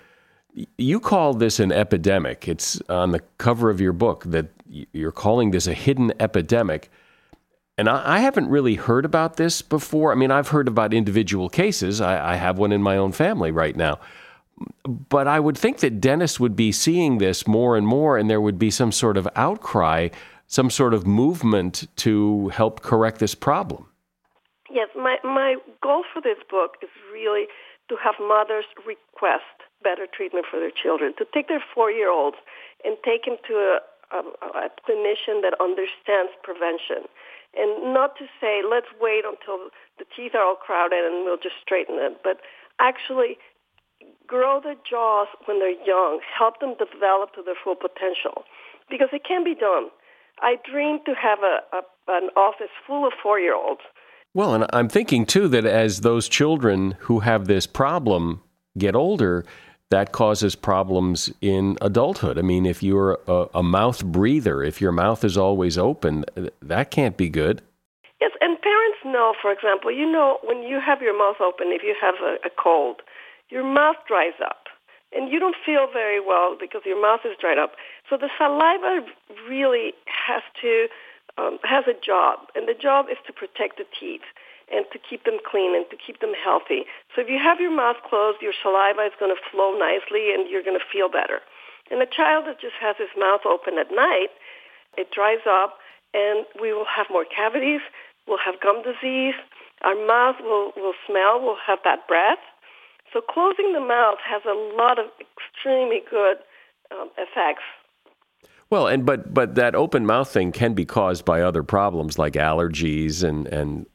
you 0.77 0.99
call 0.99 1.33
this 1.33 1.59
an 1.59 1.71
epidemic. 1.71 2.47
It's 2.47 2.81
on 2.89 3.11
the 3.11 3.21
cover 3.37 3.69
of 3.69 3.81
your 3.81 3.93
book 3.93 4.23
that 4.25 4.47
you're 4.69 5.11
calling 5.11 5.51
this 5.51 5.67
a 5.67 5.73
hidden 5.73 6.13
epidemic. 6.19 6.89
And 7.77 7.87
I, 7.87 8.19
haven't 8.19 8.49
really 8.49 8.73
heard 8.73 9.05
about 9.05 9.37
this 9.37 9.61
before. 9.61 10.11
I 10.11 10.15
mean, 10.15 10.31
I've 10.31 10.47
heard 10.47 10.67
about 10.67 10.95
individual 10.95 11.47
cases. 11.47 12.01
I, 12.01 12.33
I 12.33 12.35
have 12.35 12.57
one 12.57 12.71
in 12.71 12.81
my 12.81 12.97
own 12.97 13.11
family 13.11 13.51
right 13.51 13.75
now. 13.75 13.99
But 14.83 15.27
I 15.27 15.39
would 15.39 15.55
think 15.55 15.77
that 15.79 16.01
dentists 16.01 16.39
would 16.39 16.55
be 16.55 16.71
seeing 16.71 17.19
this 17.19 17.45
more 17.45 17.77
and 17.77 17.85
more, 17.85 18.17
and 18.17 18.27
there 18.27 18.41
would 18.41 18.57
be 18.57 18.71
some 18.71 18.91
sort 18.91 19.15
of 19.15 19.27
outcry 19.35 20.09
some 20.47 20.69
sort 20.69 20.93
of 20.93 21.05
movement 21.05 21.87
to 21.97 22.47
help 22.49 22.81
correct 22.81 23.19
this 23.19 23.35
problem. 23.35 23.87
Yes, 24.71 24.87
my, 24.95 25.17
my 25.23 25.55
goal 25.83 26.03
for 26.13 26.21
this 26.21 26.37
book 26.49 26.75
is 26.81 26.89
really 27.13 27.45
to 27.89 27.95
have 28.03 28.15
mothers 28.19 28.65
request 28.85 29.43
better 29.83 30.07
treatment 30.07 30.45
for 30.49 30.59
their 30.59 30.71
children, 30.71 31.13
to 31.17 31.25
take 31.33 31.47
their 31.47 31.63
four-year-olds 31.73 32.37
and 32.83 32.97
take 33.03 33.25
them 33.25 33.37
to 33.47 33.53
a, 33.53 33.79
a, 34.11 34.19
a 34.65 34.69
clinician 34.85 35.41
that 35.41 35.53
understands 35.59 36.31
prevention. 36.43 37.07
And 37.55 37.93
not 37.93 38.17
to 38.17 38.25
say, 38.39 38.61
let's 38.61 38.87
wait 39.01 39.23
until 39.25 39.69
the 39.97 40.05
teeth 40.15 40.33
are 40.35 40.43
all 40.43 40.55
crowded 40.55 41.05
and 41.05 41.25
we'll 41.25 41.37
just 41.37 41.55
straighten 41.61 41.95
it, 41.97 42.21
but 42.23 42.41
actually 42.79 43.37
grow 44.27 44.59
the 44.61 44.75
jaws 44.87 45.27
when 45.45 45.59
they're 45.59 45.83
young, 45.85 46.19
help 46.37 46.59
them 46.59 46.75
develop 46.77 47.33
to 47.33 47.41
their 47.41 47.55
full 47.63 47.75
potential, 47.75 48.43
because 48.89 49.09
it 49.11 49.23
can 49.27 49.43
be 49.43 49.55
done. 49.55 49.89
I 50.39 50.57
dream 50.69 50.99
to 51.05 51.13
have 51.15 51.39
a, 51.39 51.59
a 51.75 51.81
an 52.09 52.29
office 52.37 52.69
full 52.85 53.05
of 53.05 53.13
four-year-olds. 53.21 53.81
Well, 54.33 54.53
and 54.53 54.65
I'm 54.71 54.87
thinking 54.87 55.25
too 55.25 55.47
that 55.49 55.65
as 55.65 56.01
those 56.01 56.29
children 56.29 56.95
who 56.99 57.19
have 57.19 57.47
this 57.47 57.67
problem 57.67 58.43
get 58.77 58.95
older, 58.95 59.45
that 59.89 60.11
causes 60.11 60.55
problems 60.55 61.31
in 61.41 61.77
adulthood. 61.81 62.37
I 62.37 62.41
mean, 62.41 62.65
if 62.65 62.83
you're 62.83 63.19
a, 63.27 63.47
a, 63.55 63.63
mouth 63.63 64.03
breather, 64.03 64.63
if 64.63 64.81
your 64.81 64.91
mouth 64.91 65.23
is 65.23 65.37
always 65.37 65.77
open, 65.77 66.25
that 66.61 66.91
can't 66.91 67.15
be 67.15 67.29
good. 67.29 67.61
Yes, 68.19 68.31
and 68.41 68.61
parents 68.61 68.97
know, 69.05 69.33
for 69.41 69.51
example, 69.51 69.91
you 69.91 70.09
know, 70.09 70.39
when 70.43 70.63
you 70.63 70.79
have 70.85 71.01
your 71.01 71.17
mouth 71.17 71.37
open, 71.39 71.67
if 71.67 71.83
you 71.83 71.95
have 72.01 72.15
a, 72.21 72.35
a 72.45 72.49
cold, 72.61 73.01
your 73.49 73.63
mouth 73.63 73.95
dries 74.07 74.33
up. 74.43 74.63
And 75.13 75.31
you 75.31 75.39
don't 75.39 75.55
feel 75.65 75.87
very 75.91 76.19
well 76.19 76.57
because 76.59 76.81
your 76.85 77.01
mouth 77.01 77.21
is 77.23 77.31
dried 77.39 77.57
up. 77.57 77.75
So 78.09 78.17
the 78.17 78.29
saliva 78.37 79.07
really 79.47 79.93
has 80.05 80.43
to 80.61 80.87
um, 81.37 81.59
has 81.63 81.85
a 81.87 81.93
job, 81.93 82.39
and 82.55 82.67
the 82.67 82.73
job 82.73 83.05
is 83.11 83.17
to 83.27 83.31
protect 83.31 83.77
the 83.77 83.85
teeth 83.99 84.25
and 84.71 84.85
to 84.91 84.99
keep 84.99 85.23
them 85.23 85.39
clean 85.43 85.75
and 85.75 85.85
to 85.89 85.97
keep 85.97 86.19
them 86.19 86.33
healthy. 86.35 86.83
So 87.15 87.21
if 87.21 87.29
you 87.29 87.39
have 87.39 87.59
your 87.59 87.73
mouth 87.73 87.97
closed, 88.03 88.41
your 88.41 88.53
saliva 88.53 89.07
is 89.07 89.15
going 89.19 89.33
to 89.33 89.41
flow 89.51 89.77
nicely 89.77 90.33
and 90.33 90.49
you're 90.49 90.63
going 90.63 90.77
to 90.77 90.91
feel 90.91 91.07
better. 91.07 91.39
And 91.89 92.01
a 92.01 92.09
child 92.09 92.45
that 92.47 92.59
just 92.59 92.75
has 92.81 92.95
his 92.99 93.11
mouth 93.17 93.47
open 93.47 93.79
at 93.79 93.91
night, 93.91 94.35
it 94.97 95.11
dries 95.11 95.45
up 95.47 95.79
and 96.13 96.45
we 96.59 96.73
will 96.73 96.87
have 96.87 97.07
more 97.09 97.25
cavities, 97.25 97.81
we'll 98.27 98.43
have 98.43 98.59
gum 98.59 98.83
disease, 98.83 99.35
our 99.83 99.95
mouth 99.95 100.35
will, 100.41 100.73
will 100.75 100.97
smell, 101.07 101.39
we'll 101.39 101.61
have 101.65 101.83
bad 101.83 101.99
breath. 102.07 102.43
So 103.13 103.21
closing 103.21 103.71
the 103.71 103.79
mouth 103.79 104.19
has 104.27 104.41
a 104.43 104.53
lot 104.75 104.99
of 104.99 105.05
extremely 105.21 106.01
good 106.09 106.37
um, 106.91 107.09
effects. 107.17 107.63
Well, 108.69 108.87
and 108.87 109.05
but 109.05 109.33
but 109.33 109.55
that 109.55 109.75
open 109.75 110.05
mouth 110.05 110.29
thing 110.29 110.51
can 110.51 110.73
be 110.73 110.83
caused 110.83 111.23
by 111.23 111.41
other 111.41 111.63
problems 111.63 112.19
like 112.19 112.33
allergies 112.33 113.23
and 113.23 113.47
and 113.47 113.85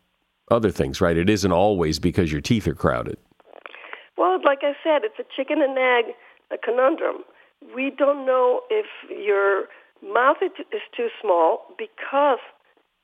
other 0.52 0.70
things, 0.70 1.00
right? 1.00 1.16
It 1.16 1.30
isn't 1.30 1.52
always 1.52 1.98
because 1.98 2.30
your 2.30 2.40
teeth 2.40 2.68
are 2.68 2.74
crowded. 2.74 3.16
Well, 4.16 4.38
like 4.44 4.60
I 4.62 4.74
said, 4.84 5.02
it's 5.02 5.18
a 5.18 5.24
chicken 5.36 5.62
and 5.62 5.76
egg 5.76 6.14
a 6.52 6.58
conundrum. 6.58 7.24
We 7.74 7.90
don't 7.90 8.26
know 8.26 8.60
if 8.68 8.86
your 9.08 9.64
mouth 10.02 10.36
is 10.42 10.52
too 10.96 11.08
small 11.20 11.64
because 11.78 12.38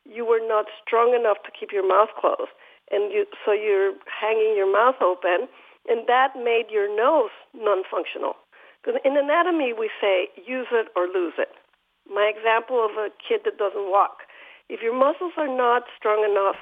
you 0.05 0.27
were 0.27 0.45
not 0.47 0.67
strong 0.85 1.17
enough 1.19 1.39
to 1.45 1.51
keep 1.59 1.73
your 1.73 1.87
mouth 1.87 2.09
closed, 2.19 2.53
and 2.91 3.13
you, 3.13 3.25
so 3.45 3.53
you're 3.53 3.95
hanging 4.09 4.55
your 4.57 4.71
mouth 4.71 4.97
open, 5.03 5.49
and 5.89 6.07
that 6.07 6.37
made 6.37 6.67
your 6.71 6.89
nose 6.89 7.33
non-functional. 7.55 8.35
Because 8.81 9.01
in 9.05 9.17
anatomy, 9.17 9.73
we 9.73 9.91
say 10.01 10.29
use 10.37 10.69
it 10.73 10.89
or 10.97 11.07
lose 11.09 11.35
it. 11.39 11.49
My 12.09 12.31
example 12.35 12.85
of 12.85 12.97
a 12.97 13.09
kid 13.17 13.43
that 13.45 13.59
doesn't 13.59 13.91
walk. 13.91 14.25
If 14.69 14.81
your 14.83 14.97
muscles 14.97 15.33
are 15.37 15.49
not 15.49 15.85
strong 15.97 16.25
enough 16.25 16.57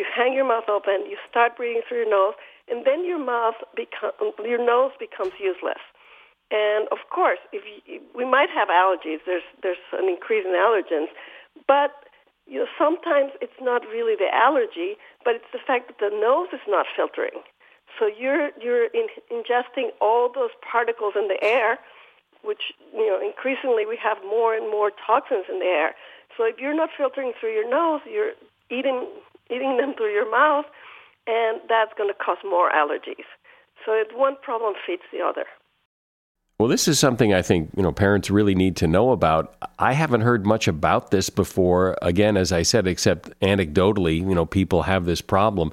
you 0.00 0.06
hang 0.08 0.32
your 0.32 0.48
mouth 0.48 0.64
open, 0.72 1.04
you 1.04 1.20
start 1.28 1.60
breathing 1.60 1.82
through 1.84 2.08
your 2.08 2.10
nose, 2.10 2.32
and 2.72 2.86
then 2.88 3.04
your 3.04 3.20
mouth 3.20 3.60
become, 3.76 4.16
your 4.40 4.64
nose 4.64 4.92
becomes 4.98 5.36
useless. 5.36 5.82
And 6.50 6.88
of 6.88 6.98
course, 7.12 7.38
if 7.52 7.62
you, 7.68 8.00
we 8.16 8.24
might 8.24 8.48
have 8.48 8.68
allergies, 8.72 9.20
there's 9.28 9.44
there's 9.62 9.84
an 9.92 10.08
increase 10.08 10.48
in 10.48 10.56
allergens, 10.56 11.12
but 11.68 12.08
you 12.48 12.64
know 12.64 12.70
sometimes 12.80 13.32
it's 13.44 13.60
not 13.60 13.82
really 13.92 14.16
the 14.16 14.32
allergy, 14.32 14.96
but 15.22 15.36
it's 15.36 15.52
the 15.52 15.60
fact 15.60 15.92
that 15.92 16.00
the 16.00 16.10
nose 16.10 16.48
is 16.52 16.64
not 16.66 16.86
filtering. 16.96 17.44
So 17.98 18.08
you're 18.08 18.50
you're 18.56 18.88
in, 18.96 19.06
ingesting 19.30 19.92
all 20.00 20.32
those 20.32 20.56
particles 20.64 21.12
in 21.14 21.28
the 21.28 21.38
air, 21.44 21.78
which 22.42 22.72
you 22.96 23.06
know 23.06 23.20
increasingly 23.20 23.84
we 23.84 23.98
have 24.02 24.18
more 24.24 24.56
and 24.56 24.66
more 24.72 24.90
toxins 24.90 25.44
in 25.52 25.60
the 25.60 25.70
air. 25.70 25.94
So 26.36 26.44
if 26.48 26.58
you're 26.58 26.74
not 26.74 26.90
filtering 26.96 27.32
through 27.38 27.52
your 27.52 27.68
nose, 27.68 28.00
you're 28.10 28.32
eating 28.70 29.06
eating 29.54 29.76
them 29.76 29.94
through 29.96 30.12
your 30.12 30.30
mouth, 30.30 30.66
and 31.26 31.60
that's 31.68 31.92
going 31.96 32.10
to 32.10 32.14
cause 32.14 32.38
more 32.44 32.70
allergies. 32.70 33.28
So 33.84 33.92
it, 33.92 34.08
one 34.14 34.36
problem 34.42 34.74
feeds 34.86 35.02
the 35.12 35.20
other. 35.20 35.44
Well, 36.58 36.68
this 36.68 36.88
is 36.88 36.98
something 36.98 37.32
I 37.32 37.40
think 37.40 37.70
you 37.74 37.82
know 37.82 37.90
parents 37.90 38.30
really 38.30 38.54
need 38.54 38.76
to 38.76 38.86
know 38.86 39.12
about. 39.12 39.54
I 39.78 39.94
haven't 39.94 40.20
heard 40.20 40.44
much 40.44 40.68
about 40.68 41.10
this 41.10 41.30
before. 41.30 41.96
Again, 42.02 42.36
as 42.36 42.52
I 42.52 42.62
said, 42.62 42.86
except 42.86 43.30
anecdotally, 43.40 44.18
you 44.18 44.34
know, 44.34 44.44
people 44.44 44.82
have 44.82 45.06
this 45.06 45.22
problem. 45.22 45.72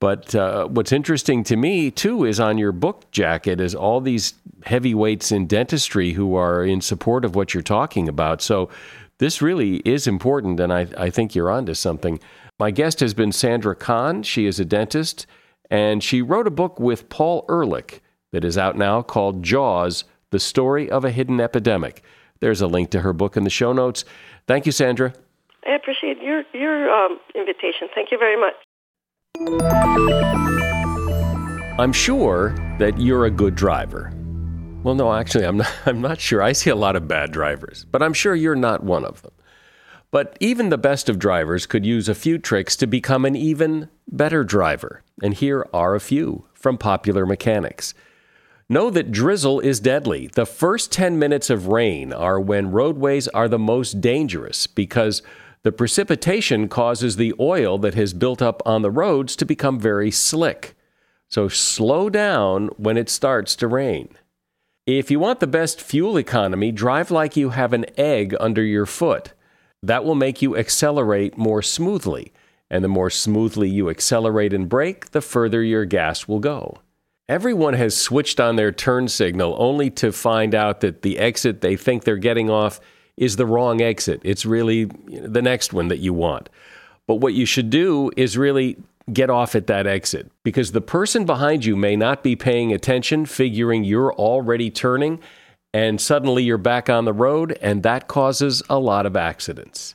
But 0.00 0.34
uh, 0.34 0.66
what's 0.66 0.92
interesting 0.92 1.44
to 1.44 1.56
me 1.56 1.90
too 1.90 2.24
is 2.24 2.40
on 2.40 2.58
your 2.58 2.72
book 2.72 3.08
jacket 3.12 3.60
is 3.60 3.74
all 3.74 4.00
these 4.00 4.34
heavyweights 4.64 5.30
in 5.30 5.46
dentistry 5.46 6.12
who 6.12 6.34
are 6.34 6.64
in 6.64 6.80
support 6.80 7.24
of 7.24 7.36
what 7.36 7.54
you're 7.54 7.62
talking 7.62 8.08
about. 8.08 8.42
So 8.42 8.70
this 9.18 9.40
really 9.40 9.76
is 9.84 10.06
important, 10.06 10.58
and 10.58 10.72
I, 10.72 10.88
I 10.96 11.10
think 11.10 11.34
you're 11.34 11.50
onto 11.50 11.74
something. 11.74 12.18
My 12.60 12.70
guest 12.70 13.00
has 13.00 13.14
been 13.14 13.32
Sandra 13.32 13.74
Kahn. 13.74 14.22
She 14.22 14.44
is 14.44 14.60
a 14.60 14.66
dentist, 14.66 15.26
and 15.70 16.04
she 16.04 16.20
wrote 16.20 16.46
a 16.46 16.50
book 16.50 16.78
with 16.78 17.08
Paul 17.08 17.46
Ehrlich 17.48 18.02
that 18.32 18.44
is 18.44 18.58
out 18.58 18.76
now 18.76 19.00
called 19.00 19.42
Jaws 19.42 20.04
The 20.28 20.38
Story 20.38 20.90
of 20.90 21.02
a 21.02 21.10
Hidden 21.10 21.40
Epidemic. 21.40 22.02
There's 22.40 22.60
a 22.60 22.66
link 22.66 22.90
to 22.90 23.00
her 23.00 23.14
book 23.14 23.38
in 23.38 23.44
the 23.44 23.50
show 23.50 23.72
notes. 23.72 24.04
Thank 24.46 24.66
you, 24.66 24.72
Sandra. 24.72 25.14
I 25.66 25.70
appreciate 25.70 26.20
your, 26.20 26.42
your 26.52 26.90
um, 26.90 27.18
invitation. 27.34 27.88
Thank 27.94 28.10
you 28.10 28.18
very 28.18 28.36
much. 28.38 28.52
I'm 31.78 31.94
sure 31.94 32.54
that 32.78 33.00
you're 33.00 33.24
a 33.24 33.30
good 33.30 33.54
driver. 33.54 34.12
Well, 34.82 34.96
no, 34.96 35.14
actually, 35.14 35.46
I'm 35.46 35.56
not, 35.56 35.72
I'm 35.86 36.02
not 36.02 36.20
sure. 36.20 36.42
I 36.42 36.52
see 36.52 36.68
a 36.68 36.76
lot 36.76 36.94
of 36.94 37.08
bad 37.08 37.32
drivers, 37.32 37.86
but 37.90 38.02
I'm 38.02 38.12
sure 38.12 38.34
you're 38.34 38.54
not 38.54 38.84
one 38.84 39.06
of 39.06 39.22
them. 39.22 39.32
But 40.10 40.36
even 40.40 40.70
the 40.70 40.78
best 40.78 41.08
of 41.08 41.18
drivers 41.18 41.66
could 41.66 41.86
use 41.86 42.08
a 42.08 42.14
few 42.14 42.38
tricks 42.38 42.74
to 42.76 42.86
become 42.86 43.24
an 43.24 43.36
even 43.36 43.88
better 44.08 44.42
driver. 44.42 45.02
And 45.22 45.34
here 45.34 45.66
are 45.72 45.94
a 45.94 46.00
few 46.00 46.46
from 46.52 46.78
popular 46.78 47.24
mechanics. 47.24 47.94
Know 48.68 48.90
that 48.90 49.12
drizzle 49.12 49.60
is 49.60 49.80
deadly. 49.80 50.28
The 50.28 50.46
first 50.46 50.92
10 50.92 51.18
minutes 51.18 51.50
of 51.50 51.68
rain 51.68 52.12
are 52.12 52.40
when 52.40 52.70
roadways 52.70 53.28
are 53.28 53.48
the 53.48 53.58
most 53.58 54.00
dangerous 54.00 54.66
because 54.66 55.22
the 55.62 55.72
precipitation 55.72 56.68
causes 56.68 57.16
the 57.16 57.34
oil 57.38 57.78
that 57.78 57.94
has 57.94 58.14
built 58.14 58.40
up 58.40 58.62
on 58.64 58.82
the 58.82 58.90
roads 58.90 59.36
to 59.36 59.44
become 59.44 59.78
very 59.78 60.10
slick. 60.10 60.76
So 61.28 61.48
slow 61.48 62.08
down 62.10 62.68
when 62.76 62.96
it 62.96 63.10
starts 63.10 63.54
to 63.56 63.68
rain. 63.68 64.08
If 64.86 65.10
you 65.10 65.20
want 65.20 65.40
the 65.40 65.46
best 65.46 65.80
fuel 65.80 66.16
economy, 66.16 66.72
drive 66.72 67.10
like 67.10 67.36
you 67.36 67.50
have 67.50 67.72
an 67.72 67.86
egg 67.98 68.34
under 68.40 68.62
your 68.62 68.86
foot. 68.86 69.34
That 69.82 70.04
will 70.04 70.14
make 70.14 70.42
you 70.42 70.56
accelerate 70.56 71.38
more 71.38 71.62
smoothly. 71.62 72.32
And 72.70 72.84
the 72.84 72.88
more 72.88 73.10
smoothly 73.10 73.68
you 73.68 73.90
accelerate 73.90 74.52
and 74.52 74.68
brake, 74.68 75.10
the 75.10 75.20
further 75.20 75.62
your 75.62 75.84
gas 75.84 76.28
will 76.28 76.38
go. 76.38 76.78
Everyone 77.28 77.74
has 77.74 77.96
switched 77.96 78.40
on 78.40 78.56
their 78.56 78.72
turn 78.72 79.08
signal 79.08 79.56
only 79.58 79.90
to 79.90 80.12
find 80.12 80.54
out 80.54 80.80
that 80.80 81.02
the 81.02 81.18
exit 81.18 81.60
they 81.60 81.76
think 81.76 82.04
they're 82.04 82.16
getting 82.16 82.50
off 82.50 82.80
is 83.16 83.36
the 83.36 83.46
wrong 83.46 83.80
exit. 83.80 84.20
It's 84.24 84.46
really 84.46 84.84
the 84.84 85.42
next 85.42 85.72
one 85.72 85.88
that 85.88 85.98
you 85.98 86.12
want. 86.12 86.48
But 87.06 87.16
what 87.16 87.34
you 87.34 87.46
should 87.46 87.70
do 87.70 88.10
is 88.16 88.36
really 88.38 88.76
get 89.12 89.30
off 89.30 89.54
at 89.54 89.66
that 89.66 89.86
exit 89.86 90.30
because 90.42 90.72
the 90.72 90.80
person 90.80 91.24
behind 91.24 91.64
you 91.64 91.76
may 91.76 91.96
not 91.96 92.22
be 92.22 92.36
paying 92.36 92.72
attention, 92.72 93.26
figuring 93.26 93.84
you're 93.84 94.12
already 94.14 94.70
turning, 94.70 95.20
and 95.72 96.00
suddenly 96.00 96.42
you're 96.42 96.58
back 96.58 96.90
on 96.90 97.04
the 97.04 97.12
road, 97.12 97.56
and 97.60 97.82
that 97.82 98.08
causes 98.08 98.62
a 98.68 98.78
lot 98.78 99.06
of 99.06 99.16
accidents. 99.16 99.94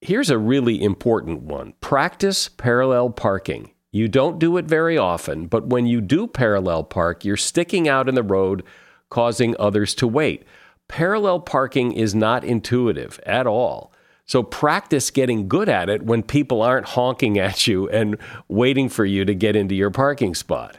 Here's 0.00 0.30
a 0.30 0.38
really 0.38 0.82
important 0.82 1.42
one 1.42 1.74
practice 1.80 2.48
parallel 2.48 3.10
parking. 3.10 3.72
You 3.92 4.08
don't 4.08 4.38
do 4.38 4.56
it 4.56 4.64
very 4.64 4.96
often, 4.96 5.46
but 5.46 5.66
when 5.66 5.86
you 5.86 6.00
do 6.00 6.26
parallel 6.26 6.84
park, 6.84 7.24
you're 7.24 7.36
sticking 7.36 7.88
out 7.88 8.08
in 8.08 8.14
the 8.14 8.22
road, 8.22 8.64
causing 9.10 9.54
others 9.58 9.94
to 9.96 10.08
wait. 10.08 10.44
Parallel 10.88 11.40
parking 11.40 11.92
is 11.92 12.14
not 12.14 12.42
intuitive 12.42 13.20
at 13.26 13.46
all. 13.46 13.92
So 14.24 14.42
practice 14.42 15.10
getting 15.10 15.46
good 15.46 15.68
at 15.68 15.90
it 15.90 16.04
when 16.04 16.22
people 16.22 16.62
aren't 16.62 16.88
honking 16.88 17.38
at 17.38 17.66
you 17.66 17.88
and 17.90 18.16
waiting 18.48 18.88
for 18.88 19.04
you 19.04 19.24
to 19.24 19.34
get 19.34 19.56
into 19.56 19.74
your 19.74 19.90
parking 19.90 20.34
spot. 20.34 20.78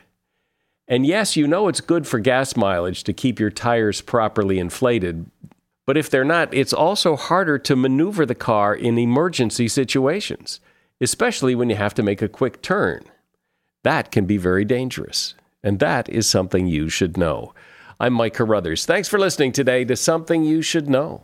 And 0.87 1.05
yes, 1.05 1.35
you 1.37 1.47
know 1.47 1.67
it's 1.67 1.81
good 1.81 2.05
for 2.05 2.19
gas 2.19 2.55
mileage 2.55 3.03
to 3.03 3.13
keep 3.13 3.39
your 3.39 3.49
tires 3.49 4.01
properly 4.01 4.59
inflated, 4.59 5.25
but 5.85 5.97
if 5.97 6.09
they're 6.09 6.23
not, 6.23 6.53
it's 6.53 6.73
also 6.73 7.15
harder 7.15 7.57
to 7.59 7.75
maneuver 7.75 8.25
the 8.25 8.35
car 8.35 8.73
in 8.73 8.97
emergency 8.97 9.67
situations, 9.67 10.59
especially 11.01 11.55
when 11.55 11.69
you 11.69 11.75
have 11.75 11.93
to 11.95 12.03
make 12.03 12.21
a 12.21 12.29
quick 12.29 12.61
turn. 12.61 13.03
That 13.83 14.11
can 14.11 14.25
be 14.25 14.37
very 14.37 14.63
dangerous, 14.63 15.35
and 15.61 15.79
that 15.79 16.07
is 16.09 16.27
something 16.27 16.67
you 16.67 16.87
should 16.89 17.17
know. 17.17 17.53
I'm 17.99 18.13
Mike 18.13 18.33
Carruthers. 18.33 18.85
Thanks 18.85 19.07
for 19.07 19.19
listening 19.19 19.51
today 19.51 19.85
to 19.85 19.95
Something 19.95 20.43
You 20.43 20.61
Should 20.61 20.89
Know. 20.89 21.23